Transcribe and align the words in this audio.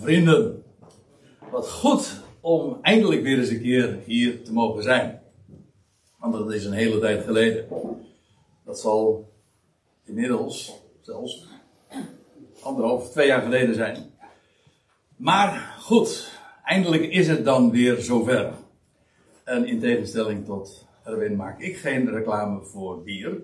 vrienden. 0.00 0.62
Wat 1.50 1.70
goed 1.70 2.22
om 2.40 2.78
eindelijk 2.82 3.22
weer 3.22 3.38
eens 3.38 3.48
een 3.48 3.62
keer 3.62 3.98
hier 4.04 4.44
te 4.44 4.52
mogen 4.52 4.82
zijn. 4.82 5.22
Want 6.18 6.32
dat 6.32 6.52
is 6.52 6.64
een 6.64 6.72
hele 6.72 6.98
tijd 6.98 7.24
geleden. 7.24 7.66
Dat 8.64 8.80
zal 8.80 9.32
inmiddels 10.04 10.80
zelfs 11.00 11.46
anderhalf, 12.60 13.10
twee 13.10 13.26
jaar 13.26 13.42
geleden 13.42 13.74
zijn. 13.74 13.96
Maar 15.16 15.76
goed, 15.78 16.38
eindelijk 16.64 17.02
is 17.02 17.28
het 17.28 17.44
dan 17.44 17.70
weer 17.70 18.00
zover. 18.00 18.52
En 19.44 19.66
in 19.66 19.80
tegenstelling 19.80 20.44
tot 20.44 20.86
Erwin 21.04 21.36
maak 21.36 21.60
ik 21.60 21.76
geen 21.76 22.10
reclame 22.10 22.64
voor 22.64 23.02
bier. 23.02 23.42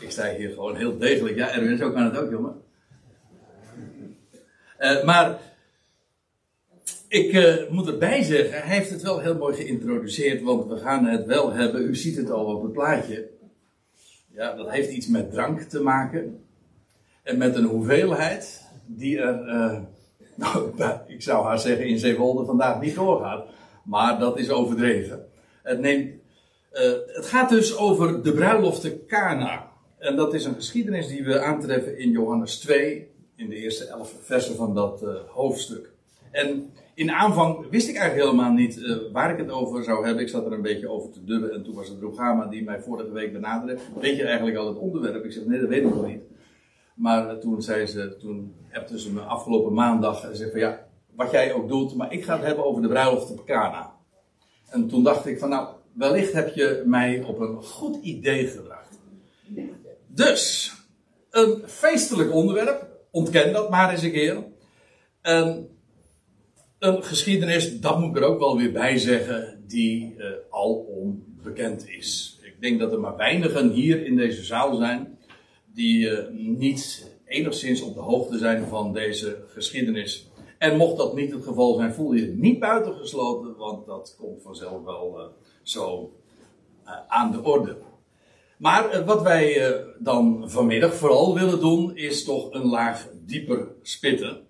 Ik 0.00 0.10
sta 0.10 0.34
hier 0.34 0.50
gewoon 0.50 0.76
heel 0.76 0.98
degelijk. 0.98 1.36
Ja, 1.36 1.50
Erwin, 1.50 1.76
zo 1.76 1.92
kan 1.92 2.04
het 2.04 2.16
ook, 2.16 2.30
jongen. 2.30 2.62
Uh, 4.80 5.04
maar 5.04 5.38
ik 7.08 7.32
uh, 7.32 7.70
moet 7.70 7.86
erbij 7.86 8.22
zeggen, 8.22 8.62
hij 8.62 8.76
heeft 8.76 8.90
het 8.90 9.02
wel 9.02 9.18
heel 9.18 9.36
mooi 9.36 9.56
geïntroduceerd, 9.56 10.42
want 10.42 10.66
we 10.66 10.76
gaan 10.76 11.04
het 11.04 11.26
wel 11.26 11.52
hebben. 11.52 11.82
U 11.82 11.96
ziet 11.96 12.16
het 12.16 12.30
al 12.30 12.44
op 12.44 12.62
het 12.62 12.72
plaatje. 12.72 13.28
Ja, 14.26 14.54
dat 14.54 14.70
heeft 14.70 14.90
iets 14.90 15.06
met 15.06 15.30
drank 15.30 15.60
te 15.60 15.82
maken. 15.82 16.44
En 17.22 17.38
met 17.38 17.54
een 17.54 17.64
hoeveelheid 17.64 18.64
die 18.86 19.18
er, 19.18 19.48
uh, 19.48 19.78
nou, 20.76 20.98
ik 21.06 21.22
zou 21.22 21.46
haar 21.46 21.58
zeggen, 21.58 21.86
in 21.86 21.98
Zeewolde 21.98 22.44
vandaag 22.44 22.80
niet 22.80 22.94
doorgaat. 22.94 23.46
Maar 23.84 24.18
dat 24.18 24.38
is 24.38 24.50
overdreven. 24.50 25.28
Het, 25.62 25.80
neemt, 25.80 26.14
het 27.06 27.26
gaat 27.26 27.48
dus 27.48 27.76
over 27.76 28.22
de 28.22 28.32
bruiloft 28.32 28.80
te 28.80 29.04
Cana. 29.06 29.70
En 29.98 30.16
dat 30.16 30.34
is 30.34 30.44
een 30.44 30.54
geschiedenis 30.54 31.08
die 31.08 31.24
we 31.24 31.40
aantreffen 31.40 31.98
in 31.98 32.10
Johannes 32.10 32.58
2, 32.58 33.10
in 33.40 33.48
de 33.48 33.56
eerste 33.56 33.86
elf 33.86 34.14
versen 34.20 34.56
van 34.56 34.74
dat 34.74 35.02
uh, 35.02 35.08
hoofdstuk. 35.28 35.90
En 36.30 36.70
in 36.94 37.10
aanvang 37.10 37.68
wist 37.70 37.88
ik 37.88 37.96
eigenlijk 37.96 38.28
helemaal 38.28 38.52
niet 38.52 38.76
uh, 38.76 38.96
waar 39.12 39.32
ik 39.32 39.38
het 39.38 39.50
over 39.50 39.84
zou 39.84 40.04
hebben. 40.04 40.22
Ik 40.22 40.28
zat 40.28 40.46
er 40.46 40.52
een 40.52 40.62
beetje 40.62 40.88
over 40.88 41.10
te 41.10 41.24
dubben 41.24 41.52
en 41.52 41.62
toen 41.62 41.74
was 41.74 41.88
het 41.88 42.00
Rogama 42.00 42.46
die 42.46 42.64
mij 42.64 42.80
vorige 42.80 43.12
week 43.12 43.32
benaderde. 43.32 43.78
Weet 44.00 44.16
je 44.16 44.24
eigenlijk 44.24 44.56
al 44.56 44.66
het 44.66 44.78
onderwerp? 44.78 45.24
Ik 45.24 45.32
zeg, 45.32 45.44
nee, 45.44 45.60
dat 45.60 45.68
weet 45.68 45.84
ik 45.84 45.94
nog 45.94 46.06
niet. 46.06 46.22
Maar 46.94 47.34
uh, 47.34 47.38
toen 47.38 47.62
zei 47.62 47.86
ze, 47.86 48.16
toen 48.16 48.54
appte 48.72 49.00
ze 49.00 49.12
me 49.12 49.20
afgelopen 49.20 49.72
maandag 49.72 50.30
en 50.30 50.50
van 50.50 50.60
ja, 50.60 50.86
wat 51.14 51.30
jij 51.30 51.52
ook 51.52 51.68
doet, 51.68 51.94
maar 51.94 52.12
ik 52.12 52.24
ga 52.24 52.36
het 52.36 52.46
hebben 52.46 52.64
over 52.64 52.82
de 52.82 52.88
bruiloft 52.88 53.30
op 53.30 53.44
Cana. 53.44 53.94
En 54.68 54.88
toen 54.88 55.02
dacht 55.02 55.26
ik 55.26 55.38
van 55.38 55.48
nou, 55.48 55.68
wellicht 55.92 56.32
heb 56.32 56.54
je 56.54 56.82
mij 56.86 57.24
op 57.26 57.40
een 57.40 57.62
goed 57.62 58.02
idee 58.02 58.46
gebracht. 58.46 58.98
Dus, 60.06 60.74
een 61.30 61.62
feestelijk 61.66 62.32
onderwerp, 62.32 62.89
ontken 63.10 63.52
dat 63.52 63.70
maar 63.70 63.90
eens 63.90 64.02
een 64.02 64.12
keer. 64.12 64.44
En 65.20 65.68
een 66.78 67.02
geschiedenis, 67.04 67.80
dat 67.80 67.98
moet 67.98 68.16
ik 68.16 68.22
er 68.22 68.28
ook 68.28 68.38
wel 68.38 68.56
weer 68.56 68.72
bij 68.72 68.98
zeggen, 68.98 69.64
die 69.66 70.14
uh, 70.18 70.26
al 70.50 70.74
onbekend 70.74 71.88
is. 71.88 72.38
Ik 72.42 72.60
denk 72.60 72.80
dat 72.80 72.92
er 72.92 73.00
maar 73.00 73.16
weinigen 73.16 73.70
hier 73.70 74.06
in 74.06 74.16
deze 74.16 74.44
zaal 74.44 74.76
zijn 74.76 75.18
die 75.74 76.08
uh, 76.10 76.18
niet 76.30 77.10
enigszins 77.26 77.82
op 77.82 77.94
de 77.94 78.00
hoogte 78.00 78.38
zijn 78.38 78.66
van 78.66 78.92
deze 78.92 79.44
geschiedenis. 79.46 80.28
En 80.58 80.76
mocht 80.76 80.96
dat 80.96 81.14
niet 81.14 81.32
het 81.32 81.44
geval 81.44 81.74
zijn, 81.74 81.94
voel 81.94 82.12
je 82.12 82.26
je 82.26 82.32
niet 82.32 82.58
buitengesloten, 82.58 83.56
want 83.56 83.86
dat 83.86 84.16
komt 84.18 84.42
vanzelf 84.42 84.84
wel 84.84 85.18
uh, 85.18 85.24
zo 85.62 86.12
aan 87.08 87.32
de 87.32 87.42
orde. 87.42 87.76
Maar 88.60 89.04
wat 89.04 89.22
wij 89.22 89.74
dan 89.98 90.50
vanmiddag 90.50 90.94
vooral 90.94 91.34
willen 91.34 91.60
doen, 91.60 91.96
is 91.96 92.24
toch 92.24 92.52
een 92.52 92.66
laag 92.66 93.08
dieper 93.26 93.68
spitten. 93.82 94.46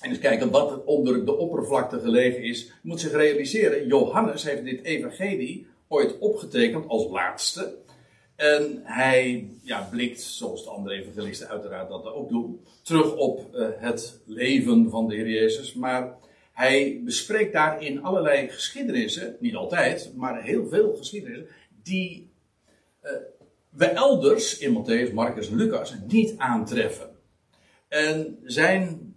En 0.00 0.10
eens 0.10 0.18
kijken 0.18 0.50
wat 0.50 0.84
onder 0.84 1.24
de 1.24 1.36
oppervlakte 1.36 2.00
gelegen 2.00 2.42
is. 2.42 2.64
Je 2.64 2.72
moet 2.82 3.00
zich 3.00 3.12
realiseren, 3.12 3.86
Johannes 3.86 4.44
heeft 4.44 4.64
dit 4.64 4.84
evangelie 4.84 5.66
ooit 5.88 6.18
opgetekend 6.18 6.88
als 6.88 7.10
laatste. 7.10 7.74
En 8.36 8.80
hij 8.84 9.50
ja, 9.62 9.88
blikt, 9.90 10.20
zoals 10.20 10.64
de 10.64 10.70
andere 10.70 10.94
evangelisten 10.94 11.48
uiteraard 11.48 11.88
dat 11.88 12.06
ook 12.06 12.28
doen, 12.28 12.60
terug 12.82 13.16
op 13.16 13.54
uh, 13.54 13.66
het 13.76 14.20
leven 14.26 14.90
van 14.90 15.08
de 15.08 15.14
Heer 15.14 15.28
Jezus. 15.28 15.74
Maar 15.74 16.16
hij 16.52 17.00
bespreekt 17.04 17.52
daarin 17.52 18.02
allerlei 18.02 18.48
geschiedenissen, 18.48 19.36
niet 19.40 19.54
altijd, 19.54 20.12
maar 20.16 20.42
heel 20.42 20.68
veel 20.68 20.96
geschiedenissen, 20.96 21.46
die 21.82 22.27
we 23.70 23.84
elders 23.84 24.58
in 24.58 24.72
Matthäus, 24.72 25.12
Marcus 25.12 25.50
en 25.50 25.56
Lucas 25.56 25.94
niet 26.06 26.38
aantreffen. 26.38 27.10
En 27.88 28.38
zijn 28.44 29.14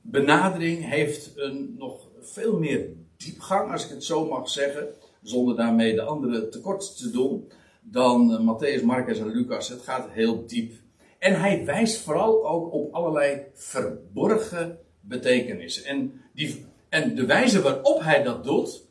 benadering 0.00 0.88
heeft 0.88 1.32
een 1.36 1.74
nog 1.78 2.08
veel 2.20 2.58
meer 2.58 2.88
diepgang, 3.16 3.72
als 3.72 3.84
ik 3.84 3.90
het 3.90 4.04
zo 4.04 4.26
mag 4.26 4.48
zeggen, 4.48 4.88
zonder 5.22 5.56
daarmee 5.56 5.94
de 5.94 6.02
anderen 6.02 6.50
tekort 6.50 6.96
te 6.96 7.10
doen, 7.10 7.50
dan 7.80 8.30
uh, 8.30 8.38
Matthäus, 8.38 8.84
Marcus 8.84 9.18
en 9.18 9.30
Lucas. 9.30 9.68
Het 9.68 9.82
gaat 9.82 10.10
heel 10.10 10.46
diep. 10.46 10.72
En 11.18 11.40
hij 11.40 11.64
wijst 11.64 12.00
vooral 12.00 12.48
ook 12.48 12.72
op 12.72 12.94
allerlei 12.94 13.42
verborgen 13.54 14.78
betekenissen. 15.00 15.84
En, 15.84 16.20
die, 16.34 16.66
en 16.88 17.14
de 17.14 17.26
wijze 17.26 17.62
waarop 17.62 18.00
hij 18.02 18.22
dat 18.22 18.44
doet, 18.44 18.88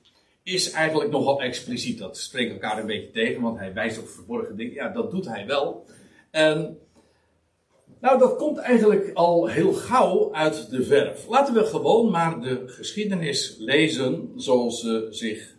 is 0.53 0.71
eigenlijk 0.71 1.11
nogal 1.11 1.41
expliciet. 1.41 1.97
Dat 1.97 2.17
spreekt 2.17 2.51
elkaar 2.51 2.79
een 2.79 2.85
beetje 2.85 3.11
tegen, 3.11 3.41
want 3.41 3.57
hij 3.57 3.73
wijst 3.73 3.99
op 3.99 4.07
verborgen 4.07 4.55
dingen. 4.55 4.73
Ja, 4.73 4.89
dat 4.89 5.11
doet 5.11 5.27
hij 5.27 5.45
wel. 5.45 5.85
En 6.31 6.77
nou, 7.99 8.19
dat 8.19 8.35
komt 8.35 8.57
eigenlijk 8.57 9.11
al 9.13 9.47
heel 9.47 9.73
gauw 9.73 10.33
uit 10.33 10.69
de 10.69 10.83
verf. 10.83 11.27
Laten 11.27 11.53
we 11.53 11.65
gewoon 11.65 12.11
maar 12.11 12.41
de 12.41 12.63
geschiedenis 12.67 13.55
lezen 13.57 14.31
zoals 14.35 14.79
ze 14.79 15.07
zich 15.09 15.55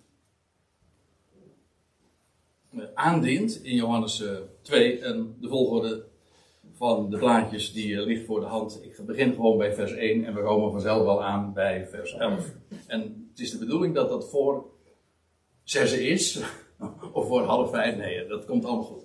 eh, 2.73 2.85
aandient 2.95 3.63
in 3.63 3.75
Johannes 3.75 4.25
2 4.63 4.99
eh, 4.99 5.09
en 5.09 5.37
de 5.41 5.49
volgorde 5.49 6.09
van 6.81 7.11
de 7.11 7.19
plaatjes 7.19 7.73
die 7.73 7.97
eh, 7.97 8.07
ligt 8.07 8.27
voor 8.27 8.41
de 8.41 8.47
hand. 8.47 8.81
Ik 8.83 9.07
begin 9.07 9.35
gewoon 9.35 9.59
bij 9.59 9.75
vers 9.75 9.93
1 9.93 10.25
en 10.25 10.35
we 10.35 10.43
komen 10.43 10.71
vanzelf 10.71 11.05
wel 11.05 11.25
aan 11.25 11.53
bij 11.53 11.87
vers 11.91 12.15
11. 12.15 12.55
En 12.87 13.29
het 13.31 13.41
is 13.41 13.51
de 13.51 13.59
bedoeling 13.59 13.95
dat 13.95 14.09
dat 14.09 14.31
voor 14.31 14.65
6 15.71 15.93
is, 15.93 16.41
of 17.13 17.27
voor 17.27 17.43
half 17.43 17.71
vijf. 17.71 17.97
Nee, 17.97 18.27
dat 18.27 18.45
komt 18.45 18.65
allemaal 18.65 18.85
goed. 18.85 19.05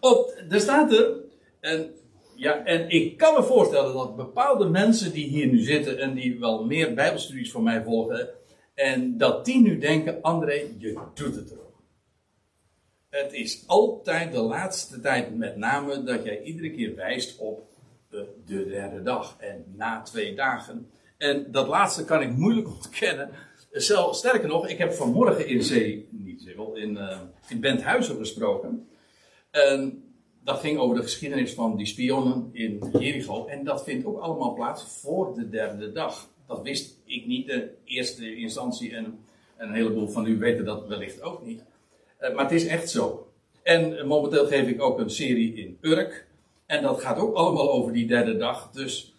Op, 0.00 0.42
er 0.48 0.60
staat 0.60 0.92
er, 0.92 1.14
en 1.60 1.94
ja, 2.34 2.64
en 2.64 2.88
ik 2.88 3.16
kan 3.16 3.34
me 3.34 3.42
voorstellen 3.42 3.92
dat 3.92 4.16
bepaalde 4.16 4.68
mensen 4.68 5.12
die 5.12 5.26
hier 5.26 5.46
nu 5.46 5.58
zitten 5.58 5.98
en 5.98 6.14
die 6.14 6.38
wel 6.38 6.64
meer 6.64 6.94
Bijbelstudies 6.94 7.50
van 7.50 7.62
mij 7.62 7.82
volgen, 7.82 8.28
en 8.74 9.16
dat 9.16 9.44
die 9.44 9.60
nu 9.60 9.78
denken: 9.78 10.22
André, 10.22 10.66
je 10.78 10.98
doet 11.14 11.36
het 11.36 11.50
erom. 11.50 11.62
Het 13.08 13.32
is 13.32 13.64
altijd 13.66 14.32
de 14.32 14.40
laatste 14.40 15.00
tijd, 15.00 15.36
met 15.36 15.56
name, 15.56 16.02
dat 16.02 16.24
jij 16.24 16.42
iedere 16.42 16.70
keer 16.70 16.94
wijst 16.94 17.38
op 17.38 17.68
de, 18.08 18.26
de 18.44 18.66
derde 18.66 19.02
dag 19.02 19.36
en 19.38 19.64
na 19.76 20.02
twee 20.02 20.34
dagen. 20.34 20.90
En 21.18 21.50
dat 21.50 21.68
laatste 21.68 22.04
kan 22.04 22.22
ik 22.22 22.30
moeilijk 22.30 22.68
ontkennen. 22.68 23.30
Zelf, 23.74 24.16
sterker 24.16 24.48
nog, 24.48 24.68
ik 24.68 24.78
heb 24.78 24.92
vanmorgen 24.92 25.46
in 25.46 25.62
Zee, 25.62 26.08
niet 26.10 26.42
Zeewel, 26.42 26.74
in, 26.74 26.90
uh, 26.90 27.20
in 27.48 27.60
Benthuizen 27.60 28.16
gesproken. 28.16 28.88
En 29.50 30.04
dat 30.44 30.60
ging 30.60 30.78
over 30.78 30.96
de 30.96 31.02
geschiedenis 31.02 31.52
van 31.52 31.76
die 31.76 31.86
spionnen 31.86 32.50
in 32.52 32.90
Jericho. 32.92 33.46
En 33.46 33.64
dat 33.64 33.84
vindt 33.84 34.06
ook 34.06 34.18
allemaal 34.20 34.54
plaats 34.54 35.00
voor 35.00 35.34
de 35.34 35.48
derde 35.48 35.92
dag. 35.92 36.28
Dat 36.46 36.62
wist 36.62 36.98
ik 37.04 37.26
niet 37.26 37.48
in 37.48 37.70
eerste 37.84 38.36
instantie. 38.36 38.94
En, 38.94 39.18
een 39.56 39.72
heleboel 39.72 40.08
van 40.08 40.26
u 40.26 40.38
weten 40.38 40.64
dat 40.64 40.86
wellicht 40.86 41.22
ook 41.22 41.46
niet. 41.46 41.62
Uh, 42.20 42.34
maar 42.34 42.44
het 42.44 42.52
is 42.52 42.66
echt 42.66 42.90
zo. 42.90 43.32
En 43.62 44.06
momenteel 44.06 44.46
geef 44.46 44.68
ik 44.68 44.82
ook 44.82 44.98
een 44.98 45.10
serie 45.10 45.54
in 45.54 45.78
Urk. 45.80 46.26
En 46.66 46.82
dat 46.82 47.00
gaat 47.00 47.18
ook 47.18 47.34
allemaal 47.34 47.72
over 47.72 47.92
die 47.92 48.06
derde 48.06 48.36
dag. 48.36 48.70
Dus 48.70 49.13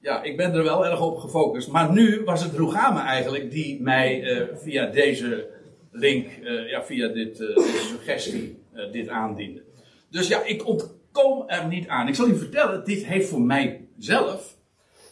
ja, 0.00 0.22
ik 0.22 0.36
ben 0.36 0.54
er 0.54 0.62
wel 0.62 0.86
erg 0.86 1.00
op 1.00 1.16
gefocust. 1.16 1.68
Maar 1.68 1.92
nu 1.92 2.24
was 2.24 2.42
het 2.42 2.52
Rugame 2.52 3.00
eigenlijk 3.00 3.50
die 3.50 3.82
mij 3.82 4.22
uh, 4.22 4.56
via 4.56 4.86
deze 4.86 5.50
link, 5.90 6.26
uh, 6.42 6.70
ja, 6.70 6.84
via 6.84 7.08
dit, 7.08 7.38
deze 7.38 7.86
suggestie, 7.88 8.62
dit 8.92 9.08
aandiende. 9.08 9.62
Dus 10.10 10.28
ja, 10.28 10.44
ik 10.44 10.66
ontkom 10.66 11.48
er 11.48 11.66
niet 11.66 11.88
aan. 11.88 12.08
Ik 12.08 12.14
zal 12.14 12.28
u 12.28 12.36
vertellen, 12.36 12.84
dit 12.84 13.04
heeft 13.04 13.28
voor 13.28 13.40
mijzelf 13.40 14.56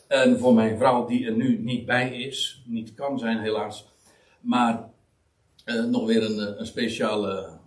en 0.07 0.39
voor 0.39 0.55
mijn 0.55 0.79
vrouw, 0.79 1.07
die 1.07 1.27
er 1.27 1.37
nu 1.37 1.59
niet 1.59 1.87
bij 1.87 2.23
is, 2.23 2.63
niet 2.67 2.95
kan 2.95 3.19
zijn 3.19 3.39
helaas, 3.39 3.89
maar 4.41 4.91
nog 5.65 6.07
weer 6.07 6.23
een, 6.23 6.41
eh, 6.41 6.59
een, 6.59 6.67
speciale 6.67 7.59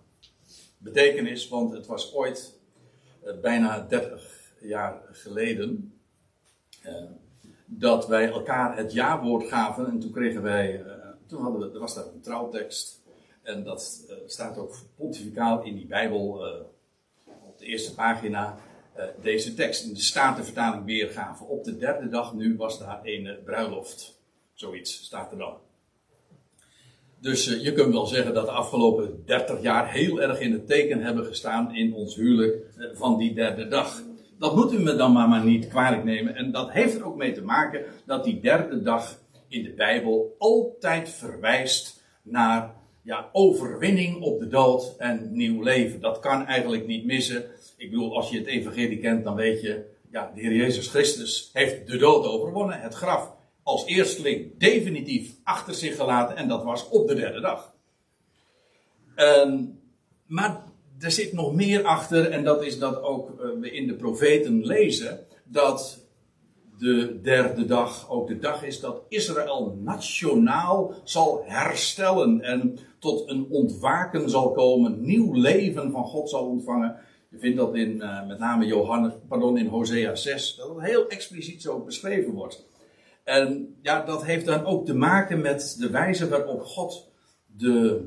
betekenis, 0.78 1.48
want 1.48 1.72
het 1.72 1.86
was 1.86 2.14
ooit 2.14 2.60
bijna 3.40 3.86
30 3.88 4.52
jaar 4.60 5.02
geleden 5.10 5.91
dat 7.66 8.06
wij 8.06 8.30
elkaar 8.30 8.76
het 8.76 8.92
ja-woord 8.92 9.48
gaven 9.48 9.86
en 9.86 9.98
toen 9.98 10.12
kregen 10.12 10.42
wij, 10.42 10.84
toen 11.26 11.42
hadden 11.42 11.60
we, 11.60 11.74
er 11.74 11.80
was 11.80 11.94
daar 11.94 12.06
een 12.06 12.20
trouwtekst 12.20 13.00
en 13.42 13.64
dat 13.64 14.06
staat 14.26 14.58
ook 14.58 14.76
pontificaal 14.96 15.62
in 15.62 15.74
die 15.74 15.86
Bijbel 15.86 16.38
de 17.58 17.66
eerste 17.66 17.94
pagina. 17.94 18.58
deze 19.22 19.54
tekst 19.54 19.84
in 19.84 19.94
de 19.94 20.00
Statenvertaling 20.00 20.84
weergaven. 20.84 21.48
Op 21.48 21.64
de 21.64 21.78
derde 21.78 22.08
dag 22.08 22.34
nu 22.34 22.56
was 22.56 22.78
daar 22.78 23.00
een 23.02 23.36
bruiloft. 23.44 24.20
Zoiets 24.54 25.04
staat 25.04 25.32
er 25.32 25.38
dan. 25.38 25.56
Dus 27.22 27.44
je 27.44 27.72
kunt 27.72 27.92
wel 27.92 28.06
zeggen 28.06 28.34
dat 28.34 28.46
de 28.46 28.52
afgelopen 28.52 29.22
30 29.26 29.62
jaar 29.62 29.92
heel 29.92 30.20
erg 30.20 30.40
in 30.40 30.52
het 30.52 30.66
teken 30.66 31.02
hebben 31.02 31.24
gestaan 31.24 31.74
in 31.74 31.94
ons 31.94 32.14
huwelijk 32.14 32.66
van 32.94 33.18
die 33.18 33.34
derde 33.34 33.68
dag. 33.68 34.02
Dat 34.42 34.54
moet 34.56 34.72
u 34.72 34.78
me 34.78 34.94
dan 34.94 35.12
maar, 35.12 35.28
maar 35.28 35.44
niet 35.44 35.68
kwalijk 35.68 36.04
nemen. 36.04 36.34
En 36.34 36.52
dat 36.52 36.70
heeft 36.70 36.94
er 36.94 37.06
ook 37.06 37.16
mee 37.16 37.32
te 37.32 37.42
maken 37.42 37.84
dat 38.06 38.24
die 38.24 38.40
derde 38.40 38.82
dag 38.82 39.18
in 39.48 39.62
de 39.62 39.72
Bijbel 39.72 40.34
altijd 40.38 41.10
verwijst 41.10 42.02
naar 42.22 42.74
ja, 43.02 43.28
overwinning 43.32 44.22
op 44.22 44.40
de 44.40 44.48
dood 44.48 44.96
en 44.98 45.28
nieuw 45.32 45.62
leven. 45.62 46.00
Dat 46.00 46.18
kan 46.18 46.46
eigenlijk 46.46 46.86
niet 46.86 47.04
missen. 47.04 47.44
Ik 47.76 47.90
bedoel, 47.90 48.16
als 48.16 48.30
je 48.30 48.38
het 48.38 48.46
evangelie 48.46 48.98
kent, 48.98 49.24
dan 49.24 49.34
weet 49.34 49.60
je, 49.60 49.84
ja, 50.10 50.32
de 50.34 50.40
Heer 50.40 50.54
Jezus 50.54 50.88
Christus 50.88 51.50
heeft 51.52 51.86
de 51.86 51.96
dood 51.96 52.26
overwonnen, 52.26 52.80
het 52.80 52.94
graf 52.94 53.32
als 53.62 53.86
eersteling 53.86 54.58
definitief 54.58 55.34
achter 55.44 55.74
zich 55.74 55.96
gelaten 55.96 56.36
en 56.36 56.48
dat 56.48 56.62
was 56.62 56.88
op 56.88 57.08
de 57.08 57.14
derde 57.14 57.40
dag. 57.40 57.74
Um, 59.16 59.80
maar 60.26 60.64
er 61.02 61.10
zit 61.10 61.32
nog 61.32 61.54
meer 61.54 61.84
achter 61.84 62.30
en 62.30 62.44
dat 62.44 62.64
is 62.64 62.78
dat 62.78 63.02
ook 63.02 63.30
uh, 63.30 63.60
we 63.60 63.70
in 63.70 63.86
de 63.86 63.94
profeten 63.94 64.66
lezen 64.66 65.26
dat 65.44 66.06
de 66.78 67.20
derde 67.22 67.64
dag 67.64 68.10
ook 68.10 68.28
de 68.28 68.38
dag 68.38 68.64
is 68.64 68.80
dat 68.80 69.02
Israël 69.08 69.78
nationaal 69.82 70.94
zal 71.04 71.42
herstellen 71.46 72.40
en 72.40 72.78
tot 72.98 73.30
een 73.30 73.46
ontwaken 73.50 74.30
zal 74.30 74.52
komen, 74.52 75.04
nieuw 75.04 75.32
leven 75.32 75.90
van 75.90 76.04
God 76.04 76.30
zal 76.30 76.46
ontvangen. 76.46 76.96
Je 77.30 77.38
vindt 77.38 77.56
dat 77.56 77.74
in 77.74 77.96
uh, 77.96 78.26
met 78.26 78.38
name 78.38 78.66
Johannes, 78.66 79.12
pardon, 79.28 79.58
in 79.58 79.66
Hosea 79.66 80.14
6, 80.14 80.56
dat 80.56 80.68
het 80.68 80.84
heel 80.84 81.08
expliciet 81.08 81.62
zo 81.62 81.80
beschreven 81.80 82.32
wordt. 82.32 82.66
En 83.24 83.76
ja, 83.82 84.04
dat 84.04 84.24
heeft 84.24 84.46
dan 84.46 84.64
ook 84.64 84.86
te 84.86 84.94
maken 84.94 85.40
met 85.40 85.76
de 85.78 85.90
wijze 85.90 86.28
waarop 86.28 86.62
God 86.62 87.10
de, 87.46 88.04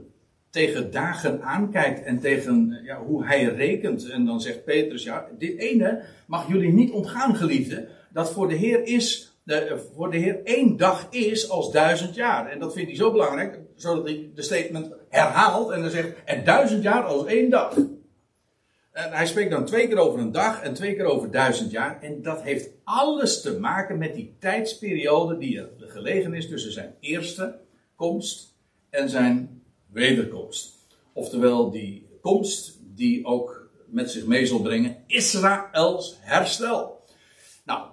tegen 0.56 0.92
dagen 0.92 1.42
aankijkt 1.42 2.04
en 2.04 2.20
tegen 2.20 2.80
ja, 2.84 3.04
hoe 3.04 3.26
hij 3.26 3.44
rekent. 3.44 4.10
En 4.10 4.26
dan 4.26 4.42
zegt 4.42 4.64
Petrus, 4.64 5.04
ja, 5.04 5.28
dit 5.38 5.60
ene 5.60 6.04
mag 6.28 6.48
jullie 6.48 6.74
niet 6.74 6.92
ontgaan, 6.92 7.36
geliefde, 7.36 7.88
dat 8.12 8.32
voor 8.32 8.48
de 8.48 8.56
Heer 8.56 8.84
is, 8.84 9.38
de, 9.44 9.88
voor 9.96 10.12
de 10.12 10.18
Heer 10.18 10.44
één 10.44 10.78
dag 10.78 11.08
is 11.10 11.50
als 11.50 11.72
duizend 11.72 12.16
jaar. 12.16 12.50
En 12.50 12.60
dat 12.60 12.74
vindt 12.74 12.90
hij 12.90 12.98
zo 12.98 13.12
belangrijk, 13.12 13.60
zodat 13.76 14.04
hij 14.04 14.32
de 14.36 14.42
statement 14.42 14.94
herhaalt 15.10 15.72
en 15.72 15.82
dan 15.82 15.90
zegt, 15.90 16.14
en 16.26 16.44
duizend 16.44 16.84
jaar 16.84 17.04
als 17.04 17.26
één 17.26 17.50
dag. 17.50 17.76
En 18.92 19.12
hij 19.12 19.26
spreekt 19.26 19.52
dan 19.52 19.66
twee 19.66 19.88
keer 19.88 19.98
over 19.98 20.20
een 20.20 20.32
dag 20.32 20.62
en 20.62 20.74
twee 20.74 20.96
keer 20.96 21.06
over 21.06 21.32
duizend 21.32 21.72
jaar. 21.72 22.02
En 22.02 22.22
dat 22.22 22.42
heeft 22.42 22.70
alles 22.84 23.42
te 23.42 23.60
maken 23.60 23.98
met 23.98 24.14
die 24.14 24.36
tijdsperiode 24.40 25.38
die 25.38 25.60
er 25.60 25.70
gelegen 25.80 26.34
is 26.34 26.50
tussen 26.50 26.72
zijn 26.72 26.96
eerste 27.00 27.60
komst 27.96 28.56
en 28.90 29.10
zijn 29.10 29.64
wederkomst. 29.96 30.88
Oftewel 31.14 31.72
die 31.72 32.08
komst 32.22 32.80
die 32.96 33.26
ook 33.26 33.70
met 33.86 34.12
zich 34.12 34.26
mee 34.26 34.46
zal 34.46 34.62
brengen 34.62 34.98
Israëls 35.08 36.18
herstel. 36.22 37.04
Nou, 37.66 37.88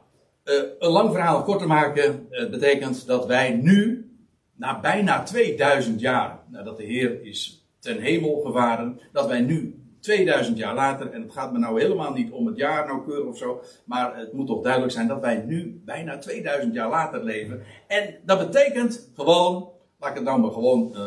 uh, 0.45 0.55
een 0.79 0.91
lang 0.91 1.13
verhaal 1.13 1.43
kort 1.43 1.59
te 1.59 1.67
maken 1.67 2.27
uh, 2.31 2.51
betekent 2.51 3.07
dat 3.07 3.27
wij 3.27 3.51
nu, 3.51 4.11
na 4.55 4.81
bijna 4.81 5.23
2000 5.23 6.01
jaar 6.01 6.39
nadat 6.49 6.77
de 6.77 6.85
Heer 6.85 7.23
is 7.23 7.67
ten 7.79 8.01
hemel 8.01 8.41
gevaren, 8.41 9.01
dat 9.13 9.27
wij 9.27 9.41
nu 9.41 9.83
2000 10.01 10.59
jaar 10.59 10.75
later, 10.75 11.11
en 11.11 11.23
het 11.23 11.33
gaat 11.33 11.53
me 11.53 11.59
nou 11.59 11.81
helemaal 11.81 12.13
niet 12.13 12.31
om 12.31 12.47
het 12.47 12.57
jaar 12.57 12.87
nauwkeurig 12.87 13.27
of 13.27 13.39
zo, 13.39 13.63
maar 13.85 14.17
het 14.17 14.33
moet 14.33 14.47
toch 14.47 14.63
duidelijk 14.63 14.93
zijn 14.93 15.09
dat 15.09 15.21
wij 15.21 15.37
nu 15.47 15.83
bijna 15.85 16.19
2000 16.19 16.75
jaar 16.75 16.89
later 16.89 17.25
leven. 17.25 17.63
En 17.87 18.15
dat 18.25 18.39
betekent 18.39 19.11
gewoon, 19.15 19.69
laat 19.99 20.11
ik 20.11 20.17
het 20.17 20.25
nou 20.25 20.41
maar 20.41 20.51
gewoon 20.51 20.93
uh, 20.95 21.07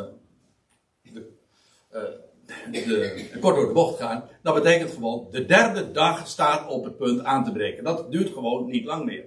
de, 2.72 3.38
kort 3.40 3.56
door 3.56 3.68
de 3.68 3.74
bocht 3.74 4.00
gaan. 4.00 4.30
Dat 4.44 4.54
betekent 4.54 4.92
gewoon, 4.92 5.28
de 5.32 5.46
derde 5.46 5.92
dag 5.92 6.28
staat 6.28 6.70
op 6.70 6.84
het 6.84 6.98
punt 6.98 7.24
aan 7.24 7.44
te 7.44 7.52
breken. 7.52 7.84
Dat 7.84 8.12
duurt 8.12 8.30
gewoon 8.30 8.70
niet 8.70 8.86
lang 8.86 9.06
meer. 9.06 9.26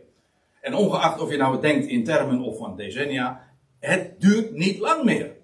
En 0.61 0.75
ongeacht 0.75 1.21
of 1.21 1.31
je 1.31 1.37
nou 1.37 1.61
denkt 1.61 1.87
in 1.87 2.05
termen 2.05 2.41
of 2.41 2.59
van 2.59 2.77
decennia, 2.77 3.49
het 3.79 4.21
duurt 4.21 4.53
niet 4.53 4.79
lang 4.79 5.05
meer. 5.05 5.37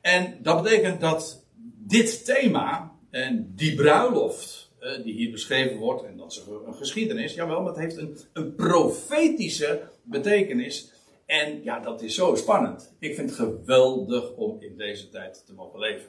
En 0.00 0.38
dat 0.42 0.62
betekent 0.62 1.00
dat 1.00 1.46
dit 1.86 2.24
thema, 2.24 2.92
en 3.10 3.52
die 3.54 3.74
bruiloft 3.74 4.72
uh, 4.80 5.04
die 5.04 5.14
hier 5.14 5.30
beschreven 5.30 5.76
wordt, 5.76 6.02
en 6.02 6.16
dat 6.16 6.32
is 6.32 6.42
een 6.66 6.74
geschiedenis, 6.74 7.34
jawel, 7.34 7.62
maar 7.62 7.72
het 7.72 7.80
heeft 7.80 7.96
een, 7.96 8.18
een 8.32 8.54
profetische 8.54 9.82
betekenis. 10.02 10.92
En 11.26 11.62
ja, 11.62 11.80
dat 11.80 12.02
is 12.02 12.14
zo 12.14 12.34
spannend. 12.34 12.94
Ik 12.98 13.14
vind 13.14 13.30
het 13.30 13.38
geweldig 13.38 14.32
om 14.32 14.56
in 14.60 14.76
deze 14.76 15.08
tijd 15.08 15.46
te 15.46 15.54
mogen 15.54 15.78
leven. 15.78 16.06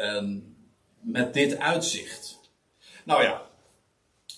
En 0.00 0.56
met 1.00 1.34
dit 1.34 1.58
uitzicht. 1.58 2.40
Nou 3.04 3.22
ja, 3.22 3.42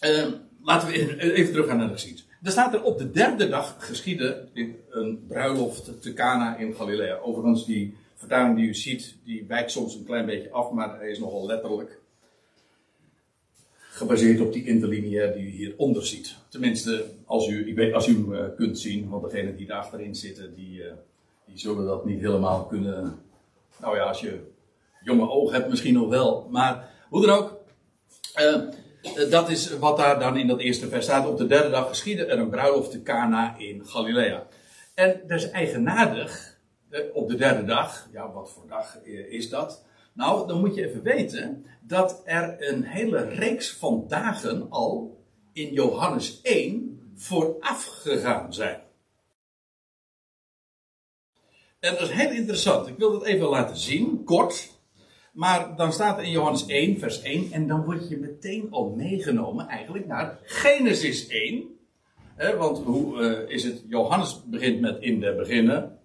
uh, 0.01 0.33
laten 0.63 0.89
we 0.89 1.23
even 1.33 1.53
teruggaan 1.53 1.77
naar 1.77 1.87
de 1.87 1.93
geschiedenis. 1.93 2.31
Er 2.43 2.51
staat 2.51 2.75
er 2.75 2.83
op 2.83 2.99
de 2.99 3.11
derde 3.11 3.49
dag 3.49 3.77
geschiedde 3.79 4.49
een 4.91 5.25
bruiloft 5.29 6.03
te 6.03 6.13
Cana 6.13 6.57
in 6.57 6.75
Galilea. 6.75 7.17
Overigens, 7.17 7.67
die 7.67 7.97
vertaling 8.15 8.57
die 8.57 8.67
u 8.67 8.75
ziet, 8.75 9.17
die 9.25 9.45
wijkt 9.49 9.71
soms 9.71 9.95
een 9.95 10.05
klein 10.05 10.27
beetje 10.27 10.51
af, 10.51 10.71
maar 10.71 10.99
hij 10.99 11.11
is 11.11 11.19
nogal 11.19 11.47
letterlijk 11.47 12.01
gebaseerd 13.93 14.41
op 14.41 14.53
die 14.53 14.67
interlineair 14.67 15.33
die 15.33 15.47
u 15.47 15.51
hieronder 15.51 16.07
ziet. 16.07 16.37
Tenminste, 16.49 17.05
als 17.25 17.49
u, 17.49 17.69
ik 17.69 17.75
weet, 17.75 17.95
als 17.95 18.07
u 18.07 18.13
hem 18.13 18.33
uh, 18.33 18.45
kunt 18.57 18.79
zien, 18.79 19.09
want 19.09 19.31
degenen 19.31 19.57
die 19.57 19.67
daar 19.67 19.79
achterin 19.79 20.15
zitten, 20.15 20.55
die, 20.55 20.79
uh, 20.79 20.93
die 21.47 21.59
zullen 21.59 21.87
dat 21.87 22.05
niet 22.05 22.21
helemaal 22.21 22.65
kunnen. 22.65 23.19
Nou 23.81 23.97
ja, 23.97 24.03
als 24.03 24.21
je 24.21 24.41
jonge 25.05 25.31
ogen 25.31 25.55
hebt, 25.55 25.69
misschien 25.69 25.95
nog 25.95 26.09
wel. 26.09 26.49
Maar 26.51 26.91
hoe 27.09 27.27
dan 27.27 27.39
ook, 27.39 27.61
uh, 28.37 29.31
dat 29.31 29.51
is 29.51 29.79
wat 29.79 29.97
daar 29.97 30.19
dan 30.19 30.37
in 30.37 30.47
dat 30.47 30.61
eerste 30.61 30.89
vers 30.89 31.05
staat. 31.05 31.27
Op 31.27 31.39
de 31.39 31.47
derde 31.47 31.71
dag 31.71 31.89
geschiedde 31.89 32.25
er 32.25 32.39
een 32.39 32.51
bruiloft 32.51 32.91
te 32.91 33.03
Cana 33.03 33.55
in 33.59 33.87
Galilea. 33.87 34.47
En 34.95 35.21
dat 35.27 35.39
is 35.39 35.51
eigenaardig 35.51 36.53
op 37.13 37.29
de 37.29 37.37
derde 37.37 37.65
dag, 37.65 38.09
ja, 38.13 38.33
wat 38.33 38.51
voor 38.51 38.69
dag 38.69 38.99
is 39.29 39.49
dat? 39.49 39.85
Nou, 40.13 40.47
dan 40.47 40.61
moet 40.61 40.75
je 40.75 40.89
even 40.89 41.03
weten 41.03 41.67
dat 41.81 42.23
er 42.25 42.57
een 42.59 42.85
hele 42.85 43.29
reeks 43.29 43.73
van 43.73 44.05
dagen 44.09 44.71
al 44.71 45.21
in 45.53 45.73
Johannes 45.73 46.41
1 46.43 47.13
vooraf 47.15 47.85
gegaan 47.85 48.55
zijn. 48.55 48.81
En 51.81 51.93
dat 51.93 52.01
is 52.01 52.11
heel 52.11 52.31
interessant. 52.31 52.87
Ik 52.87 52.99
wil 52.99 53.13
dat 53.13 53.25
even 53.25 53.47
laten 53.47 53.77
zien, 53.77 54.25
kort. 54.25 54.71
Maar 55.33 55.77
dan 55.77 55.93
staat 55.93 56.19
er 56.19 56.25
in 56.25 56.31
Johannes 56.31 56.67
1, 56.67 56.99
vers 56.99 57.23
1, 57.23 57.53
en 57.53 57.67
dan 57.67 57.85
word 57.85 58.09
je 58.09 58.17
meteen 58.17 58.67
al 58.71 58.91
meegenomen 58.91 59.69
eigenlijk 59.69 60.07
naar 60.07 60.39
Genesis 60.43 61.27
1. 61.27 61.79
want 62.37 62.79
hoe 62.79 63.21
uh, 63.21 63.55
is 63.55 63.65
het? 63.65 63.83
Johannes 63.89 64.43
begint 64.47 64.81
met 64.81 65.01
in 65.01 65.21
de 65.21 65.35
beginnen 65.35 65.99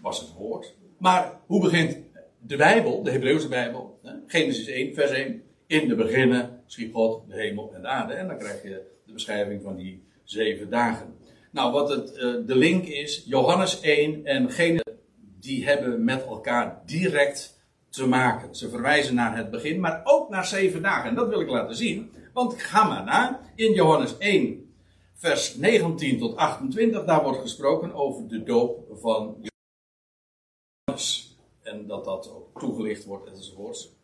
was 0.00 0.20
het 0.20 0.32
woord. 0.32 0.74
Maar 0.98 1.40
hoe 1.46 1.60
begint 1.60 1.98
de 2.40 2.56
Bijbel, 2.56 3.02
de 3.02 3.10
Hebreeuwse 3.10 3.48
Bijbel? 3.48 4.00
Genesis 4.26 4.66
1, 4.66 4.94
vers 4.94 5.10
1. 5.10 5.42
In 5.66 5.88
de 5.88 5.94
beginnen 5.94 6.62
schiep 6.66 6.94
God 6.94 7.28
de 7.28 7.34
hemel 7.34 7.72
en 7.74 7.80
de 7.80 7.88
aarde. 7.88 8.12
En 8.12 8.26
dan 8.26 8.38
krijg 8.38 8.62
je 8.62 8.82
de 9.06 9.12
beschrijving 9.12 9.62
van 9.62 9.76
die 9.76 10.02
zeven 10.24 10.70
dagen. 10.70 11.14
Nou, 11.50 11.72
wat 11.72 11.88
het, 11.88 12.16
uh, 12.16 12.20
de 12.46 12.56
link 12.56 12.84
is, 12.84 13.24
Johannes 13.26 13.80
1 13.80 14.24
en 14.24 14.50
Genesis, 14.50 14.94
die 15.40 15.64
hebben 15.64 16.04
met 16.04 16.24
elkaar 16.24 16.82
direct 16.86 17.57
te 17.90 18.06
maken. 18.06 18.54
Ze 18.54 18.68
verwijzen 18.68 19.14
naar 19.14 19.36
het 19.36 19.50
begin, 19.50 19.80
maar 19.80 20.00
ook 20.04 20.28
naar 20.28 20.46
zeven 20.46 20.82
dagen. 20.82 21.08
En 21.10 21.14
dat 21.14 21.28
wil 21.28 21.40
ik 21.40 21.48
laten 21.48 21.76
zien, 21.76 22.10
want 22.32 22.62
ga 22.62 22.88
maar 22.88 23.04
na. 23.04 23.40
In 23.54 23.72
Johannes 23.72 24.18
1, 24.18 24.72
vers 25.14 25.54
19 25.54 26.18
tot 26.18 26.36
28, 26.36 27.04
daar 27.04 27.22
wordt 27.22 27.40
gesproken 27.40 27.94
over 27.94 28.28
de 28.28 28.42
doop 28.42 28.86
van 29.00 29.36
en 31.62 31.86
dat 31.86 32.04
dat 32.04 32.30
ook 32.34 32.60
toegelicht 32.60 33.04
wordt 33.04 33.30
enzovoorts. 33.30 33.96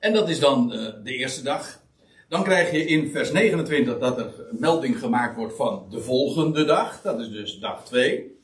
En 0.00 0.12
dat 0.12 0.28
is 0.28 0.40
dan 0.40 0.72
uh, 0.72 0.88
de 1.04 1.14
eerste 1.14 1.42
dag. 1.42 1.80
Dan 2.28 2.42
krijg 2.42 2.70
je 2.70 2.84
in 2.84 3.10
vers 3.10 3.32
29 3.32 3.98
dat 3.98 4.18
er 4.18 4.32
melding 4.50 4.98
gemaakt 4.98 5.36
wordt 5.36 5.56
van 5.56 5.86
de 5.90 6.00
volgende 6.00 6.64
dag. 6.64 7.02
Dat 7.02 7.20
is 7.20 7.30
dus 7.30 7.58
dag 7.58 7.84
2. 7.84 8.41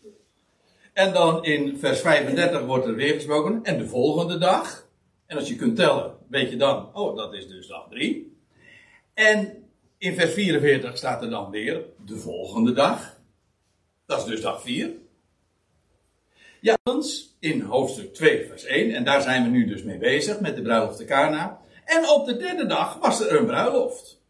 En 0.99 1.13
dan 1.13 1.45
in 1.45 1.79
vers 1.79 2.01
35 2.01 2.65
wordt 2.65 2.87
er 2.87 2.95
weer 2.95 3.15
gesproken. 3.15 3.61
En 3.63 3.79
de 3.79 3.87
volgende 3.87 4.39
dag. 4.39 4.87
En 5.27 5.37
als 5.37 5.49
je 5.49 5.57
kunt 5.57 5.77
tellen, 5.77 6.17
weet 6.29 6.51
je 6.51 6.57
dan, 6.57 6.95
oh, 6.95 7.17
dat 7.17 7.35
is 7.35 7.49
dus 7.49 7.67
dag 7.67 7.87
3. 7.91 8.37
En 9.15 9.69
in 9.99 10.15
vers 10.15 10.33
44 10.33 10.97
staat 10.97 11.23
er 11.23 11.31
dan 11.31 11.51
weer 11.51 11.85
de 12.05 12.17
volgende 12.17 12.73
dag. 12.73 13.17
Dat 14.07 14.19
is 14.19 14.25
dus 14.25 14.41
dag 14.41 14.63
4. 14.63 14.91
Ja, 16.61 16.77
in 17.39 17.61
hoofdstuk 17.61 18.15
2, 18.15 18.47
vers 18.47 18.65
1, 18.65 18.95
en 18.95 19.05
daar 19.05 19.23
zijn 19.23 19.43
we 19.43 19.49
nu 19.49 19.67
dus 19.67 19.83
mee 19.83 19.99
bezig 19.99 20.41
met 20.41 20.57
de 20.57 20.63
bruiloft 20.63 20.97
te 20.97 21.05
Kana. 21.05 21.61
En 21.85 22.09
op 22.09 22.27
de 22.27 22.37
derde 22.37 22.67
dag 22.67 22.99
was 22.99 23.21
er 23.21 23.39
een 23.39 23.47
bruiloft. 23.47 24.21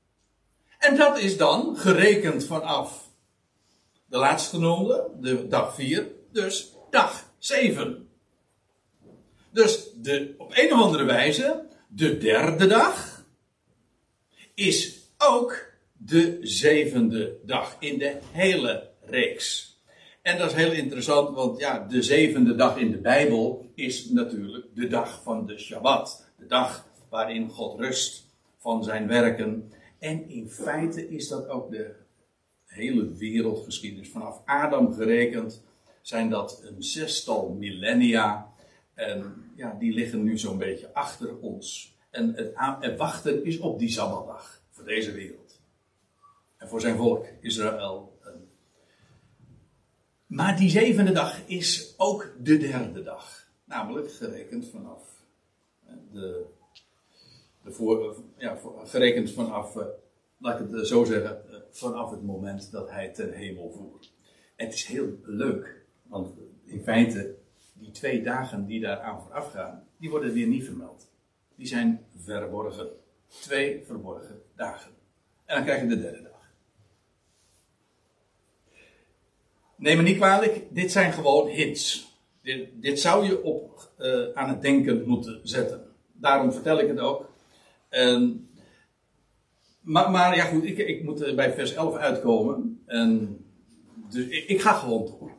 En 0.78 0.96
dat 0.96 1.18
is 1.18 1.36
dan 1.36 1.76
gerekend 1.76 2.44
vanaf 2.44 3.08
de 4.06 4.18
laatstgenoemde, 4.18 5.10
de 5.20 5.48
dag 5.48 5.74
4, 5.74 6.16
dus 6.32 6.72
dag 6.90 7.32
7. 7.38 8.08
Dus 9.50 9.90
de, 9.94 10.34
op 10.38 10.52
een 10.54 10.72
of 10.72 10.80
andere 10.80 11.04
wijze, 11.04 11.66
de 11.88 12.18
derde 12.18 12.66
dag 12.66 13.24
is 14.54 14.98
ook 15.18 15.66
de 15.96 16.38
zevende 16.40 17.38
dag 17.44 17.76
in 17.78 17.98
de 17.98 18.18
hele 18.32 18.90
reeks. 19.04 19.76
En 20.22 20.38
dat 20.38 20.50
is 20.50 20.56
heel 20.56 20.72
interessant, 20.72 21.34
want 21.34 21.60
ja, 21.60 21.78
de 21.78 22.02
zevende 22.02 22.54
dag 22.54 22.76
in 22.76 22.90
de 22.90 22.98
Bijbel 22.98 23.70
is 23.74 24.08
natuurlijk 24.08 24.66
de 24.74 24.88
dag 24.88 25.22
van 25.22 25.46
de 25.46 25.58
Shabbat. 25.58 26.26
De 26.38 26.46
dag 26.46 26.86
waarin 27.08 27.48
God 27.48 27.80
rust 27.80 28.26
van 28.58 28.84
zijn 28.84 29.06
werken. 29.06 29.72
En 29.98 30.28
in 30.28 30.48
feite 30.50 31.08
is 31.08 31.28
dat 31.28 31.48
ook 31.48 31.70
de 31.70 31.94
hele 32.64 33.12
wereldgeschiedenis. 33.12 34.08
Vanaf 34.08 34.42
Adam 34.44 34.92
gerekend 34.92 35.62
zijn 36.08 36.30
dat 36.30 36.60
een 36.64 36.82
zestal 36.82 37.48
millennia. 37.48 38.52
En 38.94 39.50
ja, 39.56 39.76
die 39.78 39.92
liggen 39.92 40.22
nu 40.22 40.38
zo'n 40.38 40.58
beetje 40.58 40.94
achter 40.94 41.38
ons. 41.38 41.96
En 42.10 42.34
het, 42.80 42.96
wachten 42.96 43.44
is 43.44 43.58
op 43.58 43.78
die 43.78 43.90
Sabbatdag 43.90 44.62
voor 44.70 44.84
deze 44.84 45.12
wereld. 45.12 45.60
En 46.56 46.68
voor 46.68 46.80
zijn 46.80 46.96
volk, 46.96 47.26
Israël. 47.40 48.18
Maar 50.26 50.56
die 50.56 50.70
zevende 50.70 51.12
dag 51.12 51.46
is 51.46 51.94
ook 51.96 52.32
de 52.40 52.56
derde 52.56 53.02
dag. 53.02 53.50
Namelijk 53.64 54.12
gerekend 54.12 54.68
vanaf 54.68 55.02
de, 56.12 56.44
de 57.62 57.72
voor, 57.72 58.22
ja, 58.36 58.58
gerekend 58.84 59.30
vanaf, 59.30 59.76
eh, 59.76 59.86
laat 60.38 60.60
ik 60.60 60.70
het 60.70 60.86
zo 60.86 61.04
zeggen, 61.04 61.50
eh, 61.50 61.56
vanaf 61.70 62.10
het 62.10 62.22
moment 62.22 62.70
dat 62.70 62.90
hij 62.90 63.08
ten 63.08 63.32
hemel 63.32 63.70
voer. 63.70 64.00
En 64.56 64.66
het 64.66 64.74
is 64.74 64.84
heel 64.84 65.18
leuk, 65.22 65.77
want 66.08 66.28
in 66.64 66.82
feite, 66.82 67.34
die 67.72 67.90
twee 67.90 68.22
dagen 68.22 68.66
die 68.66 68.80
daaraan 68.80 69.22
vooraf 69.22 69.50
gaan, 69.50 69.84
die 69.96 70.10
worden 70.10 70.32
weer 70.32 70.46
niet 70.46 70.64
vermeld. 70.64 71.10
Die 71.54 71.66
zijn 71.66 72.06
verborgen. 72.16 72.88
Twee 73.40 73.82
verborgen 73.86 74.42
dagen. 74.56 74.90
En 75.44 75.56
dan 75.56 75.64
krijg 75.64 75.80
je 75.80 75.88
de 75.88 76.00
derde 76.00 76.22
dag. 76.22 76.52
Neem 79.76 79.96
me 79.96 80.02
niet 80.02 80.16
kwalijk, 80.16 80.62
dit 80.70 80.92
zijn 80.92 81.12
gewoon 81.12 81.48
hints. 81.48 82.12
Dit, 82.42 82.68
dit 82.74 83.00
zou 83.00 83.26
je 83.26 83.42
op, 83.42 83.90
uh, 83.98 84.26
aan 84.34 84.48
het 84.48 84.62
denken 84.62 85.02
moeten 85.06 85.40
zetten. 85.42 85.92
Daarom 86.12 86.52
vertel 86.52 86.78
ik 86.78 86.88
het 86.88 86.98
ook. 86.98 87.30
En, 87.88 88.48
maar, 89.80 90.10
maar, 90.10 90.36
ja 90.36 90.44
goed, 90.44 90.64
ik, 90.64 90.78
ik 90.78 91.02
moet 91.02 91.36
bij 91.36 91.52
vers 91.52 91.72
11 91.74 91.96
uitkomen. 91.96 92.82
En, 92.86 93.38
dus 94.10 94.26
ik, 94.26 94.48
ik 94.48 94.60
ga 94.60 94.72
gewoon 94.72 95.06
door. 95.06 95.37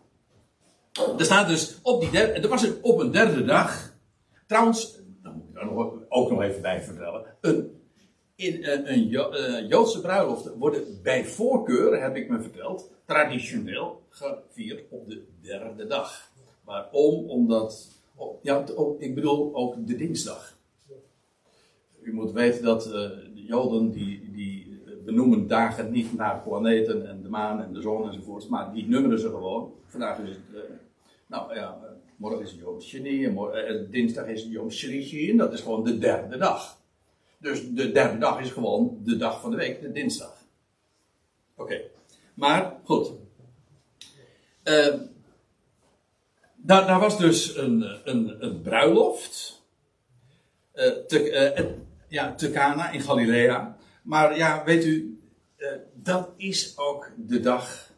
Er 1.17 1.25
staat 1.25 1.47
dus 1.47 1.79
op 1.81 2.01
die 2.01 2.11
derde, 2.11 2.33
er 2.33 2.49
was 2.49 2.63
een, 2.63 2.77
op 2.81 2.99
een 2.99 3.11
derde 3.11 3.45
dag. 3.45 3.93
Trouwens, 4.47 5.01
daar 5.23 5.33
moet 5.33 5.49
ik 5.49 5.57
er 5.57 5.65
nog, 5.65 5.93
ook 6.09 6.29
nog 6.29 6.41
even 6.41 6.61
bij 6.61 6.81
vertellen. 6.81 7.25
Een 7.41 7.79
in 8.39 8.65
een, 8.65 8.93
een 8.93 9.13
eh, 9.13 9.69
Joodse 9.69 10.01
bruiloft 10.01 10.55
worden 10.57 10.83
bij 11.03 11.25
voorkeur, 11.25 12.01
heb 12.01 12.15
ik 12.15 12.29
me 12.29 12.41
verteld, 12.41 12.91
traditioneel 13.05 14.01
gevierd 14.09 14.83
op 14.89 15.09
de 15.09 15.23
derde 15.41 15.87
dag. 15.87 16.31
Waarom? 16.63 17.29
Omdat, 17.29 18.01
ja, 18.41 18.63
ik 18.97 19.15
bedoel 19.15 19.55
ook 19.55 19.87
de 19.87 19.95
dinsdag. 19.95 20.57
U 22.01 22.13
moet 22.13 22.31
weten 22.31 22.63
dat 22.63 22.85
uh, 22.85 22.93
de 22.93 23.43
Joden 23.47 23.91
die, 23.91 24.31
die 24.31 24.81
benoemen 25.05 25.47
dagen 25.47 25.91
niet 25.91 26.13
naar 26.13 26.41
planeten 26.41 27.07
en 27.07 27.21
de 27.21 27.29
maan 27.29 27.61
en 27.61 27.73
de 27.73 27.81
zon 27.81 28.07
enzovoort, 28.07 28.49
maar 28.49 28.73
die 28.73 28.87
nummeren 28.87 29.19
ze 29.19 29.29
gewoon. 29.29 29.73
Vandaag 29.85 30.19
is 30.19 30.29
het, 30.29 30.69
nou 31.29 31.55
ja, 31.55 31.77
morgen 32.15 32.41
is 32.41 32.51
het 32.51 32.83
Sheni 32.83 33.25
en 33.25 33.87
dinsdag 33.91 34.25
is 34.25 34.43
Yom 34.43 34.71
Shlishi 34.71 35.29
en 35.29 35.37
dat 35.37 35.53
is 35.53 35.61
gewoon 35.61 35.83
de 35.83 35.97
derde 35.97 36.37
dag. 36.37 36.77
Dus 37.37 37.69
de 37.69 37.91
derde 37.91 38.17
dag 38.17 38.39
is 38.39 38.51
gewoon 38.51 38.99
de 39.03 39.17
dag 39.17 39.41
van 39.41 39.51
de 39.51 39.57
week, 39.57 39.81
de 39.81 39.91
dinsdag. 39.91 40.45
Oké, 41.55 41.81
maar 42.33 42.79
goed. 42.83 43.11
Uh, 44.63 44.95
daar, 46.55 46.87
daar, 46.87 46.99
was 46.99 47.17
dus 47.17 47.57
een, 47.57 47.99
een, 48.03 48.45
een 48.45 48.61
bruiloft. 48.61 49.57
Te, 51.07 51.77
ja, 52.07 52.35
te 52.35 52.51
Cana 52.51 52.91
in 52.91 53.01
Galilea. 53.01 53.77
Maar 54.03 54.37
ja, 54.37 54.63
weet 54.63 54.85
u, 54.85 55.19
dat 55.93 56.29
is 56.37 56.77
ook 56.77 57.11
de 57.17 57.39
dag, 57.39 57.91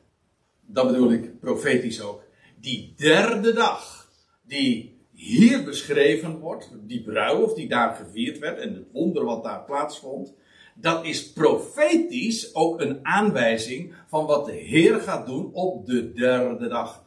dat 0.62 0.88
bedoel 0.88 1.12
ik 1.12 1.40
profetisch 1.40 2.02
ook, 2.02 2.21
die 2.62 2.94
derde 2.98 3.54
dag, 3.54 4.10
die 4.42 5.00
hier 5.12 5.64
beschreven 5.64 6.40
wordt, 6.40 6.70
die 6.88 7.04
bruiloft 7.04 7.56
die 7.56 7.68
daar 7.68 7.96
gevierd 7.96 8.40
werd 8.40 8.60
en 8.60 8.74
het 8.74 8.86
wonder 8.92 9.26
wat 9.26 9.44
daar 9.44 9.64
plaatsvond, 9.64 10.34
dat 10.76 11.06
is 11.06 11.32
profetisch 11.32 12.56
ook 12.56 12.82
een 12.82 13.00
aanwijzing 13.06 13.94
van 14.08 14.26
wat 14.26 14.46
de 14.46 14.52
Heer 14.52 15.00
gaat 15.00 15.26
doen 15.26 15.54
op 15.54 15.86
de 15.86 16.14
derde 16.14 16.68
dag. 16.68 17.04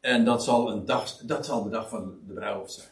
En 0.00 0.24
dat 0.24 0.44
zal, 0.44 0.70
een 0.70 0.84
dag, 0.84 1.16
dat 1.16 1.46
zal 1.46 1.62
de 1.62 1.70
dag 1.70 1.88
van 1.88 2.18
de 2.26 2.32
bruiloft 2.32 2.72
zijn. 2.72 2.88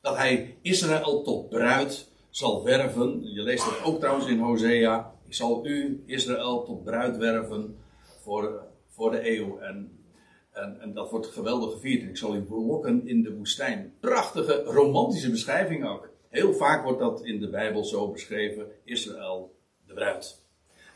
Dat 0.00 0.16
hij 0.16 0.56
Israël 0.62 1.22
tot 1.22 1.48
bruid 1.48 2.08
zal 2.30 2.64
werven. 2.64 3.32
Je 3.32 3.42
leest 3.42 3.64
dat 3.64 3.84
ook 3.84 4.00
trouwens 4.00 4.26
in 4.26 4.38
Hosea. 4.38 5.14
Ik 5.26 5.34
zal 5.34 5.66
u, 5.66 6.02
Israël, 6.06 6.64
tot 6.64 6.84
bruid 6.84 7.16
werven 7.16 7.76
voor, 8.20 8.62
voor 8.88 9.10
de 9.10 9.36
eeuw. 9.36 9.58
En 9.58 10.01
en, 10.52 10.80
en, 10.80 10.94
dat 10.94 11.10
wordt 11.10 11.26
geweldig 11.26 11.72
gevierd. 11.72 12.02
Ik 12.02 12.16
zal 12.16 12.34
u 12.34 12.40
belokken 12.40 13.08
in 13.08 13.22
de 13.22 13.36
woestijn. 13.36 13.94
Prachtige 14.00 14.62
romantische 14.62 15.30
beschrijving 15.30 15.86
ook. 15.86 16.08
Heel 16.28 16.54
vaak 16.54 16.84
wordt 16.84 16.98
dat 16.98 17.24
in 17.24 17.40
de 17.40 17.48
Bijbel 17.48 17.84
zo 17.84 18.10
beschreven. 18.10 18.66
Israël, 18.84 19.54
de 19.86 19.94
bruid. 19.94 20.42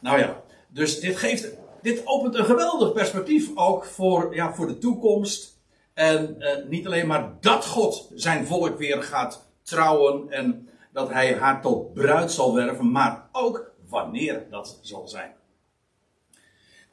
Nou 0.01 0.19
ja, 0.19 0.43
dus 0.69 1.01
dit 1.01 1.17
geeft, 1.17 1.57
dit 1.83 2.03
opent 2.05 2.35
een 2.35 2.45
geweldig 2.45 2.93
perspectief 2.93 3.51
ook 3.55 3.85
voor, 3.85 4.35
ja, 4.35 4.55
voor 4.55 4.67
de 4.67 4.79
toekomst. 4.79 5.61
En 5.95 6.41
eh, 6.41 6.69
niet 6.69 6.87
alleen 6.87 7.07
maar 7.07 7.37
dat 7.41 7.67
God 7.67 8.11
zijn 8.15 8.47
volk 8.47 8.79
weer 8.79 9.03
gaat 9.03 9.51
trouwen 9.63 10.31
en 10.31 10.69
dat 10.93 11.09
hij 11.09 11.35
haar 11.35 11.63
tot 11.63 11.93
bruid 11.95 12.33
zal 12.33 12.55
werven, 12.55 12.91
maar 12.91 13.29
ook 13.33 13.71
wanneer 13.89 14.47
dat 14.51 14.79
zal 14.83 15.09
zijn. 15.09 15.35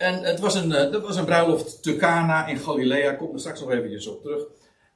En 0.03 0.23
het 0.23 0.39
was 0.39 0.55
een, 0.55 0.71
eh, 0.71 0.91
dat 0.91 1.01
was 1.01 1.15
een 1.15 1.25
bruiloft 1.25 1.83
te 1.83 1.95
Cana 1.95 2.47
in 2.47 2.57
Galilea. 2.57 3.13
Komt 3.13 3.33
er 3.33 3.39
straks 3.39 3.59
nog 3.59 3.71
eventjes 3.71 4.07
op 4.07 4.21
terug. 4.21 4.45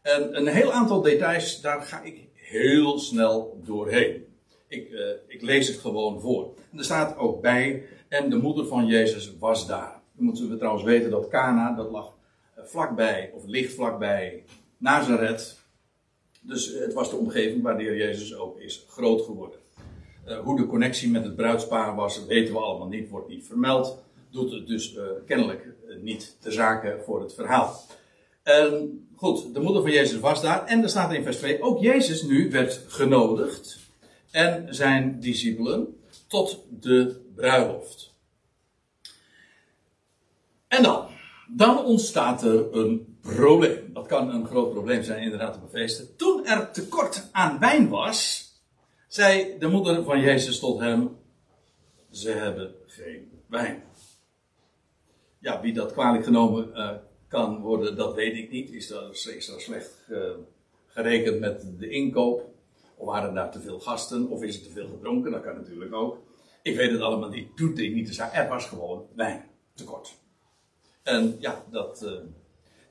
En 0.01 0.37
een 0.37 0.47
heel 0.47 0.71
aantal 0.71 1.01
details, 1.01 1.61
daar 1.61 1.81
ga 1.81 2.01
ik 2.01 2.27
heel 2.33 2.99
snel 2.99 3.61
doorheen. 3.65 4.25
Ik, 4.67 4.89
uh, 4.89 4.99
ik 5.27 5.41
lees 5.41 5.67
het 5.67 5.77
gewoon 5.77 6.21
voor. 6.21 6.53
En 6.71 6.77
er 6.77 6.83
staat 6.83 7.17
ook 7.17 7.41
bij, 7.41 7.85
en 8.07 8.29
de 8.29 8.35
moeder 8.35 8.65
van 8.65 8.85
Jezus 8.85 9.37
was 9.39 9.67
daar. 9.67 10.01
Dan 10.15 10.25
moeten 10.25 10.49
we 10.49 10.57
trouwens 10.57 10.83
weten 10.83 11.09
dat 11.09 11.27
Cana, 11.27 11.75
dat 11.75 11.91
lag 11.91 12.13
eh, 12.55 12.63
vlakbij, 12.63 13.31
of 13.35 13.45
ligt 13.45 13.73
vlakbij 13.73 14.43
Nazareth. 14.77 15.59
Dus 16.41 16.73
het 16.73 16.93
was 16.93 17.09
de 17.09 17.15
omgeving 17.15 17.61
waar 17.63 17.77
de 17.77 17.83
Heer 17.83 17.97
Jezus 17.97 18.35
ook 18.35 18.59
is 18.59 18.85
groot 18.87 19.21
geworden. 19.21 19.59
Hoe 20.43 20.57
de 20.57 20.67
connectie 20.67 21.09
met 21.09 21.23
het 21.23 21.35
bruidspaar 21.35 21.95
was, 21.95 22.25
weten 22.25 22.53
we 22.53 22.59
allemaal 22.59 22.87
niet, 22.87 23.09
wordt 23.09 23.27
niet 23.27 23.45
vermeld 23.45 24.05
doet 24.31 24.51
het 24.51 24.67
dus 24.67 24.93
uh, 24.93 25.03
kennelijk 25.25 25.65
uh, 25.65 26.01
niet 26.01 26.37
de 26.41 26.51
zaken 26.51 27.03
voor 27.03 27.21
het 27.21 27.33
verhaal. 27.33 27.85
En 28.43 29.07
goed, 29.15 29.53
de 29.53 29.59
moeder 29.59 29.81
van 29.81 29.91
Jezus 29.91 30.19
was 30.19 30.41
daar. 30.41 30.65
En 30.65 30.83
er 30.83 30.89
staat 30.89 31.13
in 31.13 31.23
vers 31.23 31.37
2, 31.37 31.61
ook 31.61 31.79
Jezus 31.81 32.21
nu 32.21 32.51
werd 32.51 32.83
genodigd. 32.87 33.77
En 34.31 34.75
zijn 34.75 35.19
discipelen 35.19 35.99
tot 36.27 36.63
de 36.69 37.21
bruiloft. 37.35 38.13
En 40.67 40.83
dan, 40.83 41.07
dan 41.47 41.85
ontstaat 41.85 42.43
er 42.43 42.75
een 42.75 43.17
probleem. 43.21 43.93
Dat 43.93 44.05
kan 44.05 44.33
een 44.33 44.45
groot 44.45 44.71
probleem 44.71 45.03
zijn 45.03 45.23
inderdaad 45.23 45.55
op 45.55 45.63
een 45.63 45.69
feest. 45.69 46.17
Toen 46.17 46.45
er 46.45 46.71
tekort 46.71 47.29
aan 47.31 47.59
wijn 47.59 47.89
was, 47.89 48.47
zei 49.07 49.55
de 49.59 49.67
moeder 49.67 50.03
van 50.03 50.21
Jezus 50.21 50.59
tot 50.59 50.79
hem, 50.79 51.17
ze 52.11 52.29
hebben 52.29 52.75
geen 52.85 53.31
wijn. 53.47 53.83
Ja, 55.39 55.61
wie 55.61 55.73
dat 55.73 55.91
kwalijk 55.91 56.23
genomen 56.23 56.69
uh, 56.69 56.91
kan 57.27 57.59
worden, 57.59 57.95
dat 57.95 58.15
weet 58.15 58.35
ik 58.35 58.51
niet. 58.51 58.71
Is 58.71 58.89
er, 58.89 59.09
is 59.11 59.49
er 59.49 59.61
slecht 59.61 60.05
uh, 60.09 60.31
gerekend 60.87 61.39
met 61.39 61.79
de 61.79 61.89
inkoop? 61.89 62.55
Of 62.95 63.05
waren 63.07 63.33
daar 63.33 63.51
te 63.51 63.59
veel 63.59 63.79
gasten? 63.79 64.27
Of 64.27 64.43
is 64.43 64.57
er 64.57 64.63
te 64.63 64.71
veel 64.71 64.87
gedronken? 64.87 65.31
Dat 65.31 65.41
kan 65.41 65.55
natuurlijk 65.55 65.93
ook. 65.93 66.17
Ik 66.61 66.75
weet 66.75 66.91
het 66.91 67.01
allemaal 67.01 67.29
niet. 67.29 67.57
Doet 67.57 67.79
ik 67.79 67.93
niet 67.93 68.05
te 68.05 68.13
zeggen. 68.13 68.43
Er 68.43 68.49
was 68.49 68.65
gewoon 68.65 69.07
wijn 69.15 69.45
tekort. 69.73 70.17
En 71.03 71.35
ja, 71.39 71.63
dat, 71.71 72.01
uh, 72.03 72.11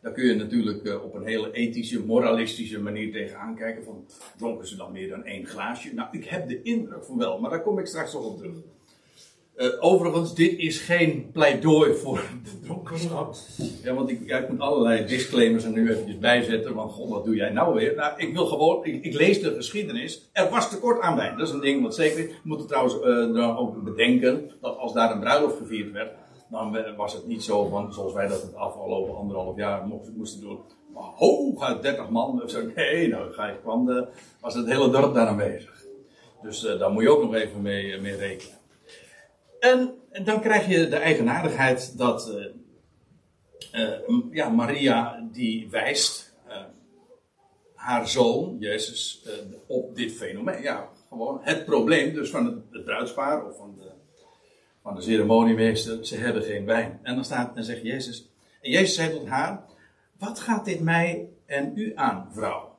Daar 0.00 0.12
kun 0.12 0.26
je 0.26 0.34
natuurlijk 0.34 0.84
eh, 0.84 1.04
op 1.04 1.14
een 1.14 1.26
hele 1.26 1.52
ethische, 1.52 2.04
moralistische 2.04 2.80
manier 2.80 3.12
tegenaan 3.12 3.56
kijken. 3.56 3.84
Van, 3.84 4.06
dronken 4.36 4.66
ze 4.66 4.76
dan 4.76 4.92
meer 4.92 5.08
dan 5.08 5.24
één 5.24 5.46
glaasje? 5.46 5.94
Nou, 5.94 6.08
ik 6.12 6.24
heb 6.24 6.48
de 6.48 6.62
indruk 6.62 7.04
van 7.04 7.18
wel, 7.18 7.40
maar 7.40 7.50
daar 7.50 7.62
kom 7.62 7.78
ik 7.78 7.86
straks 7.86 8.12
nog 8.12 8.24
op 8.24 8.38
terug. 8.38 8.56
Uh, 9.56 9.68
overigens, 9.80 10.34
dit 10.34 10.58
is 10.58 10.80
geen 10.80 11.30
pleidooi 11.32 11.94
voor 11.94 12.22
de 12.44 12.66
dronkenschap. 12.66 13.34
Ja, 13.82 13.94
want 13.94 14.10
ik, 14.10 14.20
ja, 14.26 14.38
ik 14.38 14.48
moet 14.48 14.60
allerlei 14.60 15.06
disclaimers 15.06 15.64
er 15.64 15.70
nu 15.70 15.90
eventjes 15.90 16.18
bijzetten. 16.18 16.74
Want 16.74 16.92
god, 16.92 17.08
wat 17.08 17.24
doe 17.24 17.34
jij 17.34 17.50
nou 17.50 17.74
weer? 17.74 17.94
Nou, 17.94 18.12
ik 18.16 18.32
wil 18.32 18.46
gewoon, 18.46 18.84
ik, 18.84 19.04
ik, 19.04 19.14
lees 19.14 19.40
de 19.40 19.54
geschiedenis. 19.54 20.28
Er 20.32 20.50
was 20.50 20.70
tekort 20.70 21.00
aan 21.00 21.16
wijn. 21.16 21.38
Dat 21.38 21.46
is 21.46 21.54
een 21.54 21.60
ding 21.60 21.82
wat 21.82 21.94
zeker 21.94 22.18
is. 22.18 22.24
We 22.24 22.34
moeten 22.42 22.66
trouwens 22.66 22.94
uh, 22.94 23.02
dan 23.34 23.56
ook 23.56 23.82
bedenken 23.84 24.50
dat 24.60 24.78
als 24.78 24.92
daar 24.92 25.12
een 25.12 25.20
bruiloft 25.20 25.56
gevierd 25.56 25.92
werd, 25.92 26.12
dan 26.50 26.78
was 26.96 27.12
het 27.12 27.26
niet 27.26 27.42
zo 27.42 27.68
van, 27.68 27.92
zoals 27.92 28.12
wij 28.12 28.28
dat 28.28 28.42
het 28.42 28.54
afgelopen 28.54 29.16
anderhalf 29.16 29.56
jaar 29.56 29.86
moesten 30.16 30.40
doen. 30.40 30.58
Maar 30.94 31.04
hooguit 31.14 31.82
30 31.82 32.08
man 32.08 32.42
of 32.42 32.50
zo. 32.50 32.60
Nee, 32.74 33.08
nou 33.08 33.32
ga 33.32 33.46
je, 33.46 33.58
kwam 33.62 33.86
de, 33.86 34.06
was 34.40 34.54
het 34.54 34.66
hele 34.66 34.90
dorp 34.90 35.14
daar 35.14 35.26
aanwezig. 35.26 35.84
Dus 36.42 36.64
uh, 36.64 36.78
daar 36.78 36.90
moet 36.90 37.02
je 37.02 37.10
ook 37.10 37.22
nog 37.22 37.34
even 37.34 37.62
mee, 37.62 38.00
mee 38.00 38.16
rekenen. 38.16 38.55
En, 39.70 39.94
dan 40.24 40.40
krijg 40.40 40.68
je 40.68 40.88
de 40.88 40.96
eigenaardigheid 40.96 41.98
dat 41.98 42.28
uh, 43.72 43.82
uh, 43.82 44.22
ja, 44.30 44.48
Maria 44.48 45.28
die 45.32 45.70
wijst 45.70 46.24
haar 47.74 48.08
zoon, 48.08 48.56
Jezus, 48.58 49.26
op 49.66 49.96
dit 49.96 50.12
fenomeen. 50.12 50.62
Ja, 50.62 50.88
gewoon 51.08 51.40
het 51.42 51.64
probleem 51.64 52.14
dus 52.14 52.30
van 52.30 52.46
het, 52.46 52.54
het 52.70 52.84
bruidspaar 52.84 53.46
of 53.46 53.56
van 53.56 53.74
de 53.78 53.96
van 54.86 54.94
de 54.94 55.02
ceremoniemeester, 55.02 56.06
ze 56.06 56.16
hebben 56.16 56.42
geen 56.42 56.64
wijn. 56.64 57.00
En 57.02 57.14
dan 57.14 57.24
staat, 57.24 57.56
en 57.56 57.64
zegt 57.64 57.82
Jezus, 57.82 58.30
en 58.62 58.70
Jezus 58.70 58.94
zei 58.94 59.10
tot 59.10 59.26
haar, 59.26 59.64
wat 60.18 60.38
gaat 60.38 60.64
dit 60.64 60.80
mij 60.80 61.28
en 61.46 61.72
u 61.74 61.92
aan, 61.94 62.28
vrouw? 62.32 62.78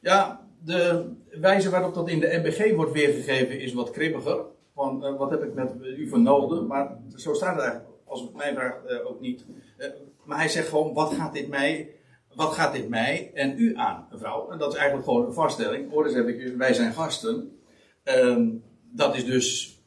Ja, 0.00 0.48
de 0.64 1.10
wijze 1.30 1.70
waarop 1.70 1.94
dat 1.94 2.08
in 2.08 2.20
de 2.20 2.40
MBG 2.42 2.74
wordt 2.74 2.92
weergegeven 2.92 3.60
is 3.60 3.72
wat 3.72 3.90
kribbiger. 3.90 4.44
Van, 4.74 5.04
uh, 5.06 5.18
wat 5.18 5.30
heb 5.30 5.42
ik 5.42 5.54
met 5.54 5.72
u 5.80 6.08
vernoden? 6.08 6.66
Maar 6.66 6.98
zo 7.16 7.34
staat 7.34 7.54
het 7.54 7.64
eigenlijk, 7.64 7.92
als 8.04 8.20
het 8.20 8.34
mij 8.34 8.54
vraagt, 8.54 8.90
uh, 8.90 9.10
ook 9.10 9.20
niet. 9.20 9.44
Uh, 9.78 9.86
maar 10.24 10.38
hij 10.38 10.48
zegt 10.48 10.68
gewoon, 10.68 10.94
wat 10.94 11.14
gaat 11.14 11.32
dit 11.32 11.48
mij, 11.48 11.90
wat 12.34 12.52
gaat 12.52 12.72
dit 12.72 12.88
mij 12.88 13.30
en 13.34 13.54
u 13.58 13.76
aan, 13.76 14.06
vrouw? 14.12 14.50
En 14.50 14.58
dat 14.58 14.72
is 14.72 14.78
eigenlijk 14.78 15.08
gewoon 15.08 15.26
een 15.26 15.32
vaststelling. 15.32 15.90
Hoor 15.90 16.04
eens 16.04 16.14
heb 16.14 16.28
ik, 16.28 16.56
wij 16.56 16.74
zijn 16.74 16.92
gasten. 16.92 17.60
Ehm, 18.02 18.48
dat 18.90 19.16
is 19.16 19.24
dus 19.24 19.78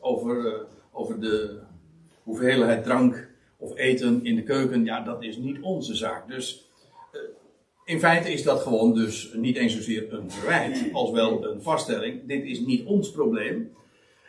over, 0.00 0.66
over 0.92 1.20
de 1.20 1.60
hoeveelheid 2.22 2.84
drank 2.84 3.28
of 3.56 3.76
eten 3.76 4.24
in 4.24 4.36
de 4.36 4.42
keuken, 4.42 4.84
ja, 4.84 5.00
dat 5.00 5.22
is 5.22 5.36
niet 5.36 5.60
onze 5.60 5.94
zaak. 5.94 6.28
Dus 6.28 6.70
in 7.86 7.98
feite 7.98 8.32
is 8.32 8.42
dat 8.42 8.60
gewoon 8.60 8.94
dus 8.94 9.32
niet 9.34 9.56
eens 9.56 9.72
zozeer 9.72 10.12
een 10.12 10.30
verwijt, 10.30 10.84
als 10.92 11.10
wel 11.10 11.46
een 11.46 11.62
vaststelling. 11.62 12.26
Dit 12.26 12.44
is 12.44 12.60
niet 12.60 12.86
ons 12.86 13.10
probleem. 13.10 13.72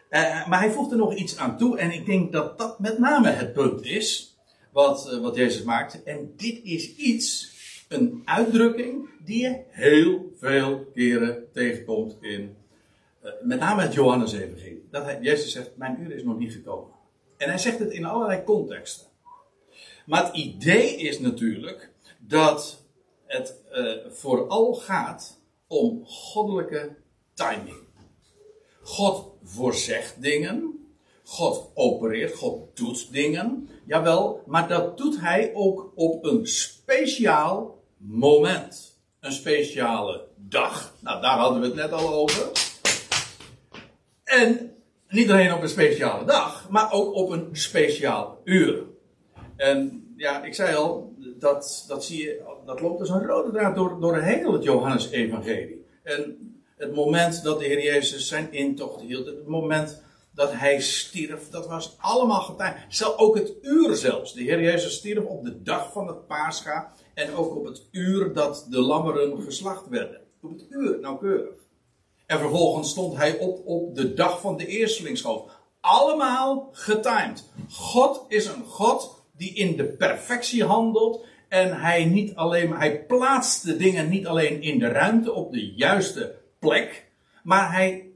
Uh, 0.10 0.48
maar 0.48 0.60
hij 0.60 0.72
voegt 0.72 0.92
er 0.92 0.98
nog 0.98 1.16
iets 1.16 1.38
aan 1.38 1.58
toe, 1.58 1.78
en 1.78 1.92
ik 1.92 2.06
denk 2.06 2.32
dat 2.32 2.58
dat 2.58 2.80
met 2.80 3.00
name 3.00 3.30
het 3.30 3.54
punt 3.54 3.86
is 3.86 4.38
wat, 4.72 5.20
wat 5.22 5.36
Jezus 5.36 5.64
maakt. 5.64 6.04
En 6.04 6.34
dit 6.36 6.60
is 6.64 6.96
iets, 6.96 7.56
een 7.88 8.22
uitdrukking, 8.26 9.10
die 9.26 9.42
je 9.42 9.62
heel 9.70 10.32
veel 10.36 10.92
keren 10.94 11.44
tegenkomt 11.54 12.16
in 12.22 12.56
met 13.42 13.60
name 13.60 13.82
het 13.82 13.94
Johannes-evangelie 13.94 14.88
dat 14.92 15.04
hij, 15.04 15.20
Jezus 15.22 15.52
zegt, 15.52 15.72
mijn 15.76 16.02
uur 16.02 16.12
is 16.12 16.24
nog 16.24 16.38
niet 16.38 16.52
gekomen. 16.52 16.92
En 17.38 17.50
hij 17.50 17.58
zegt 17.58 17.80
het 17.80 17.92
in 17.92 18.06
allerlei 18.06 18.44
contexten. 18.44 19.08
Maar 20.06 20.26
het 20.26 20.36
idee 20.36 20.96
is 20.96 21.20
natuurlijk 21.20 21.92
dat 22.20 22.84
het 23.26 23.56
vooral 24.10 24.74
gaat 24.74 25.40
om 25.68 26.06
goddelijke 26.06 26.96
timing. 27.34 27.87
God 28.88 29.32
voorzegt 29.44 30.22
dingen. 30.22 30.88
God 31.24 31.72
opereert, 31.74 32.36
God 32.36 32.78
doet 32.78 33.12
dingen. 33.12 33.70
Jawel, 33.86 34.44
maar 34.46 34.68
dat 34.68 34.98
doet 34.98 35.20
hij 35.20 35.52
ook 35.54 35.92
op 35.96 36.26
een 36.26 36.48
speciaal 36.48 37.84
moment. 37.98 39.00
Een 39.20 39.32
speciale 39.32 40.28
dag. 40.36 40.96
Nou, 41.00 41.22
daar 41.22 41.38
hadden 41.38 41.62
we 41.62 41.66
het 41.66 41.76
net 41.76 41.92
al 41.92 42.14
over. 42.14 42.52
En 44.24 44.76
niet 45.10 45.30
alleen 45.30 45.54
op 45.54 45.62
een 45.62 45.70
speciale 45.70 46.26
dag, 46.26 46.70
maar 46.70 46.92
ook 46.92 47.14
op 47.14 47.30
een 47.30 47.50
speciaal 47.52 48.42
uur. 48.44 48.84
En 49.56 50.06
ja, 50.18 50.44
ik 50.44 50.56
zei 50.56 50.76
al, 50.76 51.14
dat, 51.40 51.86
dat 51.88 52.06
zie 52.06 52.24
je, 52.24 52.42
dat 52.66 52.82
loopt 52.82 53.00
als 53.00 53.10
een 53.10 53.26
rode 53.26 53.52
draad 53.52 53.76
door, 53.76 54.00
door 54.00 54.18
heel 54.18 54.54
het 54.54 54.64
Johannes-evangelie. 54.64 55.86
En 56.04 56.48
het 56.78 56.96
moment 56.96 57.44
dat 57.44 57.60
de 57.60 57.66
Heer 57.66 57.84
Jezus 57.84 58.28
zijn 58.28 58.52
intocht 58.52 59.02
hield, 59.02 59.26
het 59.26 59.48
moment 59.48 60.02
dat 60.34 60.52
hij 60.54 60.82
stierf, 60.82 61.50
dat 61.50 61.68
was 61.68 61.96
allemaal 62.00 62.42
getimed. 62.42 62.86
Zelf 62.90 63.18
ook 63.18 63.36
het 63.36 63.54
uur 63.62 63.96
zelfs. 63.96 64.34
De 64.34 64.42
Heer 64.42 64.62
Jezus 64.62 64.94
stierf 64.94 65.24
op 65.24 65.44
de 65.44 65.62
dag 65.62 65.92
van 65.92 66.08
het 66.08 66.28
Pascha 66.28 66.94
en 67.14 67.36
ook 67.36 67.56
op 67.56 67.66
het 67.66 67.88
uur 67.92 68.34
dat 68.34 68.68
de 68.70 68.80
lammeren 68.80 69.42
geslacht 69.42 69.88
werden. 69.88 70.22
Op 70.42 70.50
het 70.50 70.66
uur, 70.70 71.00
nauwkeurig. 71.00 71.56
En 72.26 72.40
vervolgens 72.40 72.90
stond 72.90 73.18
hij 73.18 73.38
op 73.38 73.66
op 73.66 73.96
de 73.96 74.14
dag 74.14 74.42
van 74.42 74.58
de 74.58 74.66
eerstelingsschoof. 74.66 75.52
Allemaal 75.82 76.70
getimed. 76.72 77.50
God 77.70 78.26
is 78.28 78.46
een 78.46 78.64
God 78.66 79.24
die 79.38 79.54
in 79.54 79.78
de 79.78 79.86
perfectie 79.86 80.64
handelt. 80.64 81.26
En 81.50 81.80
hij 81.80 82.06
niet 82.06 82.36
alleen, 82.36 82.72
hij 82.72 83.06
plaatst 83.06 83.66
de 83.66 83.78
dingen 83.78 84.10
niet 84.10 84.28
alleen 84.28 84.62
in 84.62 84.80
de 84.80 84.88
ruimte 84.88 85.34
op 85.34 85.52
de 85.52 85.74
juiste 85.74 86.37
plek. 86.60 87.12
Maar 87.44 87.72
hij 87.72 88.10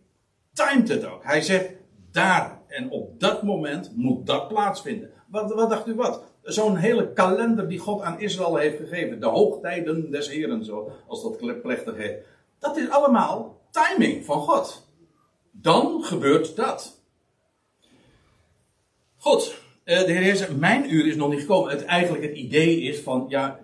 timed 0.54 0.88
het 0.88 1.06
ook. 1.06 1.24
Hij 1.24 1.42
zegt 1.42 1.70
daar 2.12 2.60
en 2.68 2.90
op 2.90 3.20
dat 3.20 3.44
moment 3.44 3.92
moet 3.96 4.26
dat 4.26 4.48
plaatsvinden. 4.48 5.10
Wat, 5.28 5.54
wat 5.54 5.70
dacht 5.70 5.88
u 5.88 5.96
wat? 5.96 6.24
Zo'n 6.44 6.76
hele 6.76 7.14
kalender 7.14 7.68
die 7.68 7.80
God 7.80 8.02
aan 8.02 8.20
Israël 8.20 8.56
heeft 8.56 8.78
gegeven. 8.78 9.20
De 9.20 9.28
hoogtijden 9.28 10.12
des 10.12 10.30
Heren, 10.30 10.66
zo 10.66 10.92
als 11.08 11.24
dat 11.24 11.62
plechtig 11.62 11.96
heet. 11.96 12.18
Dat 12.60 12.78
is 12.78 12.90
allemaal 12.90 13.62
timing 13.72 14.26
van 14.26 14.42
God. 14.42 14.88
Dan 15.52 16.04
gebeurt 16.04 16.56
dat. 16.56 17.00
Goed, 19.18 19.56
eh, 19.84 20.06
de 20.06 20.12
Heer 20.12 20.36
zegt, 20.36 20.58
mijn 20.58 20.94
uur 20.94 21.08
is 21.08 21.16
nog 21.16 21.30
niet 21.30 21.40
gekomen. 21.40 21.72
Het, 21.72 21.86
eigenlijk 21.86 22.24
het 22.24 22.36
idee 22.36 22.82
is 22.82 23.00
van, 23.00 23.26
ja, 23.28 23.60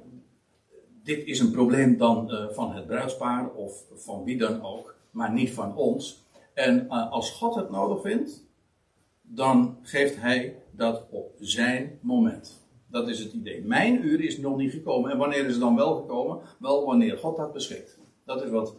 dit 1.07 1.25
is 1.25 1.39
een 1.39 1.51
probleem 1.51 1.97
dan 1.97 2.31
uh, 2.31 2.49
van 2.49 2.75
het 2.75 2.87
bruidspaar 2.87 3.49
of 3.49 3.83
van 3.95 4.23
wie 4.23 4.37
dan 4.37 4.61
ook, 4.63 4.95
maar 5.11 5.33
niet 5.33 5.51
van 5.51 5.75
ons. 5.75 6.25
En 6.53 6.85
uh, 6.85 7.11
als 7.11 7.31
God 7.31 7.55
het 7.55 7.69
nodig 7.69 8.01
vindt, 8.01 8.43
dan 9.21 9.77
geeft 9.81 10.15
Hij 10.15 10.55
dat 10.71 11.03
op 11.09 11.35
zijn 11.39 11.99
moment. 12.01 12.65
Dat 12.87 13.09
is 13.09 13.19
het 13.19 13.33
idee. 13.33 13.61
Mijn 13.61 14.05
uur 14.05 14.21
is 14.21 14.37
nog 14.37 14.57
niet 14.57 14.71
gekomen. 14.71 15.11
En 15.11 15.17
wanneer 15.17 15.45
is 15.45 15.51
het 15.51 15.59
dan 15.59 15.75
wel 15.75 15.95
gekomen? 15.95 16.39
Wel 16.59 16.85
wanneer 16.85 17.17
God 17.17 17.37
dat 17.37 17.53
beschikt. 17.53 17.97
Dat 18.25 18.43
is 18.43 18.49
wat 18.49 18.75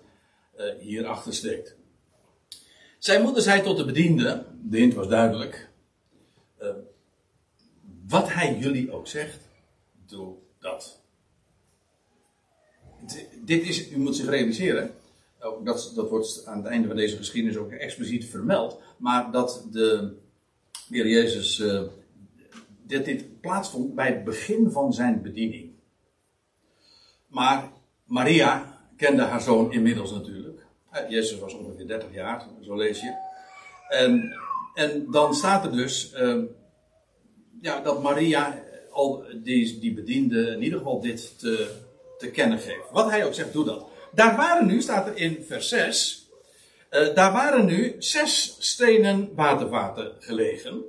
uh, 0.56 0.64
hierachter 0.78 1.34
steekt. 1.34 1.76
Zijn 2.98 3.22
moeder 3.22 3.42
zei 3.42 3.62
tot 3.62 3.76
de 3.76 3.84
bediende, 3.84 4.44
de 4.62 4.78
hint 4.78 4.94
was 4.94 5.08
duidelijk, 5.08 5.70
wat 8.08 8.32
hij 8.32 8.58
jullie 8.58 8.92
ook 8.92 9.06
zegt, 9.06 9.48
doe 10.06 10.34
dat. 10.58 11.00
Dit 13.44 13.62
is, 13.62 13.90
u 13.90 13.98
moet 13.98 14.16
zich 14.16 14.28
realiseren, 14.28 14.94
dat, 15.64 15.92
dat 15.94 16.08
wordt 16.10 16.42
aan 16.46 16.56
het 16.56 16.66
einde 16.66 16.88
van 16.88 16.96
deze 16.96 17.16
geschiedenis 17.16 17.56
ook 17.56 17.70
expliciet 17.70 18.24
vermeld, 18.24 18.80
maar 18.96 19.30
dat 19.30 19.66
de 19.70 20.16
Heer 20.88 21.08
Jezus, 21.08 21.58
uh, 21.58 21.82
dit 22.86 23.40
plaatsvond 23.40 23.94
bij 23.94 24.06
het 24.06 24.24
begin 24.24 24.70
van 24.70 24.92
zijn 24.92 25.22
bediening. 25.22 25.70
Maar 27.26 27.72
Maria 28.04 28.80
kende 28.96 29.22
haar 29.22 29.40
zoon 29.40 29.72
inmiddels 29.72 30.10
natuurlijk. 30.10 30.66
Jezus 31.08 31.38
was 31.38 31.54
ongeveer 31.54 31.86
30 31.86 32.14
jaar, 32.14 32.46
zo 32.60 32.76
lees 32.76 33.00
je. 33.00 33.14
En, 33.88 34.38
en 34.74 35.06
dan 35.10 35.34
staat 35.34 35.64
er 35.64 35.72
dus 35.72 36.14
uh, 36.14 36.42
ja, 37.60 37.80
dat 37.80 38.02
Maria 38.02 38.62
al 38.90 39.24
die, 39.42 39.78
die 39.78 39.94
bediende 39.94 40.50
in 40.50 40.62
ieder 40.62 40.78
geval 40.78 41.00
dit 41.00 41.38
te, 41.38 41.86
te 42.18 42.30
kennen 42.30 42.58
geeft. 42.58 42.90
Wat 42.90 43.10
hij 43.10 43.26
ook 43.26 43.34
zegt, 43.34 43.52
doe 43.52 43.64
dat. 43.64 43.86
Daar 44.12 44.36
waren 44.36 44.66
nu, 44.66 44.80
staat 44.80 45.06
er 45.06 45.16
in 45.16 45.44
vers 45.46 45.68
6, 45.68 46.28
uh, 46.90 47.14
daar 47.14 47.32
waren 47.32 47.64
nu 47.64 47.96
zes 47.98 48.56
stenen 48.58 49.34
watervaten 49.34 50.12
gelegen. 50.18 50.82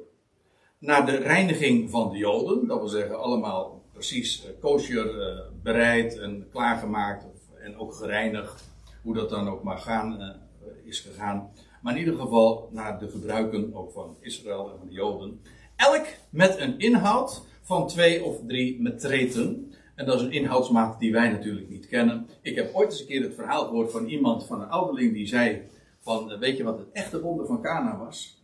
Naar 0.77 1.05
de 1.05 1.15
reiniging 1.17 1.89
van 1.89 2.11
de 2.11 2.17
Joden, 2.17 2.67
dat 2.67 2.79
wil 2.79 2.87
zeggen 2.87 3.19
allemaal 3.19 3.83
precies 3.93 4.45
uh, 4.45 4.51
kosher 4.61 5.05
uh, 5.05 5.39
bereid 5.63 6.17
en 6.17 6.47
klaargemaakt 6.51 7.25
en 7.59 7.77
ook 7.77 7.93
gereinigd 7.93 8.69
hoe 9.03 9.13
dat 9.13 9.29
dan 9.29 9.49
ook 9.49 9.63
maar 9.63 9.77
gaan, 9.77 10.39
is 10.83 10.99
gegaan. 10.99 11.51
Maar 11.81 11.93
in 11.93 11.99
ieder 11.99 12.19
geval 12.19 12.69
naar 12.71 12.99
de 12.99 13.09
gebruiken 13.09 13.73
ook 13.73 13.91
van 13.91 14.17
Israël 14.19 14.69
en 14.71 14.77
van 14.77 14.87
de 14.87 14.93
Joden. 14.93 15.41
Elk 15.75 16.05
met 16.29 16.59
een 16.59 16.79
inhoud 16.79 17.41
van 17.61 17.87
twee 17.87 18.23
of 18.23 18.37
drie 18.47 18.81
metreten. 18.81 19.73
En 19.99 20.05
dat 20.05 20.19
is 20.19 20.25
een 20.25 20.31
inhoudsmaat 20.31 20.99
die 20.99 21.12
wij 21.12 21.29
natuurlijk 21.29 21.69
niet 21.69 21.88
kennen. 21.88 22.27
Ik 22.41 22.55
heb 22.55 22.73
ooit 22.73 22.91
eens 22.91 22.99
een 22.99 23.07
keer 23.07 23.21
het 23.21 23.33
verhaal 23.33 23.65
gehoord 23.65 23.91
van 23.91 24.05
iemand, 24.05 24.45
van 24.45 24.62
een 24.62 24.69
ouderling, 24.69 25.13
die 25.13 25.27
zei: 25.27 25.62
van, 25.99 26.39
weet 26.39 26.57
je 26.57 26.63
wat 26.63 26.77
het 26.77 26.88
echte 26.91 27.21
wonder 27.21 27.45
van 27.45 27.62
Cana 27.62 27.97
was? 27.97 28.43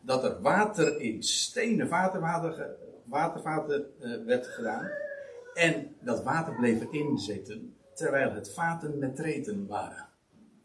Dat 0.00 0.24
er 0.24 0.40
water 0.40 1.00
in 1.00 1.22
stenen 1.22 1.88
watervaten, 3.08 3.86
uh, 4.00 4.24
werd 4.26 4.46
gedaan. 4.46 4.90
En 5.54 5.94
dat 6.00 6.22
water 6.22 6.54
bleef 6.54 6.80
erin 6.80 7.18
zitten, 7.18 7.74
terwijl 7.94 8.32
het 8.32 8.52
vaten 8.52 8.98
met 8.98 9.18
reten 9.18 9.66
waren. 9.66 10.06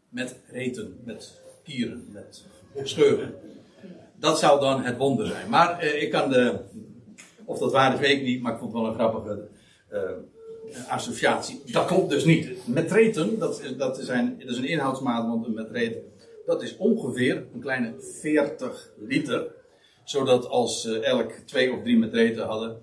Met 0.08 0.40
reten, 0.50 1.00
met 1.04 1.40
kieren, 1.62 2.08
met 2.12 2.44
scheuren. 2.82 3.34
Dat 4.14 4.38
zou 4.38 4.60
dan 4.60 4.82
het 4.82 4.96
wonder 4.96 5.26
zijn. 5.26 5.50
Maar 5.50 5.84
uh, 5.84 6.02
ik 6.02 6.10
kan 6.10 6.30
de. 6.30 6.60
Of 7.44 7.58
dat 7.58 7.72
waar 7.72 7.94
is, 7.94 8.00
weet 8.00 8.18
ik 8.18 8.24
niet, 8.24 8.42
maar 8.42 8.52
ik 8.52 8.58
vond 8.58 8.72
het 8.72 8.82
wel 8.82 8.90
een 8.90 8.98
grappige 8.98 9.48
associatie. 10.88 11.62
Dat 11.66 11.86
klopt 11.86 12.10
dus 12.10 12.24
niet. 12.24 12.66
Metreten, 12.66 13.38
dat, 13.38 13.62
dat, 13.76 13.98
zijn, 13.98 14.38
dat 14.38 14.48
is 14.48 14.56
een 14.56 14.68
inhoudsmaat, 14.68 15.26
want 15.26 15.46
een 15.46 15.54
metreet, 15.54 15.98
dat 16.46 16.62
is 16.62 16.76
ongeveer 16.76 17.46
een 17.54 17.60
kleine 17.60 17.94
40 18.20 18.92
liter. 18.98 19.56
Zodat 20.04 20.48
als 20.48 20.84
uh, 20.84 21.06
elk 21.06 21.32
twee 21.32 21.72
of 21.72 21.82
drie 21.82 21.98
metreten 21.98 22.46
hadden, 22.46 22.82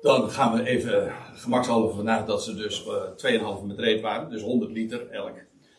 dan 0.00 0.30
gaan 0.30 0.56
we 0.56 0.66
even 0.68 1.12
gemakshalve 1.34 1.96
vanuit 1.96 2.26
dat 2.26 2.44
ze 2.44 2.54
dus 2.54 2.86
uh, 3.22 3.60
2,5 3.60 3.66
metreet 3.66 4.00
waren, 4.00 4.30
dus 4.30 4.42
100 4.42 4.70
liter 4.70 5.10
elk. 5.10 5.34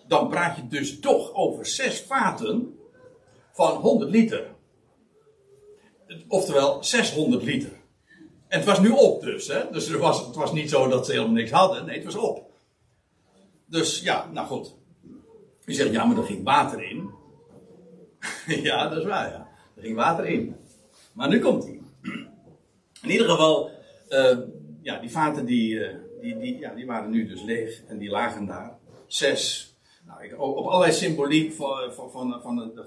Dan 0.07 0.29
praat 0.29 0.55
je 0.55 0.67
dus 0.67 0.99
toch 0.99 1.33
over 1.33 1.65
zes 1.65 2.01
vaten 2.01 2.79
van 3.51 3.71
100 3.71 4.11
liter. 4.11 4.55
Oftewel 6.27 6.83
600 6.83 7.43
liter. 7.43 7.80
En 8.51 8.57
het 8.57 8.65
was 8.65 8.79
nu 8.79 8.89
op 8.89 9.21
dus. 9.21 9.47
Hè? 9.47 9.71
Dus 9.71 9.89
er 9.89 9.97
was, 9.97 10.25
het 10.25 10.35
was 10.35 10.53
niet 10.53 10.69
zo 10.69 10.87
dat 10.87 11.05
ze 11.05 11.11
helemaal 11.11 11.33
niks 11.33 11.51
hadden. 11.51 11.85
Nee, 11.85 11.95
het 11.95 12.05
was 12.05 12.15
op. 12.15 12.51
Dus 13.65 14.01
ja, 14.01 14.29
nou 14.31 14.47
goed. 14.47 14.75
Je 15.65 15.73
zegt, 15.73 15.91
ja, 15.91 16.05
maar 16.05 16.17
er 16.17 16.23
ging 16.23 16.43
water 16.43 16.83
in. 16.83 17.09
ja, 18.67 18.87
dat 18.87 18.97
is 18.97 19.05
waar, 19.05 19.29
ja. 19.29 19.47
Er 19.75 19.81
ging 19.81 19.95
water 19.95 20.25
in. 20.25 20.55
Maar 21.13 21.29
nu 21.29 21.39
komt 21.39 21.63
hij. 21.63 21.81
In 23.01 23.09
ieder 23.09 23.29
geval, 23.29 23.71
uh, 24.09 24.37
ja, 24.81 24.99
die 24.99 25.11
vaten 25.11 25.45
die, 25.45 25.73
uh, 25.73 25.95
die, 26.21 26.37
die, 26.39 26.57
ja, 26.57 26.73
die 26.73 26.85
waren 26.85 27.09
nu 27.09 27.27
dus 27.27 27.41
leeg. 27.41 27.83
En 27.87 27.97
die 27.97 28.09
lagen 28.09 28.45
daar. 28.45 28.77
Zes. 29.07 29.70
Nou, 30.19 30.35
op 30.37 30.65
allerlei 30.65 30.91
symboliek 30.91 31.53
van, 31.53 31.93
van, 31.93 32.11
van, 32.11 32.41
van 32.41 32.55
de, 32.55 32.85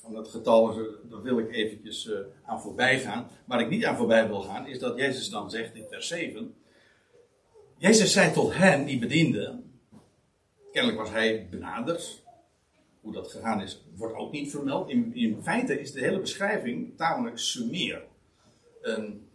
van 0.00 0.16
het 0.16 0.28
getal, 0.28 0.74
daar 1.10 1.22
wil 1.22 1.38
ik 1.38 1.52
eventjes 1.52 2.06
uh, 2.06 2.18
aan 2.44 2.60
voorbij 2.60 3.00
gaan. 3.00 3.28
Waar 3.44 3.60
ik 3.60 3.68
niet 3.68 3.84
aan 3.84 3.96
voorbij 3.96 4.28
wil 4.28 4.40
gaan, 4.40 4.66
is 4.66 4.78
dat 4.78 4.96
Jezus 4.96 5.30
dan 5.30 5.50
zegt 5.50 5.74
in 5.74 5.86
vers 5.90 6.08
7. 6.08 6.54
Jezus 7.76 8.12
zei 8.12 8.32
tot 8.32 8.54
hen, 8.54 8.84
die 8.84 8.98
bedienden. 8.98 9.78
Kennelijk 10.72 11.00
was 11.00 11.10
hij 11.10 11.46
benaderd. 11.50 12.22
Hoe 13.00 13.12
dat 13.12 13.30
gegaan 13.30 13.62
is, 13.62 13.84
wordt 13.96 14.16
ook 14.16 14.32
niet 14.32 14.50
vermeld. 14.50 14.90
In, 14.90 15.14
in 15.14 15.42
feite 15.42 15.80
is 15.80 15.92
de 15.92 16.00
hele 16.00 16.20
beschrijving 16.20 16.96
tamelijk 16.96 17.38
sumier. 17.38 18.02
Een, 18.80 19.28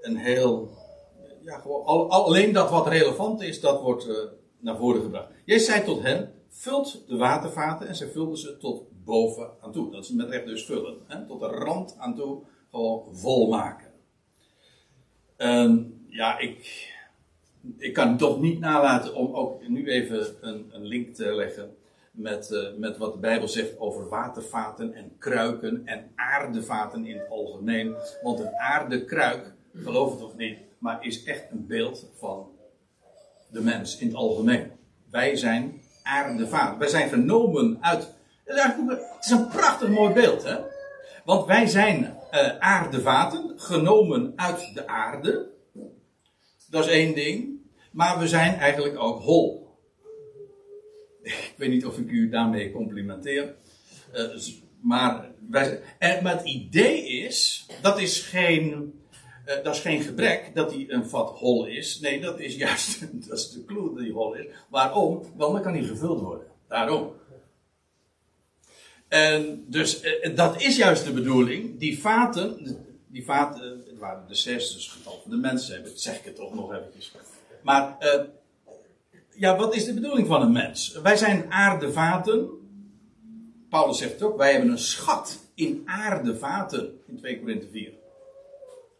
een 0.00 0.16
heel. 0.16 0.70
Ja, 1.40 1.58
gewoon, 1.58 1.84
al, 1.84 2.10
alleen 2.10 2.52
dat 2.52 2.70
wat 2.70 2.86
relevant 2.86 3.42
is, 3.42 3.60
dat 3.60 3.80
wordt 3.80 4.06
uh, 4.06 4.16
naar 4.62 4.76
voren 4.76 5.02
gebracht. 5.02 5.28
Jezus 5.44 5.66
zei 5.66 5.84
tot 5.84 6.02
hen: 6.02 6.32
Vult 6.48 7.04
de 7.08 7.16
watervaten 7.16 7.88
en 7.88 7.94
zij 7.94 8.08
vulden 8.08 8.38
ze 8.38 8.56
tot 8.56 8.82
boven 9.04 9.50
aan 9.60 9.72
toe. 9.72 9.90
Dat 9.90 10.04
is 10.04 10.10
met 10.10 10.28
recht 10.28 10.46
dus 10.46 10.64
vullen. 10.64 10.98
Hè? 11.06 11.26
Tot 11.26 11.40
de 11.40 11.46
rand 11.46 11.96
aan 11.98 12.16
toe 12.16 12.42
gewoon 12.70 13.16
volmaken. 13.16 13.90
Um, 15.36 16.04
ja, 16.08 16.38
ik, 16.38 16.90
ik 17.76 17.92
kan 17.92 18.16
toch 18.16 18.40
niet 18.40 18.60
nalaten 18.60 19.14
om 19.14 19.34
ook 19.34 19.68
nu 19.68 19.88
even 19.90 20.26
een, 20.40 20.70
een 20.70 20.84
link 20.84 21.14
te 21.14 21.34
leggen 21.34 21.76
met, 22.10 22.50
uh, 22.50 22.78
met 22.78 22.96
wat 22.96 23.12
de 23.12 23.18
Bijbel 23.18 23.48
zegt 23.48 23.78
over 23.78 24.08
watervaten 24.08 24.94
en 24.94 25.12
kruiken 25.18 25.82
en 25.84 26.10
aardevaten 26.14 27.06
in 27.06 27.18
het 27.18 27.28
algemeen. 27.28 27.94
Want 28.22 28.40
een 28.40 28.56
aardekruik, 28.56 29.54
geloof 29.74 30.12
het 30.12 30.22
of 30.22 30.36
niet, 30.36 30.58
maar 30.78 31.06
is 31.06 31.24
echt 31.24 31.50
een 31.50 31.66
beeld 31.66 32.10
van 32.14 32.50
de 33.52 33.60
mens 33.60 33.98
in 33.98 34.06
het 34.06 34.16
algemeen. 34.16 34.70
Wij 35.10 35.36
zijn 35.36 35.80
aardevaten. 36.02 36.78
Wij 36.78 36.88
zijn 36.88 37.08
genomen 37.08 37.78
uit 37.80 38.08
het 38.44 39.24
is 39.24 39.30
een 39.30 39.48
prachtig 39.48 39.88
mooi 39.88 40.14
beeld, 40.14 40.42
hè? 40.42 40.56
Want 41.24 41.46
wij 41.46 41.66
zijn 41.66 42.16
uh, 42.32 42.58
aardevaten, 42.58 43.52
genomen 43.56 44.32
uit 44.36 44.74
de 44.74 44.86
aarde. 44.86 45.50
Dat 46.70 46.84
is 46.84 46.90
één 46.90 47.14
ding. 47.14 47.60
Maar 47.90 48.18
we 48.18 48.28
zijn 48.28 48.54
eigenlijk 48.54 48.98
ook 48.98 49.22
hol. 49.22 49.76
Ik 51.22 51.54
weet 51.56 51.70
niet 51.70 51.86
of 51.86 51.98
ik 51.98 52.10
u 52.10 52.28
daarmee 52.28 52.72
complimenteer. 52.72 53.54
Uh, 54.14 54.36
maar, 54.80 55.30
wij, 55.48 55.80
en, 55.98 56.22
maar 56.22 56.36
het 56.36 56.46
idee 56.46 57.06
is, 57.06 57.66
dat 57.80 58.00
is 58.00 58.20
geen, 58.20 58.94
uh, 59.46 59.64
dat 59.64 59.74
is 59.74 59.80
geen 59.80 60.02
gebrek 60.02 60.50
dat 60.54 60.72
hij 60.72 60.84
een 60.88 61.08
vat 61.08 61.30
hol 61.30 61.66
is. 61.66 62.00
Nee, 62.00 62.20
dat 62.20 62.40
is 62.40 62.56
juist 62.56 63.00
dat 63.28 63.38
is 63.38 63.50
de 63.50 63.64
clue 63.64 63.88
dat 63.88 63.98
hij 63.98 64.10
hol 64.10 64.34
is. 64.34 64.46
Waarom? 64.68 65.22
Want 65.36 65.52
dan 65.52 65.62
kan 65.62 65.72
hij 65.72 65.82
gevuld 65.82 66.20
worden. 66.20 66.46
Daarom. 66.68 67.12
En 69.08 69.64
dus 69.66 70.00
eh, 70.00 70.36
dat 70.36 70.62
is 70.62 70.76
juist 70.76 71.04
de 71.04 71.12
bedoeling. 71.12 71.78
Die 71.78 72.00
vaten, 72.00 72.76
die 73.06 73.24
vaten, 73.24 73.82
het 73.86 73.98
waren 73.98 74.28
de 74.28 74.34
zes, 74.34 74.74
dus 74.74 74.88
getal 74.88 75.20
van 75.22 75.30
de 75.30 75.36
mensen, 75.36 75.84
dat 75.84 76.00
zeg 76.00 76.18
ik 76.18 76.24
het 76.24 76.36
toch 76.36 76.54
nog 76.54 76.72
eventjes. 76.72 77.12
Maar, 77.62 77.96
ja, 79.36 79.56
wat 79.56 79.74
is 79.74 79.84
de 79.84 79.94
bedoeling 79.94 80.26
van 80.26 80.42
een 80.42 80.52
mens? 80.52 80.92
Wij 81.02 81.16
zijn 81.16 81.52
aardevaten. 81.52 82.48
Paulus 83.68 83.98
zegt 83.98 84.22
ook, 84.22 84.36
wij 84.36 84.52
hebben 84.52 84.70
een 84.70 84.78
schat 84.78 85.38
in 85.54 85.82
aardevaten 85.84 87.00
in 87.06 87.16
2 87.16 87.40
Korinthe 87.40 87.66
4. 87.72 87.92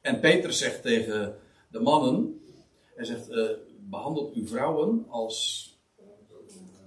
En 0.02 0.20
Petrus 0.20 0.58
zegt 0.58 0.82
tegen 0.82 1.36
de 1.70 1.80
mannen, 1.80 2.40
hij 2.94 3.04
zegt, 3.04 3.30
uh, 3.30 3.50
behandelt 3.78 4.34
uw 4.34 4.46
vrouwen 4.46 5.06
als, 5.08 5.68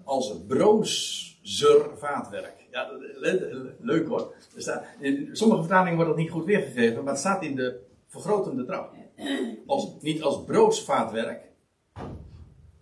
als 0.04 0.30
een 0.30 0.46
brozer 0.46 1.98
vaatwerk. 1.98 2.68
Ja, 2.72 2.92
leuk 3.80 4.08
hoor. 4.08 4.34
In 5.00 5.30
sommige 5.32 5.62
vertalingen 5.62 5.96
wordt 5.96 6.10
dat 6.10 6.20
niet 6.20 6.32
goed 6.32 6.46
weergegeven, 6.46 7.04
maar 7.04 7.12
het 7.12 7.22
staat 7.22 7.44
in 7.44 7.56
de 7.56 7.80
vergrotende 8.08 8.66
trap. 8.66 8.94
Als, 9.66 10.02
niet 10.02 10.24
als 10.24 10.44
broodsvaatwerk. 10.44 11.44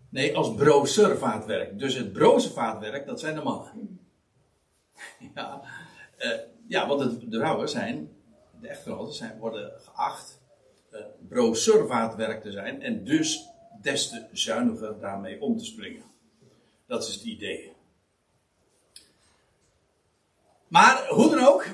Nee, 0.10 0.36
als 0.36 0.56
brozervaatwerk. 0.56 1.80
Dus 1.80 1.96
het 1.96 2.14
brozenvaatwerk, 2.14 3.06
dat 3.06 3.20
zijn 3.20 3.36
de 3.36 3.44
mannen. 3.44 4.00
Ja, 5.36 5.62
uh, 6.20 6.32
ja 6.68 6.88
want 6.88 7.32
de 7.32 7.38
vrouwen 7.38 7.70
zijn, 7.70 8.10
de 8.64 8.70
echtgenoten 8.70 9.14
zijn, 9.14 9.40
worden 9.40 9.72
geacht 9.78 10.42
uh, 10.92 11.00
brozervaatwerk 11.28 12.42
te 12.42 12.52
zijn. 12.52 12.82
En 12.82 13.04
dus 13.04 13.48
des 13.82 14.10
te 14.10 14.28
zuiniger 14.32 15.00
daarmee 15.00 15.42
om 15.42 15.58
te 15.58 15.66
springen. 15.66 16.04
Dat 16.88 17.08
is 17.08 17.14
het 17.14 17.24
idee. 17.24 17.74
Maar 20.68 21.08
hoe 21.08 21.30
dan 21.30 21.46
ook, 21.46 21.66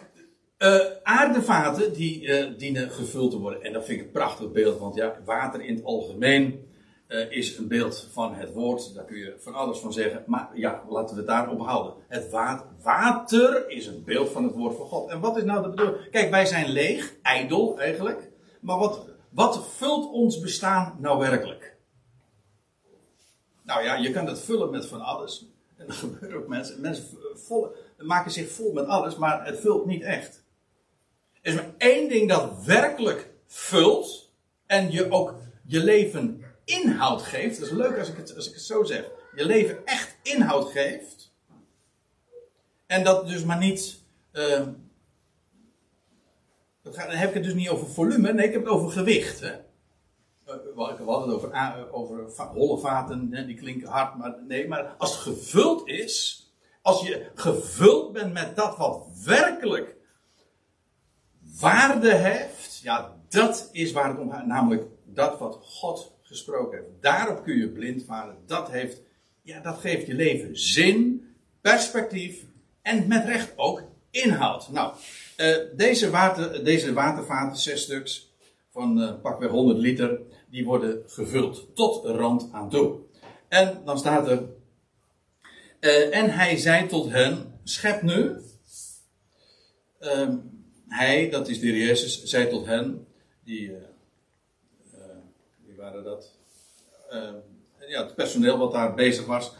uh, 0.57 0.79
aardevaten 1.03 1.93
die 1.93 2.21
uh, 2.21 2.57
dienen 2.57 2.91
gevuld 2.91 3.31
te 3.31 3.37
worden. 3.37 3.61
En 3.61 3.73
dat 3.73 3.85
vind 3.85 3.99
ik 3.99 4.05
een 4.05 4.11
prachtig 4.11 4.51
beeld, 4.51 4.79
want 4.79 4.95
ja, 4.95 5.19
water 5.25 5.61
in 5.61 5.75
het 5.75 5.83
algemeen 5.83 6.68
uh, 7.09 7.31
is 7.31 7.57
een 7.57 7.67
beeld 7.67 8.07
van 8.11 8.35
het 8.35 8.53
woord. 8.53 8.93
Daar 8.93 9.05
kun 9.05 9.17
je 9.17 9.35
van 9.37 9.53
alles 9.53 9.79
van 9.79 9.93
zeggen. 9.93 10.23
Maar 10.27 10.49
ja, 10.53 10.83
laten 10.89 11.15
we 11.15 11.21
het 11.21 11.29
daarop 11.29 11.59
houden. 11.59 11.93
Het 12.07 12.29
water, 12.81 13.69
is 13.69 13.87
een 13.87 14.03
beeld 14.03 14.29
van 14.29 14.43
het 14.43 14.53
woord 14.53 14.75
van 14.75 14.85
God. 14.85 15.09
En 15.09 15.19
wat 15.19 15.37
is 15.37 15.43
nou 15.43 15.63
de 15.63 15.69
bedoeling? 15.69 16.09
Kijk, 16.09 16.29
wij 16.29 16.45
zijn 16.45 16.69
leeg, 16.69 17.15
ijdel 17.21 17.79
eigenlijk. 17.79 18.31
Maar 18.59 18.77
wat, 18.77 19.07
wat 19.29 19.67
vult 19.67 20.11
ons 20.11 20.39
bestaan 20.39 20.95
nou 20.99 21.19
werkelijk? 21.19 21.77
Nou 23.63 23.83
ja, 23.83 23.95
je 23.95 24.11
kan 24.11 24.25
dat 24.25 24.39
vullen 24.39 24.71
met 24.71 24.85
van 24.85 25.01
alles. 25.01 25.45
En 25.77 25.85
dat 25.87 25.95
gebeurt 25.95 26.33
ook 26.33 26.47
mensen. 26.47 26.81
Mensen 26.81 27.05
maken 27.97 28.31
zich 28.31 28.51
vol 28.51 28.73
met 28.73 28.85
alles, 28.85 29.15
maar 29.15 29.45
het 29.45 29.59
vult 29.59 29.85
niet 29.85 30.03
echt. 30.03 30.43
Er 31.41 31.51
is 31.51 31.55
maar 31.55 31.73
één 31.77 32.09
ding 32.09 32.29
dat 32.29 32.63
werkelijk 32.65 33.29
vult. 33.47 34.31
En 34.65 34.91
je 34.91 35.11
ook 35.11 35.35
je 35.65 35.83
leven 35.83 36.43
inhoud 36.69 37.21
geeft. 37.21 37.59
Dat 37.59 37.67
is 37.67 37.73
leuk 37.73 37.97
als 37.97 38.09
ik 38.09 38.17
het, 38.17 38.35
als 38.35 38.47
ik 38.47 38.53
het 38.53 38.63
zo 38.63 38.83
zeg. 38.83 39.09
Je 39.35 39.45
leven 39.45 39.85
echt 39.85 40.17
inhoud 40.23 40.71
geeft. 40.71 41.33
En 42.85 43.03
dat 43.03 43.27
dus 43.27 43.43
maar 43.43 43.57
niet. 43.57 43.99
Uh, 44.33 44.67
dan 46.81 46.93
heb 46.95 47.29
ik 47.29 47.33
het 47.33 47.43
dus 47.43 47.53
niet 47.53 47.69
over 47.69 47.87
volume, 47.87 48.33
nee, 48.33 48.47
ik 48.47 48.53
heb 48.53 48.63
het 48.63 48.73
over 48.73 48.91
gewicht. 48.91 49.39
Hè. 49.39 49.51
Eh, 49.51 50.55
we 50.75 50.81
hadden 51.05 51.29
het 51.29 51.31
over, 51.31 51.91
over 51.91 52.45
holle 52.45 52.79
vaten, 52.79 53.45
die 53.45 53.55
klinken 53.55 53.87
hard, 53.87 54.17
maar 54.17 54.35
nee, 54.47 54.67
maar 54.67 54.95
als 54.97 55.11
het 55.11 55.19
gevuld 55.19 55.87
is, 55.87 56.43
als 56.81 57.07
je 57.07 57.31
gevuld 57.35 58.13
bent 58.13 58.33
met 58.33 58.55
dat 58.55 58.77
wat 58.77 59.07
werkelijk 59.25 59.95
waarde 61.59 62.15
heeft, 62.15 62.79
ja, 62.79 63.15
dat 63.29 63.69
is 63.71 63.91
waar 63.91 64.09
het 64.09 64.19
om 64.19 64.31
gaat. 64.31 64.45
Namelijk 64.45 64.87
dat 65.05 65.39
wat 65.39 65.59
God 65.61 66.18
gesproken 66.29 66.77
heeft. 66.77 66.89
Daarop 67.01 67.43
kun 67.43 67.57
je 67.57 67.69
blind 67.69 68.03
varen. 68.03 68.37
Dat, 68.45 68.71
heeft, 68.71 69.01
ja, 69.41 69.59
dat 69.59 69.77
geeft 69.77 70.07
je 70.07 70.13
leven 70.13 70.59
zin, 70.59 71.27
perspectief 71.61 72.43
en 72.81 73.07
met 73.07 73.25
recht 73.25 73.53
ook 73.55 73.83
inhoud. 74.11 74.69
Nou, 74.71 74.93
uh, 75.37 75.57
deze, 75.75 76.09
water, 76.09 76.63
deze 76.63 76.93
watervaten, 76.93 77.57
zes 77.57 77.81
stuks, 77.81 78.33
van 78.71 79.01
uh, 79.01 79.21
pakweg 79.21 79.49
100 79.49 79.77
liter, 79.77 80.19
die 80.49 80.65
worden 80.65 81.03
gevuld 81.07 81.67
tot 81.75 82.05
rand 82.05 82.49
aan 82.51 82.69
toe. 82.69 82.99
En 83.47 83.81
dan 83.85 83.99
staat 83.99 84.27
er, 84.27 84.43
uh, 85.79 86.15
en 86.17 86.29
hij 86.29 86.57
zei 86.57 86.87
tot 86.87 87.09
hen, 87.09 87.59
schep 87.63 88.01
nu. 88.01 88.35
Um, 89.99 90.63
hij, 90.87 91.29
dat 91.29 91.47
is 91.47 91.59
de 91.59 91.77
Jezus, 91.77 92.23
zei 92.23 92.49
tot 92.49 92.65
hen, 92.65 93.07
die, 93.43 93.71
dat? 95.91 96.31
Ehm, 97.09 97.35
ja, 97.87 98.03
het 98.03 98.15
personeel 98.15 98.57
wat 98.57 98.71
daar 98.71 98.93
bezig 98.93 99.25
was. 99.25 99.53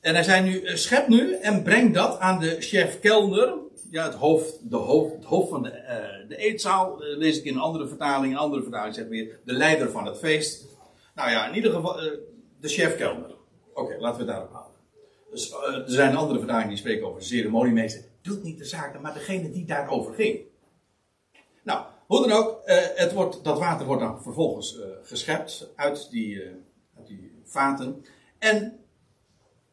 En 0.00 0.14
hij 0.14 0.22
zei 0.22 0.42
nu, 0.42 0.76
schep 0.76 1.08
nu 1.08 1.34
en 1.34 1.62
breng 1.62 1.94
dat 1.94 2.18
aan 2.18 2.40
de 2.40 2.56
chef 2.60 3.00
kelder 3.00 3.58
ja, 3.90 4.04
het, 4.04 4.14
hoofd, 4.14 4.70
de 4.70 4.76
hoofd, 4.76 5.14
het 5.14 5.24
hoofd 5.24 5.48
van 5.48 5.62
de, 5.62 5.70
uh, 5.70 6.28
de 6.28 6.36
eetzaal, 6.36 7.04
uh, 7.04 7.16
lees 7.16 7.38
ik 7.38 7.44
in 7.44 7.54
een 7.54 7.60
andere 7.60 7.88
vertaling. 7.88 8.32
Een 8.32 8.38
andere 8.38 8.62
vertaling 8.62 8.94
zegt 8.94 9.08
weer 9.08 9.38
de 9.44 9.52
leider 9.52 9.90
van 9.90 10.06
het 10.06 10.18
feest. 10.18 10.66
Nou 11.14 11.30
ja, 11.30 11.48
in 11.48 11.54
ieder 11.54 11.72
geval 11.72 12.00
de 12.60 12.68
chef-kelner. 12.68 13.34
Oké, 13.74 13.96
laten 13.98 14.18
we 14.18 14.24
het 14.24 14.32
daarop 14.32 14.52
houden. 14.52 14.74
Dus, 15.30 15.52
er 15.52 15.84
zijn 15.86 16.16
andere 16.16 16.38
vertalingen 16.38 16.68
die 16.68 16.78
spreken 16.78 17.06
over 17.06 17.22
ceremoniemeester. 17.22 18.04
Doet 18.22 18.42
niet 18.42 18.58
de 18.58 18.64
zaken, 18.64 19.00
maar 19.00 19.14
degene 19.14 19.50
die 19.50 19.64
daarover 19.64 20.14
ging. 20.14 20.40
Nou, 21.62 21.84
hoe 22.10 22.28
dan 22.28 22.38
ook, 22.38 22.60
het 22.94 23.12
wordt, 23.12 23.44
dat 23.44 23.58
water 23.58 23.86
wordt 23.86 24.02
dan 24.02 24.22
vervolgens 24.22 24.78
geschept 25.02 25.72
uit 25.76 26.10
die, 26.10 26.42
uit 26.96 27.06
die 27.06 27.42
vaten. 27.44 28.04
En 28.38 28.78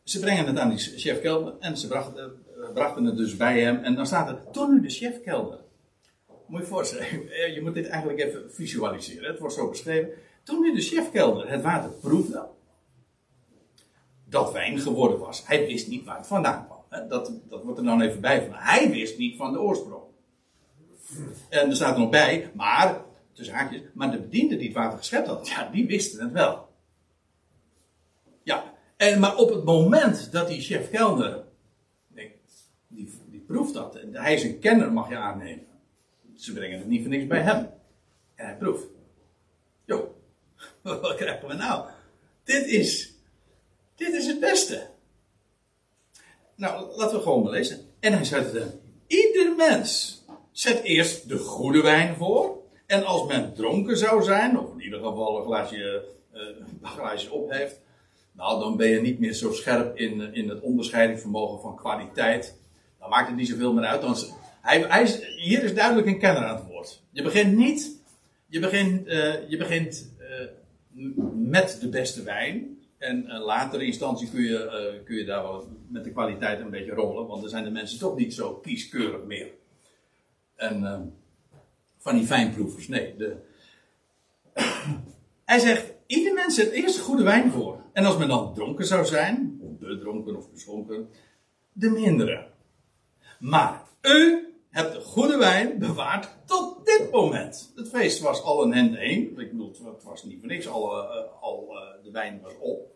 ze 0.04 0.19
brengen 0.19 0.47
het 0.47 0.58
aan 0.58 0.69
die 0.69 0.78
chef-kelner 0.78 1.54
en 1.60 1.78
ze 1.78 1.88
brachten 1.88 2.45
brachten 2.73 3.06
het 3.06 3.17
dus 3.17 3.36
bij 3.36 3.62
hem. 3.62 3.84
En 3.84 3.95
dan 3.95 4.06
staat 4.06 4.30
er, 4.30 4.52
toen 4.52 4.73
nu 4.73 4.82
de 4.82 4.89
chefkelder. 4.89 5.60
Moet 6.47 6.60
je 6.60 6.65
voorstellen, 6.65 7.08
je 7.56 7.62
moet 7.63 7.73
dit 7.73 7.88
eigenlijk 7.88 8.19
even 8.19 8.54
visualiseren. 8.54 9.30
Het 9.30 9.39
wordt 9.39 9.54
zo 9.54 9.69
beschreven. 9.69 10.10
Toen 10.43 10.62
nu 10.62 10.76
de 10.76 10.82
chefkelder 10.82 11.50
het 11.50 11.62
water 11.62 11.89
proefde, 11.89 12.45
dat 14.26 14.52
wijn 14.52 14.80
geworden 14.80 15.19
was. 15.19 15.47
Hij 15.47 15.67
wist 15.67 15.88
niet 15.88 16.06
waar 16.06 16.17
het 16.17 16.28
vandaan 16.28 16.65
kwam. 16.65 17.10
Dat, 17.10 17.32
dat 17.50 17.63
wordt 17.63 17.80
er 17.80 17.86
dan 17.86 18.02
even 18.02 18.21
bij 18.21 18.45
van. 18.45 18.54
Hij 18.54 18.89
wist 18.89 19.17
niet 19.17 19.38
van 19.38 19.52
de 19.52 19.60
oorsprong. 19.60 20.04
En 21.50 21.70
er 21.70 21.76
staat 21.76 21.93
er 21.93 22.00
nog 22.00 22.10
bij, 22.10 22.52
maar, 22.54 23.02
tussen 23.34 23.56
haakjes, 23.56 23.82
maar 23.93 24.12
de 24.12 24.20
bediende 24.20 24.58
die 24.58 24.67
het 24.67 24.78
water 24.78 24.98
geschept 24.98 25.28
had, 25.28 25.48
ja, 25.48 25.70
die 25.72 25.88
wisten 25.88 26.24
het 26.24 26.32
wel. 26.32 26.70
Ja, 28.43 28.74
en, 28.98 29.20
maar 29.20 29.36
op 29.36 29.50
het 29.50 29.63
moment 29.63 30.32
dat 30.32 30.48
die 30.48 30.62
chef 30.62 30.89
Kelder 30.89 31.46
die, 32.88 33.10
die 33.26 33.39
proeft 33.39 33.74
dat. 33.74 34.00
Hij 34.12 34.34
is 34.34 34.43
een 34.43 34.60
kenner, 34.60 34.93
mag 34.93 35.10
je 35.10 35.17
aannemen. 35.17 35.65
Ze 36.36 36.54
brengen 36.54 36.78
het 36.78 36.88
niet 36.88 37.02
voor 37.02 37.10
niks 37.10 37.28
bij 37.28 37.41
hem. 37.41 37.70
En 38.36 38.46
hij 38.46 38.58
proeft. 38.58 38.86
Jo, 39.86 40.15
wat 40.82 41.15
krijgen 41.15 41.48
we 41.48 41.54
nou? 41.54 41.89
Dit 42.43 42.65
is, 42.65 43.13
dit 43.96 44.13
is 44.13 44.28
het 44.28 44.39
beste. 44.39 44.89
Nou, 46.56 46.96
laten 46.96 47.17
we 47.17 47.24
gewoon 47.24 47.43
maar 47.43 47.52
lezen. 47.52 47.80
En 48.00 48.13
hij 48.13 48.24
zegt 48.24 48.56
Ieder 49.08 49.56
mens 49.56 50.16
zet 50.60 50.84
eerst 50.84 51.30
de 51.30 51.38
goede 51.38 51.82
wijn 51.82 52.15
voor. 52.15 52.58
En 52.86 53.06
als 53.06 53.28
men 53.28 53.54
dronken 53.54 53.98
zou 53.98 54.24
zijn, 54.24 54.60
of 54.60 54.72
in 54.74 54.82
ieder 54.82 55.00
geval 55.00 55.38
een 55.38 55.46
glaasje, 55.46 56.06
uh, 56.34 56.41
een 56.82 56.88
glaasje 56.88 57.32
op 57.32 57.52
heeft. 57.52 57.82
Nou, 58.32 58.60
dan 58.60 58.78
ben 58.78 58.88
je 58.88 59.02
niet 59.02 59.20
meer 59.20 59.34
zo 59.34 59.52
scherp 59.52 59.98
in, 59.98 60.34
in 60.34 60.50
het 60.50 60.62
onderscheidingsvermogen 60.62 61.62
van 61.62 61.76
kwaliteit 61.76 62.58
dan 63.00 63.10
maakt 63.10 63.28
het 63.28 63.38
niet 63.38 63.48
zoveel 63.48 63.74
meer 63.74 63.84
uit. 63.84 64.02
Want 64.02 64.34
hij, 64.62 64.80
hij 64.88 65.04
is, 65.04 65.20
hier 65.36 65.63
is 65.63 65.74
duidelijk 65.74 66.08
een 66.08 66.20
kenner 66.20 66.43
aan 66.43 66.56
het 66.56 66.65
woord. 66.65 67.02
Je 67.12 67.24
begint 67.24 67.56
niet, 67.56 68.02
je 68.48 68.60
begint, 68.60 69.08
uh, 69.08 69.50
je 69.50 69.58
begint 69.58 70.12
met 71.34 71.78
de 71.82 71.89
beste 71.89 72.24
wijn. 72.24 72.78
En 72.98 73.26
uh, 73.26 73.46
later 73.46 73.82
instantie 73.82 74.30
kun 74.30 74.43
je, 74.43 75.02
kun 75.06 75.15
je 75.15 75.26
daar 75.26 75.41
wel 75.41 75.67
met 75.88 76.04
de 76.04 76.12
kwaliteit 76.12 76.60
een 76.60 76.70
beetje 76.70 76.93
rollen. 76.93 77.28
Want 77.28 77.41
dan 77.41 77.50
zijn 77.50 77.63
de 77.63 77.70
mensen 77.70 78.00
toch 78.00 78.17
niet 78.17 78.34
zo 78.34 78.54
kieskeurig 78.54 79.24
meer. 79.24 79.48
En 80.58 81.13
van 81.98 82.15
die 82.15 82.26
fijnproevers, 82.26 82.88
nee. 82.88 83.15
De... 83.15 83.36
hij 85.46 85.60
zegt, 85.60 85.93
ieder 86.08 86.34
mens 86.34 86.56
zet 86.56 86.72
eerst 86.72 87.00
goede 87.00 87.24
wijn 87.24 87.52
voor. 87.52 87.82
En 87.93 88.06
als 88.06 88.17
men 88.17 88.28
dan 88.28 88.54
dronken 88.54 88.86
zou 88.86 89.06
zijn, 89.06 89.60
of 89.62 89.78
bedronken 89.78 90.36
of 90.36 90.52
beschonken, 90.52 91.10
de 91.72 91.89
mindere. 91.89 92.48
Maar 93.39 93.84
u 94.02 94.48
hebt 94.70 94.93
de 94.93 95.02
goede 95.02 95.38
wijn 95.38 95.80
bewaard 95.80 96.30
tot 96.46 96.86
dit 96.86 97.12
moment. 97.12 97.72
Het 97.76 97.89
feest 97.89 98.20
was 98.20 98.41
al 98.41 98.63
een 98.63 98.74
hende 98.74 98.98
heen. 98.98 99.39
Ik 99.39 99.52
bedoel, 99.52 99.76
het 99.84 100.04
was 100.04 100.24
niet 100.24 100.39
voor 100.39 100.48
niks, 100.48 100.67
al, 100.67 101.04
uh, 101.04 101.41
al 101.41 101.67
uh, 101.72 102.04
de 102.04 102.12
wijn 102.12 102.39
was 102.43 102.54
op. 102.60 102.96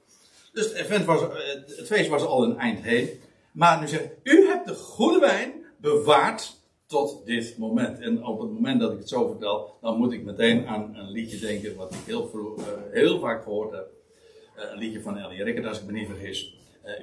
Dus 0.54 0.74
het, 0.74 1.06
was, 1.06 1.22
uh, 1.22 1.28
het 1.66 1.88
feest 1.88 2.10
was 2.10 2.24
al 2.24 2.44
een 2.44 2.58
eind 2.58 2.80
heen. 2.80 3.10
Maar 3.52 3.80
nu 3.80 3.88
zegt 3.88 4.10
u 4.24 4.48
hebt 4.48 4.68
de 4.68 4.76
goede 4.76 5.20
wijn 5.20 5.54
bewaard 5.78 6.61
tot 6.92 7.26
dit 7.26 7.58
moment. 7.58 8.00
En 8.00 8.26
op 8.26 8.40
het 8.40 8.52
moment 8.52 8.80
dat 8.80 8.92
ik 8.92 8.98
het 8.98 9.10
zo 9.10 9.28
vertel, 9.28 9.78
dan 9.82 9.98
moet 9.98 10.12
ik 10.12 10.24
meteen 10.24 10.68
aan 10.68 10.96
een 10.96 11.10
liedje 11.10 11.40
denken 11.40 11.76
wat 11.76 11.94
ik 11.94 12.00
heel, 12.06 12.28
vroeg, 12.28 12.64
heel 12.92 13.20
vaak 13.20 13.44
gehoord 13.44 13.72
heb. 13.72 13.90
een 14.56 14.78
liedje 14.78 15.02
van 15.02 15.18
Ellie 15.18 15.44
Rickert, 15.44 15.66
als 15.66 15.80
ik 15.80 15.86
me 15.86 15.92
niet 15.92 16.08
vergis. 16.08 16.56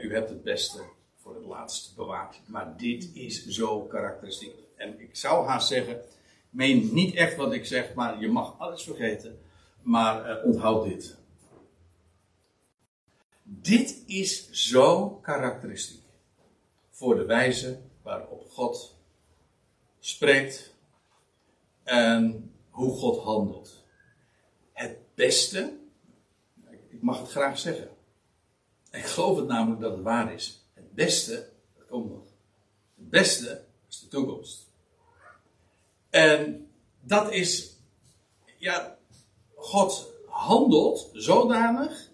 u 0.03 0.15
hebt 0.15 0.29
het 0.29 0.43
beste 0.43 0.81
voor 1.17 1.35
het 1.35 1.45
laatst 1.45 1.97
bewaard. 1.97 2.41
Maar 2.47 2.75
dit 2.77 3.11
is 3.15 3.47
zo 3.47 3.81
karakteristiek. 3.81 4.55
En 4.77 5.01
ik 5.01 5.17
zou 5.17 5.47
haast 5.47 5.69
zeggen, 5.69 6.01
meen 6.51 6.91
niet 6.93 7.15
echt 7.15 7.37
wat 7.37 7.53
ik 7.53 7.67
zeg, 7.67 7.95
maar 7.95 8.21
je 8.21 8.29
mag 8.29 8.59
alles 8.59 8.83
vergeten. 8.83 9.39
Maar 9.83 10.43
onthoud 10.43 10.85
dit. 10.85 11.17
Dit 13.43 14.03
is 14.07 14.51
zo 14.51 15.09
karakteristiek 15.09 16.03
voor 16.91 17.15
de 17.17 17.25
wijze 17.25 17.79
waarop 18.03 18.51
God 18.51 18.98
spreekt 20.09 20.75
en 21.83 22.53
hoe 22.71 22.97
God 22.97 23.23
handelt. 23.23 23.85
Het 24.73 24.97
beste, 25.15 25.77
ik 26.89 27.03
mag 27.03 27.21
het 27.21 27.31
graag 27.31 27.59
zeggen. 27.59 27.89
Ik 28.91 29.05
geloof 29.05 29.37
het 29.37 29.47
namelijk 29.47 29.81
dat 29.81 29.93
het 29.93 30.03
waar 30.03 30.33
is 30.33 30.59
beste, 30.99 31.49
dat 31.77 31.87
komt 31.89 32.11
nog. 32.11 32.25
Het 32.97 33.11
beste 33.11 33.65
is 33.89 34.01
de 34.01 34.09
toekomst. 34.09 34.67
En 36.11 36.71
dat 37.01 37.33
is, 37.33 37.77
ja, 38.57 38.99
God 39.55 40.13
handelt 40.27 41.11
zodanig. 41.13 42.11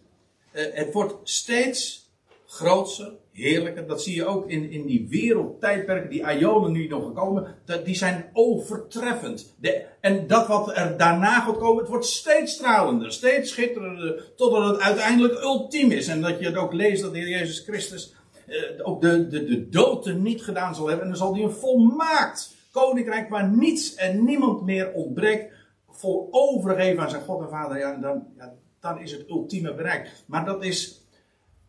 Eh, 0.50 0.74
het 0.74 0.92
wordt 0.92 1.28
steeds 1.28 2.08
groter, 2.46 3.12
heerlijker. 3.42 3.86
Dat 3.86 4.02
zie 4.02 4.14
je 4.14 4.24
ook 4.24 4.50
in, 4.50 4.70
in 4.70 4.86
die 4.86 5.06
wereldtijdperken, 5.08 6.10
die 6.10 6.30
Ionen 6.38 6.72
nu 6.72 6.86
nog 6.86 7.04
gekomen. 7.04 7.54
Dat, 7.64 7.84
die 7.84 7.94
zijn 7.94 8.30
overtreffend. 8.32 9.54
De, 9.60 9.84
en 10.00 10.26
dat 10.26 10.46
wat 10.46 10.76
er 10.76 10.96
daarna 10.96 11.40
gaat 11.40 11.58
komen, 11.58 11.78
het 11.78 11.88
wordt 11.88 12.06
steeds 12.06 12.52
stralender, 12.52 13.12
steeds 13.12 13.50
schitterender. 13.50 14.32
Totdat 14.36 14.70
het 14.70 14.80
uiteindelijk 14.80 15.42
ultiem 15.42 15.90
is. 15.90 16.08
En 16.08 16.20
dat 16.20 16.38
je 16.38 16.46
het 16.46 16.56
ook 16.56 16.72
leest 16.72 17.02
dat 17.02 17.12
de 17.12 17.18
Heer 17.18 17.28
Jezus 17.28 17.58
Christus 17.60 18.14
uh, 18.48 18.56
ook 18.82 19.00
de, 19.00 19.28
de, 19.28 19.44
de 19.44 19.68
dood 19.68 20.14
niet 20.14 20.42
gedaan 20.42 20.74
zal 20.74 20.86
hebben. 20.86 21.04
En 21.04 21.10
dan 21.10 21.18
zal 21.18 21.34
hij 21.34 21.42
een 21.42 21.50
volmaakt 21.50 22.54
koninkrijk 22.72 23.28
waar 23.28 23.48
niets 23.48 23.94
en 23.94 24.24
niemand 24.24 24.62
meer 24.62 24.92
ontbreekt. 24.92 25.52
Vol 25.90 26.28
overgeven 26.30 27.02
aan 27.02 27.10
zijn 27.10 27.22
God 27.22 27.42
en 27.42 27.48
Vader. 27.48 27.78
Ja, 27.78 27.96
dan, 27.96 28.26
ja, 28.36 28.54
dan 28.80 29.00
is 29.00 29.12
het 29.12 29.28
ultieme 29.28 29.74
bereik. 29.74 30.10
Maar 30.26 30.44
dat 30.44 30.64
is. 30.64 31.02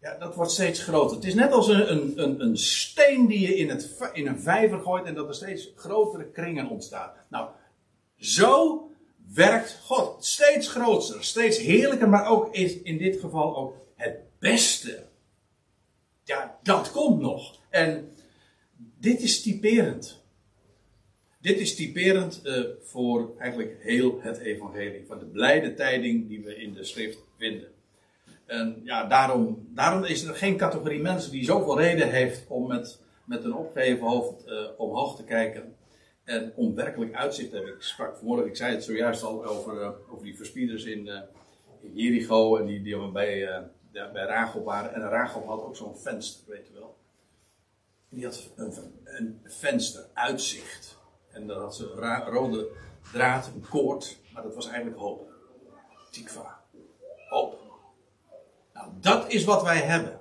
Ja, 0.05 0.17
dat 0.17 0.35
wordt 0.35 0.51
steeds 0.51 0.83
groter. 0.83 1.15
Het 1.15 1.25
is 1.25 1.33
net 1.33 1.51
als 1.51 1.67
een, 1.67 2.19
een, 2.23 2.41
een, 2.41 2.57
steen 2.57 3.27
die 3.27 3.39
je 3.39 3.55
in, 3.55 3.69
het, 3.69 4.09
in 4.13 4.27
een 4.27 4.39
vijver 4.39 4.79
gooit 4.79 5.05
en 5.05 5.13
dat 5.13 5.27
er 5.27 5.35
steeds 5.35 5.71
grotere 5.75 6.25
kringen 6.25 6.69
ontstaan. 6.69 7.11
Nou, 7.29 7.49
zo 8.17 8.81
werkt 9.33 9.79
God. 9.83 10.25
Steeds 10.25 10.67
groter, 10.67 11.23
steeds 11.23 11.57
heerlijker, 11.57 12.09
maar 12.09 12.27
ook 12.27 12.55
is 12.55 12.81
in 12.81 12.97
dit 12.97 13.19
geval 13.19 13.57
ook 13.57 13.75
het 13.95 14.19
beste 14.39 15.05
ja, 16.25 16.59
dat 16.63 16.91
komt 16.91 17.21
nog. 17.21 17.59
En 17.69 18.11
dit 18.99 19.21
is 19.21 19.41
typerend. 19.41 20.23
Dit 21.41 21.59
is 21.59 21.75
typerend 21.75 22.41
uh, 22.43 22.65
voor 22.81 23.35
eigenlijk 23.39 23.77
heel 23.79 24.21
het 24.21 24.37
evangelie. 24.37 25.05
Van 25.07 25.19
de 25.19 25.25
blijde 25.25 25.73
tijding 25.73 26.27
die 26.27 26.41
we 26.43 26.55
in 26.55 26.73
de 26.73 26.83
schrift 26.83 27.17
vinden. 27.37 27.74
En 28.45 28.81
ja, 28.83 29.07
daarom, 29.07 29.67
daarom 29.73 30.03
is 30.03 30.23
er 30.23 30.35
geen 30.35 30.57
categorie 30.57 31.01
mensen 31.01 31.31
die 31.31 31.43
zoveel 31.43 31.79
reden 31.79 32.09
heeft 32.09 32.47
om 32.47 32.67
met, 32.67 33.01
met 33.25 33.43
een 33.43 33.53
opgeheven 33.53 34.07
hoofd 34.07 34.47
uh, 34.47 34.67
omhoog 34.77 35.15
te 35.15 35.23
kijken. 35.23 35.75
En 36.23 36.53
om 36.55 36.75
werkelijk 36.75 37.13
uitzicht 37.13 37.49
te 37.49 37.55
hebben. 37.55 37.73
Ik 37.73 37.81
sprak 37.81 38.17
vanmorgen, 38.17 38.47
ik 38.47 38.55
zei 38.55 38.73
het 38.73 38.83
zojuist 38.83 39.23
al 39.23 39.45
over, 39.45 39.81
uh, 39.81 39.89
over 40.11 40.23
die 40.23 40.37
verspieders 40.37 40.83
in, 40.83 41.07
uh, 41.07 41.19
in 41.81 41.93
Jericho. 41.93 42.57
En 42.57 42.65
die, 42.65 42.81
die 42.81 43.11
bij, 43.11 43.41
uh, 43.41 44.11
bij 44.11 44.25
Rachel 44.25 44.63
waren. 44.63 44.93
En 44.93 45.01
Rachel 45.01 45.45
had 45.45 45.61
ook 45.61 45.75
zo'n 45.75 45.97
venster, 45.97 46.43
weet 46.47 46.67
je 46.67 46.73
wel. 46.73 46.97
Die 48.09 48.25
had 48.25 48.51
een, 48.55 48.73
een 49.03 49.41
venster, 49.43 50.05
uitzicht. 50.13 50.97
En 51.31 51.47
dan 51.47 51.61
had 51.61 51.75
ze 51.75 51.85
rode 52.25 52.67
draad, 53.11 53.51
een 53.55 53.65
koord. 53.69 54.17
Maar 54.33 54.43
dat 54.43 54.55
was 54.55 54.67
eigenlijk 54.67 54.97
hoop. 54.97 55.33
Tikva. 56.11 56.63
Hoop. 57.29 57.64
Nou, 58.75 58.89
dat 59.01 59.31
is 59.31 59.43
wat 59.43 59.63
wij 59.63 59.77
hebben. 59.77 60.19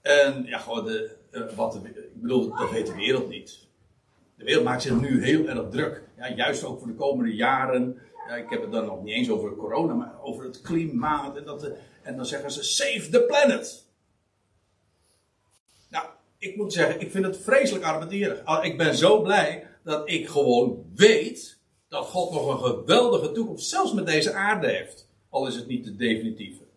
En 0.00 0.44
ja, 0.44 0.58
gewoon 0.58 0.84
de, 0.84 1.16
wat 1.56 1.72
de, 1.72 1.78
ik 1.88 2.20
bedoel, 2.20 2.56
dat 2.56 2.70
weet 2.70 2.86
de 2.86 2.94
wereld 2.94 3.28
niet. 3.28 3.68
De 4.36 4.44
wereld 4.44 4.64
maakt 4.64 4.82
zich 4.82 5.00
nu 5.00 5.24
heel 5.24 5.46
erg 5.46 5.68
druk. 5.70 6.02
Ja, 6.16 6.34
juist 6.34 6.64
ook 6.64 6.78
voor 6.78 6.88
de 6.88 6.94
komende 6.94 7.34
jaren. 7.34 7.98
Ja, 8.28 8.36
ik 8.36 8.50
heb 8.50 8.62
het 8.62 8.72
dan 8.72 8.84
nog 8.84 9.02
niet 9.02 9.14
eens 9.14 9.30
over 9.30 9.56
corona, 9.56 9.94
maar 9.94 10.22
over 10.22 10.44
het 10.44 10.60
klimaat. 10.60 11.36
En, 11.36 11.44
dat, 11.44 11.70
en 12.02 12.16
dan 12.16 12.26
zeggen 12.26 12.50
ze: 12.50 12.64
save 12.64 13.08
the 13.08 13.22
planet. 13.22 13.84
Nou, 15.88 16.06
ik 16.38 16.56
moet 16.56 16.72
zeggen, 16.72 17.00
ik 17.00 17.10
vind 17.10 17.24
het 17.24 17.38
vreselijk 17.38 17.84
armetierig. 17.84 18.44
Ah, 18.44 18.64
ik 18.64 18.78
ben 18.78 18.94
zo 18.94 19.22
blij 19.22 19.66
dat 19.84 20.10
ik 20.10 20.28
gewoon 20.28 20.84
weet 20.94 21.58
dat 21.88 22.06
God 22.06 22.32
nog 22.32 22.48
een 22.48 22.58
geweldige 22.58 23.32
toekomst, 23.32 23.68
zelfs 23.68 23.92
met 23.92 24.06
deze 24.06 24.32
aarde 24.32 24.66
heeft. 24.66 25.08
Al 25.28 25.46
is 25.46 25.54
het 25.54 25.66
niet 25.66 25.84
de 25.84 25.96
definitieve. 25.96 26.68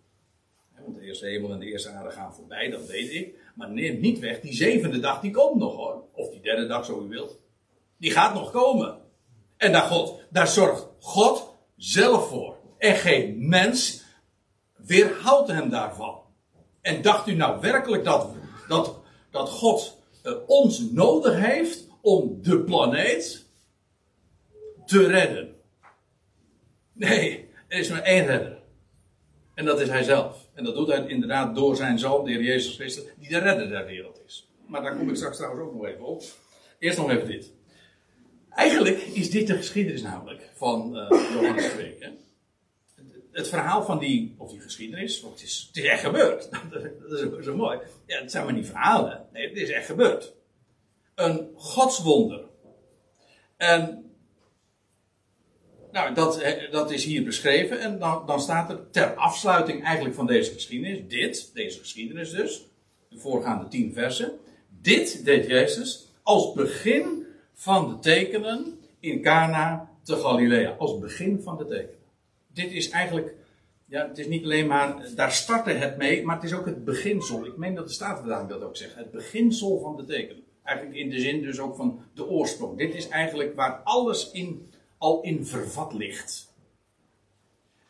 Want 0.84 0.96
de 0.96 1.02
eerste 1.02 1.26
hemel 1.26 1.52
en 1.52 1.60
de 1.60 1.65
eerste 1.65 1.89
aarde 1.89 2.12
gaan 2.12 2.34
voorbij, 2.34 2.69
dat 2.69 2.86
weet 2.86 3.12
ik. 3.12 3.36
Maar 3.56 3.72
neem 3.72 4.00
niet 4.00 4.19
weg, 4.19 4.39
die 4.39 4.54
zevende 4.54 5.00
dag 5.00 5.22
die 5.22 5.32
komt 5.32 5.60
nog 5.60 5.76
hoor. 5.76 6.04
Of 6.13 6.30
die 6.30 6.41
derde 6.41 6.67
dag, 6.67 6.86
zo 6.86 7.04
u 7.06 7.08
wilt. 7.08 7.39
Die 7.98 8.12
gaat 8.12 8.34
nog 8.34 8.52
komen. 8.52 8.98
En 9.58 9.72
daar, 9.72 9.82
God, 9.82 10.22
daar 10.30 10.48
zorgt 10.48 10.88
God 11.00 11.54
zelf 11.76 12.28
voor. 12.28 12.58
En 12.78 12.96
geen 12.96 13.48
mens 13.50 14.04
weerhoudt 14.76 15.52
hem 15.52 15.69
daarvan. 15.69 16.22
En 16.82 17.02
dacht 17.02 17.28
u 17.28 17.36
nou 17.36 17.62
werkelijk 17.62 18.04
dat, 18.04 18.30
dat, 18.67 19.00
dat 19.32 19.50
God 19.50 20.02
uh, 20.24 20.34
ons 20.48 20.80
nodig 20.80 21.36
heeft 21.39 21.88
om 22.02 22.41
de 22.41 22.63
planeet 22.63 23.46
te 24.86 25.08
redden? 25.08 25.56
Nee, 26.93 27.50
er 27.67 27.80
is 27.80 27.89
maar 27.89 28.02
één 28.02 28.26
redder. 28.26 28.62
En 29.54 29.65
dat 29.65 29.80
is 29.80 29.89
hij 29.89 30.04
zelf. 30.04 30.42
En 30.54 30.63
dat 30.63 30.76
doet 30.76 30.88
hij 30.88 31.08
inderdaad 31.08 31.56
door 31.56 31.76
zijn 31.76 32.00
zoon, 32.00 32.26
de 32.26 32.32
Heer 32.32 32.44
Jezus 32.44 32.76
Christus, 32.76 33.04
die 33.20 33.30
de 33.30 33.38
redder 33.38 33.70
der 33.70 33.86
wereld 33.86 34.22
is. 34.26 34.48
Maar 34.68 34.82
daar 34.82 34.98
kom 34.98 35.10
ik 35.10 35.16
straks 35.16 35.38
trouwens 35.38 35.63
ook 35.63 35.74
nog 35.74 35.86
even 35.86 36.06
op. 36.06 36.24
Eerst 36.80 36.98
nog 36.98 37.10
even 37.10 37.28
dit. 37.28 37.52
Eigenlijk 38.50 38.98
is 38.98 39.30
dit 39.30 39.48
de 39.48 39.56
geschiedenis 39.56 40.02
namelijk 40.02 40.50
van 40.54 40.98
uh, 40.98 41.10
Johannes 41.34 41.66
2. 41.66 41.96
Hè? 42.00 42.10
Het 43.32 43.48
verhaal 43.48 43.84
van 43.84 44.00
die, 44.00 44.36
of 44.38 44.52
die 44.52 44.60
geschiedenis, 44.60 45.22
want 45.22 45.34
het 45.34 45.44
is, 45.44 45.70
echt 45.74 46.04
gebeurd. 46.04 46.50
Dat 47.10 47.39
is 47.39 47.46
zo 47.46 47.56
mooi. 47.56 47.80
Ja, 48.06 48.22
het 48.22 48.32
zijn 48.32 48.46
maar 48.46 48.54
niet 48.54 48.68
verhalen. 48.68 49.26
Nee, 49.32 49.48
het 49.48 49.58
is 49.58 49.70
echt 49.70 49.86
gebeurd. 49.86 50.34
Een 51.16 51.50
godswonder. 51.56 52.46
En 53.58 54.12
nou, 55.93 56.13
dat, 56.13 56.43
dat 56.71 56.91
is 56.91 57.06
hier 57.06 57.23
beschreven. 57.23 57.79
En 57.79 57.99
dan, 57.99 58.23
dan 58.25 58.41
staat 58.41 58.69
er 58.69 58.89
ter 58.91 59.13
afsluiting 59.13 59.84
eigenlijk 59.84 60.15
van 60.15 60.27
deze 60.27 60.51
geschiedenis, 60.51 60.99
dit, 61.08 61.51
deze 61.53 61.79
geschiedenis 61.79 62.32
dus, 62.32 62.65
de 63.10 63.17
voorgaande 63.17 63.67
tien 63.67 63.93
versen. 63.93 64.32
Dit 64.82 65.25
deed 65.25 65.47
Jezus 65.47 66.08
als 66.23 66.53
begin 66.53 67.25
van 67.53 67.89
de 67.89 67.99
tekenen 67.99 68.79
in 68.99 69.21
Cana 69.21 69.89
te 70.03 70.15
Galilea. 70.15 70.75
Als 70.77 70.99
begin 70.99 71.41
van 71.41 71.58
de 71.58 71.65
tekenen. 71.65 72.01
Dit 72.53 72.71
is 72.71 72.89
eigenlijk, 72.89 73.36
ja, 73.86 74.08
het 74.08 74.17
is 74.17 74.27
niet 74.27 74.43
alleen 74.43 74.67
maar, 74.67 75.10
daar 75.15 75.32
startte 75.32 75.69
het 75.69 75.97
mee, 75.97 76.25
maar 76.25 76.36
het 76.36 76.43
is 76.43 76.53
ook 76.53 76.65
het 76.65 76.86
beginsel. 76.86 77.45
Ik 77.45 77.58
meen 77.58 77.75
dat 77.75 77.88
de 77.88 77.93
Statenvertaling 77.93 78.49
dat 78.49 78.62
ook 78.62 78.77
zegt. 78.77 78.95
Het 78.95 79.12
beginsel 79.12 79.79
van 79.79 79.95
de 79.95 80.06
tekenen. 80.06 80.43
Eigenlijk 80.63 80.97
in 80.97 81.10
de 81.10 81.19
zin 81.19 81.41
dus 81.41 81.60
ook 81.60 81.75
van 81.75 82.01
de 82.13 82.27
oorsprong. 82.27 82.77
Dit 82.77 82.95
is 82.95 83.08
eigenlijk 83.08 83.56
waar 83.56 83.82
alles 83.84 84.32
in, 84.32 84.73
al 85.04 85.22
in 85.22 85.46
vervat 85.46 85.94
ligt. 85.94 86.54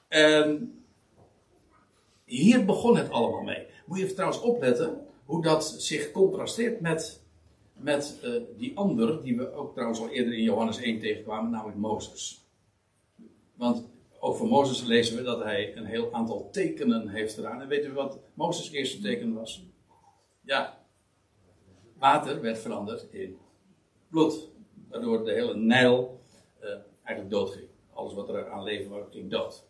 En 0.08 0.76
hier 2.26 2.66
begon 2.66 2.98
het 2.98 3.10
allemaal 3.12 3.42
mee. 3.42 3.66
Moet 3.86 3.98
je 3.98 4.04
even 4.04 4.16
trouwens 4.16 4.42
opletten 4.42 5.08
hoe 5.26 5.42
dat 5.42 5.66
zich 5.66 6.12
contrasteert 6.12 6.82
met 6.82 7.22
met 7.74 8.20
uh, 8.24 8.42
die 8.58 8.78
ander, 8.78 9.24
die 9.24 9.38
we 9.38 9.54
ook 9.54 9.74
trouwens 9.74 10.00
al 10.00 10.10
eerder 10.10 10.34
in 10.34 10.44
Johannes 10.44 10.78
1 10.78 11.00
tegenkwamen, 11.00 11.52
namelijk 11.52 11.78
Mozes. 11.78 12.46
Want 13.56 13.88
ook 14.20 14.36
voor 14.36 14.48
Mozes 14.48 14.82
lezen 14.84 15.16
we 15.16 15.24
dat 15.24 15.44
hij 15.44 15.78
een 15.78 15.86
heel 15.86 16.14
aantal 16.14 16.50
tekenen 16.52 17.08
heeft 17.08 17.34
gedaan. 17.34 17.62
En 17.62 17.68
weten 17.68 17.90
we 17.90 17.96
wat 17.96 18.20
Mozes' 18.34 18.72
eerste 18.72 19.02
teken 19.02 19.34
was? 19.34 19.66
Ja, 20.42 20.86
water 21.98 22.42
werd 22.42 22.60
veranderd 22.60 23.08
in 23.12 23.38
bloed. 24.10 24.50
Waardoor 24.90 25.26
de 25.26 25.32
hele 25.32 25.56
Nijl 25.56 26.23
eigenlijk 27.04 27.30
doodging. 27.30 27.68
Alles 27.94 28.14
wat 28.14 28.30
er 28.30 28.50
aan 28.50 28.64
leven 28.64 28.90
was, 28.90 29.06
ging 29.12 29.32
dood. 29.32 29.64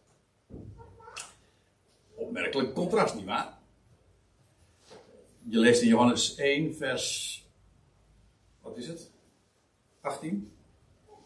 Opmerkelijk 2.15 2.73
contrast, 2.73 3.15
nietwaar? 3.15 3.57
Je 5.47 5.57
leest 5.57 5.81
in 5.81 5.87
Johannes 5.87 6.35
1, 6.35 6.75
vers 6.75 7.41
wat 8.61 8.77
is 8.77 8.87
het? 8.87 9.11
18? 10.01 10.51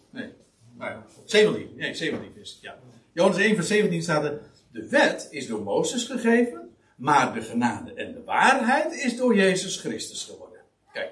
Nee, 0.10 0.34
nou 0.74 1.02
17. 1.26 1.76
Nee, 1.76 1.94
17 1.94 2.36
is 2.36 2.52
het, 2.52 2.62
ja. 2.62 2.80
Johannes 3.12 3.40
1 3.40 3.56
vers 3.56 3.68
17 3.68 4.02
staat 4.02 4.24
er, 4.24 4.42
de 4.72 4.90
wet 4.90 5.28
is 5.32 5.48
door 5.48 5.64
Mozes 5.64 6.06
gegeven, 6.06 6.76
maar 6.96 7.34
de 7.34 7.42
genade 7.42 7.94
en 7.94 8.14
de 8.14 8.24
waarheid 8.24 8.94
is 8.94 9.18
door 9.18 9.36
Jezus 9.36 9.80
Christus 9.80 10.24
geworden. 10.24 10.60
Kijk, 10.94 11.12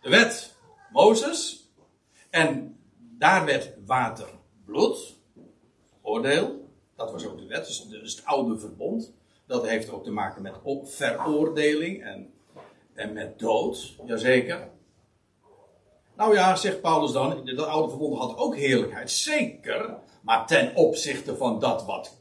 de 0.00 0.08
wet, 0.08 0.54
Mozes, 0.92 1.68
en 2.30 2.77
daar 3.18 3.44
werd 3.44 3.74
water 3.86 4.28
bloed, 4.64 5.16
oordeel, 6.02 6.68
dat 6.96 7.12
was 7.12 7.26
ook 7.26 7.38
de 7.38 7.46
wet, 7.46 7.66
dus, 7.66 7.88
dus 7.88 8.16
het 8.16 8.24
oude 8.24 8.58
verbond. 8.58 9.12
Dat 9.46 9.66
heeft 9.66 9.90
ook 9.90 10.04
te 10.04 10.10
maken 10.10 10.42
met 10.42 10.54
veroordeling 10.84 12.04
en, 12.04 12.32
en 12.94 13.12
met 13.12 13.38
dood, 13.38 13.96
jazeker. 14.06 14.68
Nou 16.16 16.34
ja, 16.34 16.56
zegt 16.56 16.80
Paulus 16.80 17.12
dan, 17.12 17.44
dat 17.44 17.66
oude 17.66 17.88
verbond 17.88 18.18
had 18.18 18.36
ook 18.36 18.56
heerlijkheid, 18.56 19.10
zeker. 19.10 19.98
Maar 20.22 20.46
ten 20.46 20.76
opzichte 20.76 21.36
van 21.36 21.58
dat 21.58 21.84
wat 21.84 22.20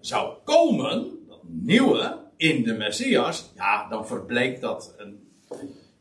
zou 0.00 0.36
komen, 0.44 1.26
dat 1.28 1.40
nieuwe 1.42 2.20
in 2.36 2.62
de 2.62 2.72
Messias, 2.72 3.52
ja, 3.54 3.88
dan 3.88 4.06
verbleekt 4.06 4.60
dat. 4.60 4.94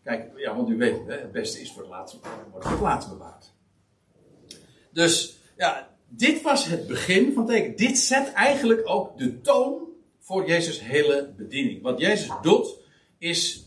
Kijk, 0.03 0.31
ja, 0.35 0.55
want 0.55 0.69
u 0.69 0.77
weet, 0.77 1.07
het 1.07 1.31
beste 1.31 1.61
is 1.61 1.71
voor 1.71 1.81
het 1.81 1.91
laatst, 1.91 2.19
wordt 2.51 2.65
voor 2.65 2.71
het 2.71 2.81
laatst 2.81 3.09
bewaard. 3.09 3.53
Dus, 4.91 5.37
ja, 5.57 5.89
dit 6.07 6.41
was 6.41 6.65
het 6.65 6.87
begin 6.87 7.33
van 7.33 7.45
teken. 7.45 7.75
Dit 7.75 7.97
zet 7.97 8.33
eigenlijk 8.33 8.81
ook 8.89 9.17
de 9.17 9.41
toon 9.41 9.81
voor 10.19 10.47
Jezus' 10.47 10.79
hele 10.79 11.33
bediening. 11.37 11.81
Wat 11.81 11.99
Jezus 11.99 12.31
doet, 12.41 12.77
is 13.17 13.65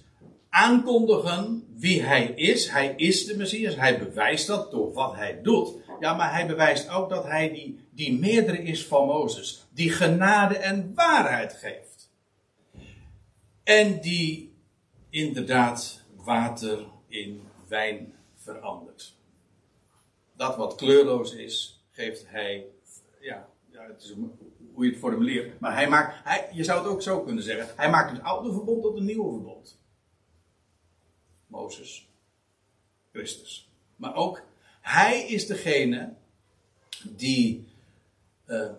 aankondigen 0.49 1.67
wie 1.77 2.03
hij 2.03 2.27
is. 2.27 2.71
Hij 2.71 2.95
is 2.97 3.27
de 3.27 3.37
Messias. 3.37 3.77
Hij 3.77 3.99
bewijst 3.99 4.47
dat 4.47 4.71
door 4.71 4.93
wat 4.93 5.15
hij 5.15 5.43
doet. 5.43 5.75
Ja, 6.01 6.15
maar 6.15 6.33
hij 6.33 6.47
bewijst 6.47 6.89
ook 6.89 7.09
dat 7.09 7.25
hij 7.25 7.53
die, 7.53 7.79
die 7.91 8.19
meerdere 8.19 8.63
is 8.63 8.87
van 8.87 9.07
Mozes. 9.07 9.67
Die 9.71 9.91
genade 9.91 10.57
en 10.57 10.93
waarheid 10.95 11.53
geeft. 11.53 12.11
En 13.65 14.01
die 14.01 14.55
inderdaad 15.11 16.03
water 16.17 16.87
in 17.09 17.43
wijn 17.69 18.15
verandert. 18.35 19.15
Dat 20.45 20.57
wat 20.57 20.75
kleurloos 20.75 21.33
is, 21.33 21.85
geeft 21.91 22.29
hij. 22.29 22.67
Ja, 23.21 23.49
ja 23.71 23.87
het 23.87 24.03
is 24.03 24.15
hoe 24.75 24.85
je 24.85 24.91
het 24.91 25.01
formuleert. 25.01 25.61
Maar 25.61 25.75
hij 25.75 25.89
maakt. 25.89 26.25
Hij, 26.25 26.49
je 26.53 26.65
zou 26.65 26.83
het 26.83 26.89
ook 26.89 27.03
zo 27.03 27.21
kunnen 27.21 27.45
zeggen. 27.45 27.77
Hij 27.77 27.91
maakt 27.91 28.11
het 28.11 28.23
oude 28.23 28.53
verbond 28.53 28.83
tot 28.83 28.97
een 28.97 29.05
nieuwe 29.05 29.33
verbond. 29.33 29.79
Mozes, 31.47 32.09
Christus. 33.13 33.71
Maar 33.97 34.15
ook 34.15 34.43
hij 34.81 35.29
is 35.29 35.47
degene 35.47 36.15
die 37.03 37.69
uh, 38.47 38.73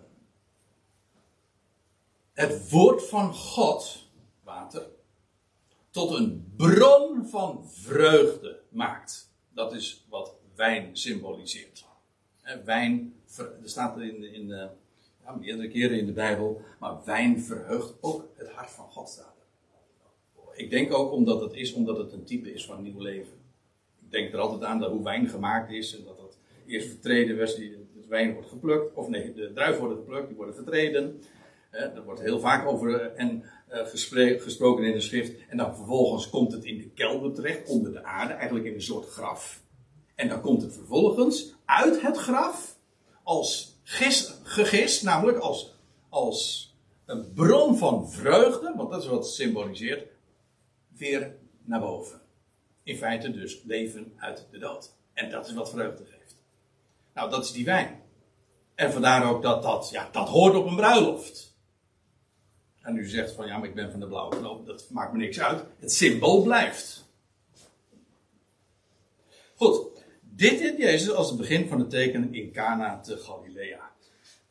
het 2.32 2.70
woord 2.70 3.08
van 3.08 3.34
God, 3.34 4.08
water, 4.42 4.86
tot 5.90 6.10
een 6.10 6.52
bron 6.56 7.26
van 7.26 7.70
vreugde 7.70 8.60
maakt. 8.68 9.30
Dat 9.54 9.72
is 9.72 10.04
wat 10.08 10.35
wijn 10.56 10.96
symboliseert. 10.96 11.84
wijn, 12.64 13.14
er 13.36 13.68
staat 13.68 13.96
er 13.96 14.02
in, 14.02 14.34
in 14.34 14.48
ja, 15.24 15.34
meerdere 15.40 15.68
keren 15.68 15.98
in 15.98 16.06
de 16.06 16.12
Bijbel, 16.12 16.62
maar 16.78 17.04
wijn 17.04 17.40
verheugt 17.40 17.94
ook 18.00 18.28
het 18.36 18.50
hart 18.50 18.70
van 18.70 18.90
God 18.90 19.08
staat 19.08 19.36
ik 20.56 20.70
denk 20.70 20.94
ook 20.94 21.12
omdat 21.12 21.40
het 21.40 21.54
is, 21.54 21.72
omdat 21.72 21.96
het 21.98 22.12
een 22.12 22.24
type 22.24 22.52
is 22.52 22.66
van 22.66 22.82
nieuw 22.82 23.00
leven. 23.00 23.32
denk 24.08 24.32
er 24.32 24.38
altijd 24.38 24.62
aan 24.62 24.80
dat 24.80 24.90
hoe 24.90 25.04
wijn 25.04 25.28
gemaakt 25.28 25.70
is 25.70 25.96
en 25.96 26.04
dat 26.04 26.16
dat 26.16 26.38
eerst 26.66 26.88
vertreden 26.88 27.38
was, 27.38 27.56
die, 27.56 27.70
de 27.70 28.08
wijn 28.08 28.32
wordt 28.32 28.48
geplukt, 28.48 28.94
of 28.94 29.08
nee, 29.08 29.34
de 29.34 29.52
druiven 29.52 29.80
worden 29.80 29.98
geplukt, 29.98 30.26
die 30.26 30.36
worden 30.36 30.54
vertreden. 30.54 31.22
Er 31.70 32.04
wordt 32.04 32.20
heel 32.20 32.40
vaak 32.40 32.66
over 32.66 33.12
en, 33.12 33.44
gesproken 34.38 34.84
in 34.84 34.92
de 34.92 35.00
schrift. 35.00 35.32
En 35.48 35.56
dan 35.56 35.76
vervolgens 35.76 36.30
komt 36.30 36.52
het 36.52 36.64
in 36.64 36.78
de 36.78 36.88
kelder 36.94 37.32
terecht, 37.32 37.68
onder 37.68 37.92
de 37.92 38.04
aarde, 38.04 38.32
eigenlijk 38.32 38.66
in 38.66 38.74
een 38.74 38.82
soort 38.82 39.06
graf. 39.06 39.62
En 40.16 40.28
dan 40.28 40.40
komt 40.40 40.62
het 40.62 40.74
vervolgens 40.74 41.54
uit 41.64 42.02
het 42.02 42.16
graf 42.16 42.76
als 43.22 43.78
gist, 43.82 44.40
gegist, 44.42 45.02
namelijk 45.02 45.38
als, 45.38 45.74
als 46.08 46.70
een 47.04 47.32
bron 47.32 47.78
van 47.78 48.10
vreugde, 48.10 48.72
want 48.76 48.90
dat 48.90 49.02
is 49.02 49.08
wat 49.08 49.24
het 49.24 49.34
symboliseert, 49.34 50.08
weer 50.88 51.36
naar 51.64 51.80
boven. 51.80 52.20
In 52.82 52.96
feite 52.96 53.30
dus 53.30 53.62
leven 53.64 54.12
uit 54.16 54.46
de 54.50 54.58
dood. 54.58 54.94
En 55.12 55.30
dat 55.30 55.46
is 55.46 55.54
wat 55.54 55.70
vreugde 55.70 56.04
geeft. 56.04 56.36
Nou, 57.14 57.30
dat 57.30 57.44
is 57.44 57.52
die 57.52 57.64
wijn. 57.64 58.02
En 58.74 58.92
vandaar 58.92 59.30
ook 59.30 59.42
dat 59.42 59.62
dat, 59.62 59.88
ja, 59.90 60.08
dat 60.12 60.28
hoort 60.28 60.54
op 60.54 60.66
een 60.66 60.76
bruiloft. 60.76 61.54
En 62.80 62.96
u 62.96 63.08
zegt 63.08 63.32
van 63.32 63.46
ja, 63.46 63.58
maar 63.58 63.68
ik 63.68 63.74
ben 63.74 63.90
van 63.90 64.00
de 64.00 64.06
blauwe 64.06 64.36
knoop, 64.36 64.66
dat 64.66 64.90
maakt 64.90 65.12
me 65.12 65.18
niks 65.18 65.40
uit. 65.40 65.64
Het 65.78 65.92
symbool 65.92 66.42
blijft. 66.42 67.04
Goed, 69.54 69.95
dit 70.36 70.60
is 70.60 70.76
Jezus 70.76 71.10
als 71.10 71.28
het 71.28 71.38
begin 71.38 71.68
van 71.68 71.78
het 71.78 71.90
teken 71.90 72.34
in 72.34 72.52
Cana 72.52 73.00
te 73.00 73.16
Galilea. 73.16 73.90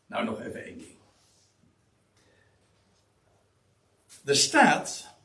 Nou, 0.06 0.26
nog 0.26 0.42
even 0.42 0.64
één 0.64 0.78
ding. 0.78 0.94
Er 4.26 4.36
staat 4.36 5.16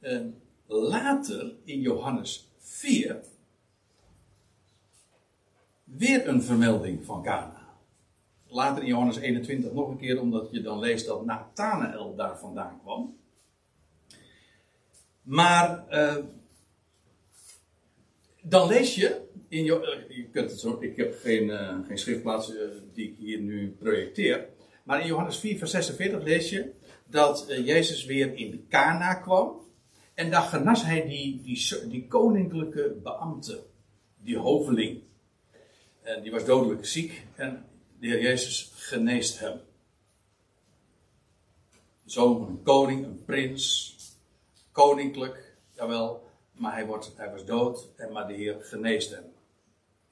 eh, 0.00 0.20
later 0.66 1.54
in 1.64 1.80
Johannes 1.80 2.48
4 2.58 3.20
weer 5.84 6.28
een 6.28 6.42
vermelding 6.42 7.04
van 7.04 7.22
Cana. 7.22 7.62
Later 8.46 8.82
in 8.82 8.88
Johannes 8.88 9.16
21 9.16 9.72
nog 9.72 9.88
een 9.88 9.98
keer, 9.98 10.20
omdat 10.20 10.48
je 10.50 10.62
dan 10.62 10.78
leest 10.78 11.06
dat 11.06 11.24
Nathanael 11.24 12.14
daar 12.14 12.38
vandaan 12.38 12.80
kwam. 12.82 13.16
Maar 15.22 15.84
uh, 15.90 16.24
dan 18.42 18.68
lees 18.68 18.94
je 18.94 19.28
in 19.54 19.64
je, 19.64 19.80
eh, 19.80 20.16
je 20.16 20.28
kunt 20.28 20.50
het 20.50 20.60
zo, 20.60 20.76
ik 20.80 20.96
heb 20.96 21.18
geen, 21.20 21.48
uh, 21.48 21.78
geen 21.86 21.98
schriftplaats 21.98 22.50
uh, 22.50 22.60
die 22.92 23.10
ik 23.10 23.16
hier 23.18 23.40
nu 23.40 23.76
projecteer. 23.78 24.48
Maar 24.82 25.00
in 25.00 25.06
Johannes 25.06 25.38
4, 25.38 25.58
vers 25.58 25.70
46 25.70 26.22
lees 26.22 26.50
je 26.50 26.72
dat 27.06 27.46
Jezus 27.48 28.04
weer 28.04 28.34
in 28.34 28.66
Cana 28.68 29.14
kwam. 29.14 29.62
En 30.14 30.30
daar 30.30 30.42
genas 30.42 30.84
hij 30.84 31.06
die, 31.06 31.40
die, 31.42 31.88
die 31.88 32.06
koninklijke 32.06 32.96
beambte, 33.02 33.64
die 34.22 34.38
hoveling. 34.38 35.02
En 36.02 36.22
die 36.22 36.30
was 36.30 36.44
dodelijk 36.44 36.86
ziek 36.86 37.26
en 37.34 37.64
de 38.00 38.06
Heer 38.06 38.22
Jezus 38.22 38.72
geneest 38.74 39.38
hem. 39.38 39.60
Zoon 42.04 42.38
van 42.38 42.48
een 42.48 42.62
koning, 42.62 43.04
een 43.04 43.24
prins, 43.24 43.96
koninklijk, 44.72 45.56
jawel, 45.72 46.28
maar 46.52 46.72
hij, 46.72 46.86
wordt, 46.86 47.12
hij 47.16 47.30
was 47.30 47.44
dood, 47.44 47.88
en 47.96 48.12
maar 48.12 48.26
de 48.26 48.34
Heer 48.34 48.56
geneest 48.60 49.10
hem. 49.10 49.33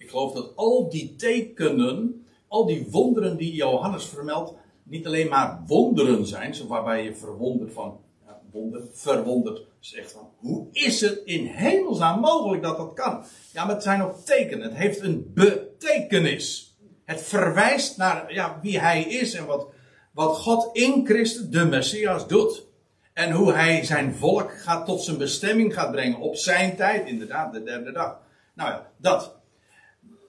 Ik 0.02 0.10
geloof 0.10 0.32
dat 0.32 0.52
al 0.56 0.88
die 0.88 1.14
tekenen, 1.16 2.26
al 2.48 2.66
die 2.66 2.86
wonderen 2.90 3.36
die 3.36 3.54
Johannes 3.54 4.04
vermeldt, 4.04 4.52
niet 4.82 5.06
alleen 5.06 5.28
maar 5.28 5.62
wonderen 5.66 6.26
zijn, 6.26 6.54
waarbij 6.68 7.04
je 7.04 7.14
verwonderd 7.14 7.72
van, 7.72 8.00
ja, 8.26 8.40
wonder, 8.50 8.82
verwonderd 8.92 9.62
zegt 9.78 10.12
van, 10.12 10.28
hoe 10.36 10.66
is 10.72 11.00
het 11.00 11.20
in 11.24 11.46
hemelsnaam 11.46 12.20
mogelijk 12.20 12.62
dat 12.62 12.76
dat 12.76 12.92
kan? 12.94 13.24
Ja, 13.52 13.64
maar 13.64 13.74
het 13.74 13.82
zijn 13.82 14.02
ook 14.02 14.16
tekenen, 14.24 14.62
het 14.62 14.74
heeft 14.74 15.00
een 15.00 15.30
betekenis. 15.34 16.76
Het 17.04 17.22
verwijst 17.22 17.96
naar 17.96 18.34
ja, 18.34 18.58
wie 18.62 18.80
hij 18.80 19.02
is 19.02 19.34
en 19.34 19.46
wat, 19.46 19.66
wat 20.12 20.36
God 20.36 20.76
in 20.76 21.06
Christus, 21.06 21.48
de 21.48 21.64
Messias, 21.64 22.26
doet. 22.26 22.66
En 23.12 23.32
hoe 23.32 23.52
hij 23.52 23.84
zijn 23.84 24.14
volk 24.14 24.52
gaat 24.52 24.86
tot 24.86 25.02
zijn 25.02 25.18
bestemming 25.18 25.74
gaat 25.74 25.90
brengen 25.90 26.18
op 26.18 26.36
zijn 26.36 26.76
tijd, 26.76 27.06
inderdaad, 27.06 27.52
de 27.52 27.62
derde 27.62 27.92
dag. 27.92 28.18
Nou 28.54 28.70
ja, 28.70 28.90
dat. 28.96 29.40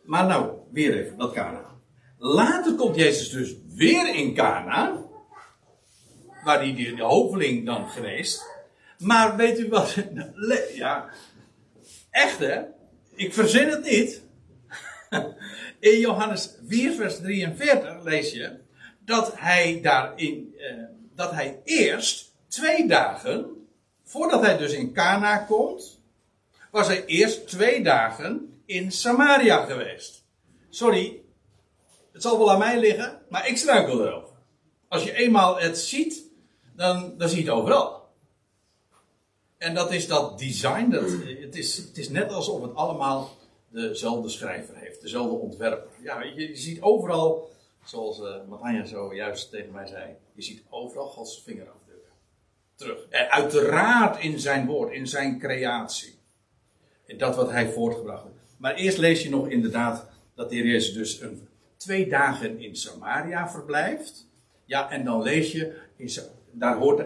Maar 0.04 0.26
nou, 0.26 0.52
weer 0.72 0.98
even, 0.98 1.18
dat 1.18 1.34
Kana. 1.34 1.66
Later 2.18 2.76
komt 2.76 2.96
Jezus 2.96 3.30
dus 3.30 3.56
weer 3.76 4.16
in 4.16 4.34
Kana, 4.34 5.02
waar 6.44 6.58
hij 6.58 6.76
de, 6.76 6.96
de 6.96 7.04
hoveling 7.04 7.66
dan 7.66 7.90
geweest. 7.90 8.44
Maar 8.98 9.36
weet 9.36 9.60
u 9.60 9.70
wat? 9.70 9.96
Ja, 10.74 11.10
echt 12.10 12.40
hè? 12.40 12.62
Ik 13.16 13.34
verzin 13.34 13.70
het 13.70 13.84
niet. 13.84 14.22
In 15.80 16.00
Johannes 16.00 16.56
4, 16.68 16.94
vers 16.94 17.18
43 17.18 18.04
lees 18.04 18.32
je 18.32 18.60
dat 19.00 19.34
hij 19.36 19.80
daarin, 19.82 20.56
eh, 20.58 20.84
dat 21.16 21.32
hij 21.32 21.62
eerst 21.64 22.34
twee 22.48 22.88
dagen, 22.88 23.46
voordat 24.04 24.42
hij 24.42 24.58
dus 24.58 24.74
in 24.74 24.94
Cana 24.94 25.38
komt, 25.38 26.02
was 26.72 26.88
hij 26.88 27.06
eerst 27.06 27.48
twee 27.48 27.84
dagen 27.84 28.53
in 28.74 28.92
Samaria 28.92 29.66
geweest. 29.66 30.24
Sorry, 30.70 31.22
het 32.12 32.22
zal 32.22 32.38
wel 32.38 32.52
aan 32.52 32.60
mij 32.60 32.80
liggen, 32.80 33.22
maar 33.30 33.48
ik 33.48 33.58
struikel 33.58 34.06
erover. 34.06 34.36
Als 34.88 35.04
je 35.04 35.14
eenmaal 35.14 35.60
het 35.60 35.78
ziet, 35.78 36.24
dan, 36.76 37.18
dan 37.18 37.30
zie 37.30 37.44
je 37.44 37.50
het 37.50 37.60
overal. 37.60 38.04
En 39.58 39.74
dat 39.74 39.92
is 39.92 40.08
dat 40.08 40.40
design, 40.40 40.90
dat, 40.90 41.10
het, 41.42 41.56
is, 41.56 41.78
het 41.78 41.98
is 41.98 42.10
net 42.10 42.32
alsof 42.32 42.62
het 42.62 42.76
allemaal 42.76 43.30
dezelfde 43.70 44.30
schrijver 44.30 44.78
heeft, 44.78 45.02
dezelfde 45.02 45.36
ontwerper. 45.36 45.92
Ja, 46.02 46.24
je, 46.24 46.56
ziet 46.56 46.82
overal, 46.82 47.52
zoals 47.86 48.20
uh, 48.20 48.36
Matanja 48.48 48.86
zo 48.86 49.14
juist 49.16 49.50
tegen 49.50 49.72
mij 49.72 49.88
zei, 49.88 50.16
je 50.34 50.42
ziet 50.42 50.64
overal 50.70 51.08
Gods 51.08 51.42
vingerafdrukken. 51.44 52.12
Terug. 52.76 53.08
En 53.10 53.30
uiteraard 53.30 54.24
in 54.24 54.40
zijn 54.40 54.66
woord, 54.66 54.94
in 54.94 55.08
zijn 55.08 55.40
creatie. 55.40 56.20
In 57.06 57.18
dat 57.18 57.36
wat 57.36 57.52
hij 57.52 57.72
voortgebracht 57.72 58.24
heeft. 58.24 58.33
Maar 58.64 58.76
eerst 58.76 58.98
lees 58.98 59.24
je 59.24 59.30
nog 59.30 59.48
inderdaad 59.48 60.08
dat 60.36 60.50
de 60.50 60.56
Heer 60.56 60.66
Jezus 60.66 60.94
dus 60.94 61.22
een, 61.22 61.48
twee 61.78 62.10
dagen 62.10 62.60
in 62.60 62.76
Samaria 62.76 63.50
verblijft. 63.50 64.30
Ja, 64.66 64.92
en 64.92 65.06
dan 65.06 65.22
lees 65.22 65.52
je, 65.52 65.82
in, 65.96 66.10
daar 66.52 66.78
hoort, 66.78 67.06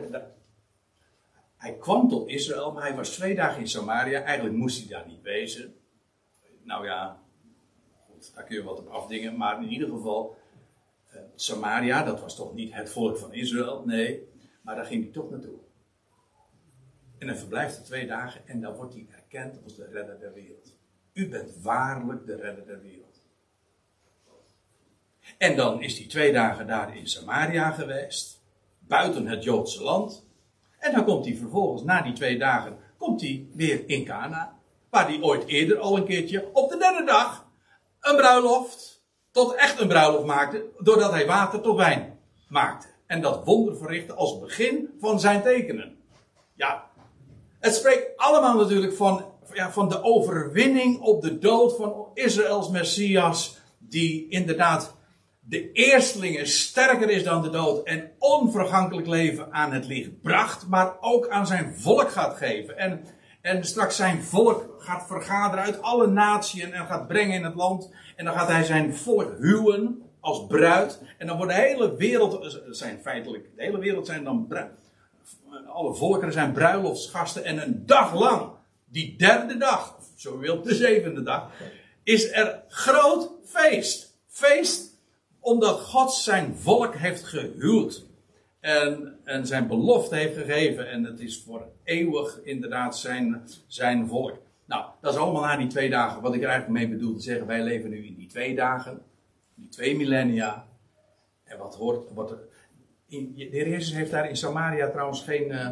hij 1.57 1.77
kwam 1.77 2.09
tot 2.09 2.29
Israël, 2.29 2.71
maar 2.71 2.83
hij 2.83 2.95
was 2.95 3.09
twee 3.09 3.35
dagen 3.35 3.59
in 3.59 3.67
Samaria. 3.67 4.21
Eigenlijk 4.21 4.57
moest 4.57 4.79
hij 4.79 4.87
daar 4.87 5.07
niet 5.07 5.21
wezen 5.21 5.75
nou 6.67 6.85
ja, 6.85 7.19
goed, 8.05 8.35
daar 8.35 8.43
kun 8.43 8.55
je 8.55 8.63
wat 8.63 8.79
op 8.79 8.87
afdingen. 8.87 9.37
Maar 9.37 9.61
in 9.63 9.69
ieder 9.69 9.89
geval, 9.89 10.37
uh, 11.13 11.21
Samaria, 11.35 12.03
dat 12.03 12.21
was 12.21 12.35
toch 12.35 12.53
niet 12.53 12.73
het 12.73 12.89
volk 12.89 13.17
van 13.17 13.33
Israël? 13.33 13.83
Nee, 13.85 14.27
maar 14.61 14.75
daar 14.75 14.85
ging 14.85 15.03
hij 15.03 15.11
toch 15.11 15.29
naartoe. 15.29 15.59
En 17.17 17.27
hij 17.27 17.37
verblijft 17.37 17.77
er 17.77 17.83
twee 17.83 18.07
dagen 18.07 18.47
en 18.47 18.61
dan 18.61 18.75
wordt 18.75 18.93
hij 18.93 19.07
erkend 19.11 19.63
als 19.63 19.75
de 19.75 19.85
redder 19.85 20.19
der 20.19 20.33
wereld. 20.33 20.76
U 21.17 21.29
bent 21.29 21.61
waarlijk 21.61 22.25
de 22.25 22.35
redder 22.35 22.65
der 22.65 22.81
wereld. 22.81 23.21
En 25.37 25.55
dan 25.55 25.81
is 25.81 25.97
hij 25.97 26.07
twee 26.07 26.33
dagen 26.33 26.67
daar 26.67 26.97
in 26.97 27.07
Samaria 27.07 27.71
geweest, 27.71 28.41
buiten 28.79 29.27
het 29.27 29.43
Joodse 29.43 29.83
land. 29.83 30.25
En 30.79 30.93
dan 30.93 31.05
komt 31.05 31.25
hij 31.25 31.35
vervolgens, 31.35 31.83
na 31.83 32.01
die 32.01 32.13
twee 32.13 32.37
dagen, 32.37 32.77
komt 32.97 33.21
hij 33.21 33.47
weer 33.53 33.89
in 33.89 34.05
Cana. 34.05 34.59
Waar 34.89 35.07
hij 35.07 35.21
ooit 35.21 35.45
eerder 35.45 35.77
al 35.79 35.97
een 35.97 36.05
keertje 36.05 36.49
op 36.53 36.69
de 36.69 36.77
derde 36.77 37.03
dag 37.03 37.47
een 37.99 38.15
bruiloft 38.15 39.03
tot 39.31 39.53
echt 39.53 39.79
een 39.79 39.87
bruiloft 39.87 40.25
maakte. 40.25 40.65
Doordat 40.79 41.11
hij 41.11 41.25
water 41.25 41.61
tot 41.61 41.77
wijn 41.77 42.19
maakte. 42.47 42.87
En 43.05 43.21
dat 43.21 43.43
wonder 43.45 43.77
verrichtte 43.77 44.13
als 44.13 44.39
begin 44.39 44.89
van 44.99 45.19
zijn 45.19 45.41
tekenen. 45.41 45.97
Ja, 46.53 46.89
het 47.59 47.75
spreekt 47.75 48.17
allemaal 48.17 48.57
natuurlijk 48.57 48.93
van, 48.93 49.36
van 49.71 49.89
de 49.89 50.03
overwinning 50.03 50.99
op 50.99 51.21
de 51.21 51.39
dood 51.39 51.75
van 51.75 52.07
Israëls 52.13 52.69
Messias. 52.69 53.57
Die 53.77 54.29
inderdaad 54.29 54.95
de 55.39 55.71
eerstelingen 55.71 56.47
sterker 56.47 57.09
is 57.09 57.23
dan 57.23 57.41
de 57.41 57.49
dood 57.49 57.83
en 57.83 58.11
onvergankelijk 58.19 59.07
leven 59.07 59.53
aan 59.53 59.73
het 59.73 59.85
licht 59.85 60.21
bracht, 60.21 60.67
maar 60.67 60.95
ook 60.99 61.29
aan 61.29 61.47
zijn 61.47 61.73
volk 61.75 62.11
gaat 62.11 62.37
geven. 62.37 62.77
En 62.77 63.05
en 63.47 63.63
straks 63.63 63.95
zijn 63.95 64.23
volk 64.23 64.75
gaat 64.77 65.07
vergaderen 65.07 65.65
uit 65.65 65.81
alle 65.81 66.07
naties 66.07 66.61
en 66.61 66.85
gaat 66.85 67.07
brengen 67.07 67.35
in 67.35 67.43
het 67.43 67.55
land. 67.55 67.91
En 68.15 68.25
dan 68.25 68.33
gaat 68.33 68.47
hij 68.47 68.63
zijn 68.63 68.95
volk 68.95 69.35
huwen 69.39 70.01
als 70.19 70.45
bruid. 70.47 71.01
En 71.17 71.27
dan 71.27 71.37
wordt 71.37 71.51
de 71.51 71.59
hele 71.59 71.95
wereld, 71.95 72.59
zijn 72.69 72.99
feitelijk, 73.01 73.49
de 73.55 73.63
hele 73.63 73.79
wereld 73.79 74.05
zijn 74.05 74.23
dan 74.23 74.47
alle 75.67 75.93
volkeren 75.93 76.33
zijn 76.33 76.51
bruiloftsgasten. 76.51 77.43
En 77.43 77.61
een 77.61 77.85
dag 77.85 78.13
lang, 78.13 78.49
die 78.89 79.17
derde 79.17 79.57
dag, 79.57 79.97
of 79.97 80.11
zo 80.15 80.35
u 80.35 80.39
wilt, 80.39 80.63
de 80.63 80.75
zevende 80.75 81.23
dag, 81.23 81.51
is 82.03 82.31
er 82.31 82.63
groot 82.67 83.29
feest. 83.45 84.15
Feest 84.27 84.95
omdat 85.39 85.79
God 85.79 86.13
zijn 86.13 86.55
volk 86.55 86.95
heeft 86.95 87.23
gehuwd 87.23 88.05
en, 88.59 89.19
en 89.23 89.47
zijn 89.47 89.67
belofte 89.67 90.15
heeft 90.15 90.37
gegeven. 90.37 90.89
En 90.89 91.03
het 91.03 91.19
is 91.19 91.41
voor 91.45 91.67
eeuwig 91.83 92.39
inderdaad 92.43 92.97
zijn, 92.97 93.43
zijn 93.67 94.07
volk. 94.07 94.37
Nou, 94.65 94.85
dat 95.01 95.13
is 95.13 95.19
allemaal 95.19 95.41
na 95.41 95.57
die 95.57 95.67
twee 95.67 95.89
dagen. 95.89 96.21
Wat 96.21 96.33
ik 96.33 96.41
er 96.41 96.49
eigenlijk 96.49 96.79
mee 96.79 96.97
bedoel 96.97 97.15
te 97.15 97.23
zeggen, 97.23 97.47
wij 97.47 97.63
leven 97.63 97.89
nu 97.89 98.05
in 98.05 98.15
die 98.15 98.27
twee 98.27 98.55
dagen, 98.55 99.01
die 99.55 99.69
twee 99.69 99.95
millennia. 99.95 100.67
En 101.43 101.57
wat 101.57 101.75
hoort, 101.75 102.13
wat 102.13 102.35
in, 103.07 103.33
de 103.35 103.43
Heer 103.51 103.69
Jezus 103.69 103.93
heeft 103.93 104.11
daar 104.11 104.29
in 104.29 104.37
Samaria 104.37 104.89
trouwens 104.89 105.21
geen, 105.21 105.51
uh, 105.51 105.69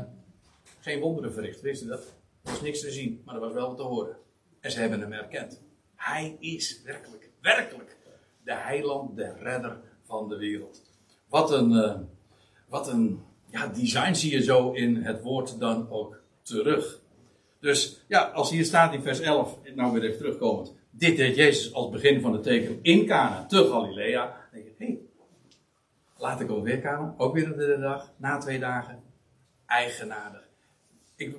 geen 0.80 1.00
wonderen 1.00 1.34
verricht. 1.34 1.62
Wist 1.62 1.82
je 1.82 1.88
dat? 1.88 2.14
Er 2.46 2.52
was 2.52 2.62
niks 2.62 2.80
te 2.80 2.92
zien, 2.92 3.22
maar 3.26 3.36
er 3.36 3.42
was 3.42 3.54
wel 3.54 3.68
wat 3.68 3.78
te 3.78 3.84
horen. 3.84 4.18
En 4.60 4.72
ze 4.72 4.80
hebben 4.80 5.00
hem 5.00 5.12
erkend. 5.12 5.62
Hij 5.96 6.38
is 6.40 6.82
werkelijk, 6.84 7.30
werkelijk 7.42 7.98
de 8.44 8.54
heiland, 8.54 9.16
de 9.16 9.34
redder 9.34 9.82
van 10.04 10.30
de 10.30 10.38
wereld. 10.38 10.82
Wat 11.30 11.52
een, 11.52 11.72
uh, 11.72 11.96
wat 12.68 12.88
een 12.88 13.24
ja, 13.50 13.68
design 13.68 14.14
zie 14.14 14.32
je 14.32 14.44
zo 14.44 14.72
in 14.72 14.96
het 14.96 15.22
woord 15.22 15.60
dan 15.60 15.90
ook 15.90 16.22
terug. 16.42 17.02
Dus 17.60 18.04
ja, 18.08 18.22
als 18.22 18.50
hier 18.50 18.66
staat 18.66 18.94
in 18.94 19.02
vers 19.02 19.20
11, 19.20 19.60
nou 19.76 19.94
weer 19.94 20.04
even 20.04 20.18
terugkomend. 20.18 20.74
Dit 20.90 21.18
deed 21.18 21.36
Jezus 21.36 21.74
als 21.74 21.90
begin 21.90 22.22
van 22.22 22.34
het 22.34 22.44
teken 22.44 22.80
in 22.82 23.06
Cana 23.06 23.46
te 23.46 23.68
Galilea. 23.68 24.26
Dan 24.26 24.36
denk 24.52 24.66
je, 24.66 24.74
hé, 24.78 24.86
hey, 24.86 25.00
laat 26.18 26.40
ik 26.40 26.52
ook 26.52 26.64
weer 26.64 26.82
Cana, 26.82 27.14
ook 27.18 27.34
weer 27.34 27.58
de 27.58 27.78
dag, 27.80 28.14
na 28.18 28.38
twee 28.38 28.60
dagen. 28.60 29.04
Eigenaardig. 29.66 30.50
Ik 31.16 31.36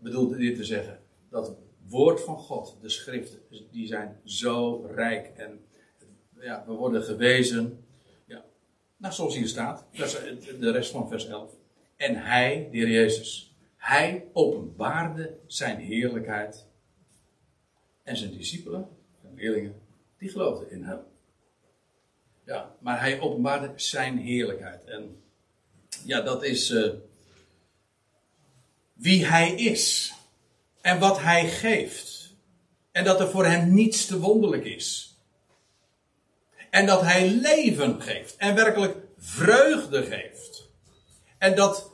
bedoel 0.00 0.28
dit 0.28 0.56
te 0.56 0.64
zeggen, 0.64 1.00
dat 1.30 1.56
woord 1.88 2.20
van 2.20 2.36
God, 2.36 2.76
de 2.80 2.88
schriften, 2.88 3.38
die 3.70 3.86
zijn 3.86 4.20
zo 4.24 4.86
rijk. 4.94 5.26
En 5.36 5.64
ja, 6.40 6.64
we 6.66 6.72
worden 6.72 7.02
gewezen, 7.02 7.84
ja, 8.26 8.44
nou 8.96 9.14
zoals 9.14 9.36
hier 9.36 9.48
staat, 9.48 9.86
de 10.60 10.70
rest 10.70 10.90
van 10.90 11.08
vers 11.08 11.26
11. 11.26 11.54
En 11.96 12.16
hij, 12.16 12.68
de 12.70 12.76
heer 12.76 12.88
Jezus, 12.88 13.54
hij 13.76 14.28
openbaarde 14.32 15.38
zijn 15.46 15.78
heerlijkheid. 15.78 16.66
En 18.02 18.16
zijn 18.16 18.36
discipelen, 18.36 18.88
zijn 19.20 19.34
leerlingen, 19.34 19.74
die 20.18 20.28
geloofden 20.28 20.70
in 20.70 20.82
hem. 20.82 21.00
Ja, 22.44 22.74
maar 22.80 23.00
hij 23.00 23.20
openbaarde 23.20 23.72
zijn 23.76 24.18
heerlijkheid. 24.18 24.84
En 24.84 25.22
ja, 26.04 26.20
dat 26.20 26.44
is 26.44 26.70
uh, 26.70 26.92
wie 29.00 29.26
hij 29.26 29.52
is. 29.54 30.14
En 30.80 30.98
wat 30.98 31.20
hij 31.20 31.48
geeft. 31.48 32.34
En 32.92 33.04
dat 33.04 33.20
er 33.20 33.30
voor 33.30 33.46
hem 33.46 33.74
niets 33.74 34.06
te 34.06 34.20
wonderlijk 34.20 34.64
is. 34.64 35.18
En 36.70 36.86
dat 36.86 37.00
hij 37.00 37.28
leven 37.28 38.02
geeft. 38.02 38.36
En 38.36 38.54
werkelijk 38.54 38.96
vreugde 39.18 40.02
geeft. 40.02 40.68
En 41.38 41.54
dat 41.54 41.90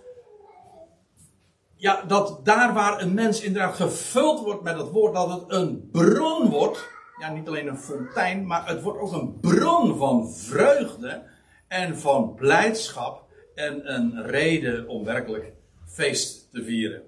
ja, 1.76 2.02
dat 2.06 2.44
daar 2.44 2.74
waar 2.74 3.00
een 3.00 3.14
mens 3.14 3.40
inderdaad 3.40 3.74
gevuld 3.74 4.44
wordt 4.44 4.62
met 4.62 4.76
het 4.76 4.90
woord, 4.90 5.14
dat 5.14 5.28
het 5.30 5.42
een 5.46 5.88
bron 5.92 6.50
wordt. 6.50 6.88
Ja, 7.18 7.32
niet 7.32 7.48
alleen 7.48 7.66
een 7.66 7.78
fontein, 7.78 8.46
maar 8.46 8.68
het 8.68 8.82
wordt 8.82 9.00
ook 9.00 9.12
een 9.12 9.40
bron 9.40 9.96
van 9.96 10.32
vreugde 10.32 11.22
en 11.68 11.98
van 11.98 12.34
blijdschap 12.34 13.24
en 13.54 13.94
een 13.94 14.26
reden 14.26 14.88
om 14.88 15.04
werkelijk 15.04 15.52
feest 15.96 16.50
te 16.50 16.64
vieren. 16.64 17.02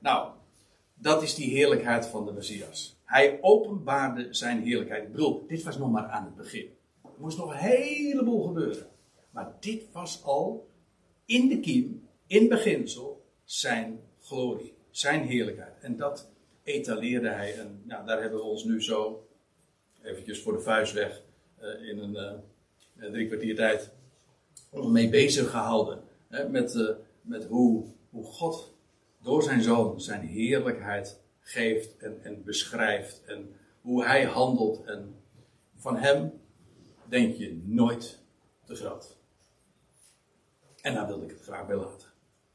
Nou, 0.00 0.30
dat 0.94 1.22
is 1.22 1.34
die 1.34 1.50
heerlijkheid 1.50 2.06
van 2.06 2.26
de 2.26 2.32
Messias. 2.32 3.00
Hij 3.04 3.38
openbaarde 3.40 4.34
zijn 4.34 4.62
heerlijkheid. 4.62 5.02
Ik 5.02 5.12
bedoel, 5.12 5.46
dit 5.46 5.62
was 5.62 5.78
nog 5.78 5.90
maar 5.90 6.06
aan 6.06 6.24
het 6.24 6.36
begin. 6.36 6.68
Er 7.02 7.10
moest 7.18 7.38
nog 7.38 7.50
een 7.50 7.58
heleboel 7.58 8.46
gebeuren. 8.46 8.86
Maar 9.30 9.56
dit 9.60 9.82
was 9.92 10.24
al 10.24 10.68
in 11.24 11.48
de 11.48 11.60
kiem, 11.60 12.08
in 12.26 12.48
beginsel, 12.48 13.24
zijn 13.44 14.00
glorie, 14.20 14.74
zijn 14.90 15.26
heerlijkheid. 15.26 15.74
En 15.80 15.96
dat 15.96 16.30
etaleerde 16.62 17.28
hij. 17.28 17.58
En 17.58 17.82
nou, 17.84 18.06
daar 18.06 18.20
hebben 18.20 18.38
we 18.38 18.44
ons 18.44 18.64
nu 18.64 18.82
zo, 18.82 19.28
eventjes 20.02 20.42
voor 20.42 20.52
de 20.52 20.60
vuist 20.60 20.92
weg, 20.92 21.22
uh, 21.62 21.88
in 21.88 21.98
een 21.98 22.44
uh, 22.96 23.10
drie 23.10 23.26
kwartier 23.26 23.54
tijd, 23.54 23.92
mee 24.72 25.08
bezig 25.08 25.50
gehouden. 25.50 26.02
Hè, 26.28 26.48
met, 26.48 26.74
uh, 26.74 26.90
met 27.20 27.44
hoe, 27.44 27.84
hoe 28.16 28.24
God 28.24 28.74
door 29.22 29.42
zijn 29.42 29.62
zoon 29.62 30.00
zijn 30.00 30.26
heerlijkheid 30.26 31.20
geeft 31.40 31.96
en, 31.96 32.42
beschrijft. 32.44 33.24
En 33.24 33.56
hoe 33.80 34.04
hij 34.04 34.24
handelt. 34.24 34.84
En 34.84 35.22
van 35.74 35.96
hem 35.96 36.40
denk 37.04 37.36
je 37.36 37.62
nooit 37.64 38.22
te 38.64 38.74
groot. 38.74 39.16
En 40.80 40.94
daar 40.94 41.06
wilde 41.06 41.24
ik 41.24 41.30
het 41.30 41.42
graag 41.42 41.66
bij 41.66 41.76
laten. 41.76 42.05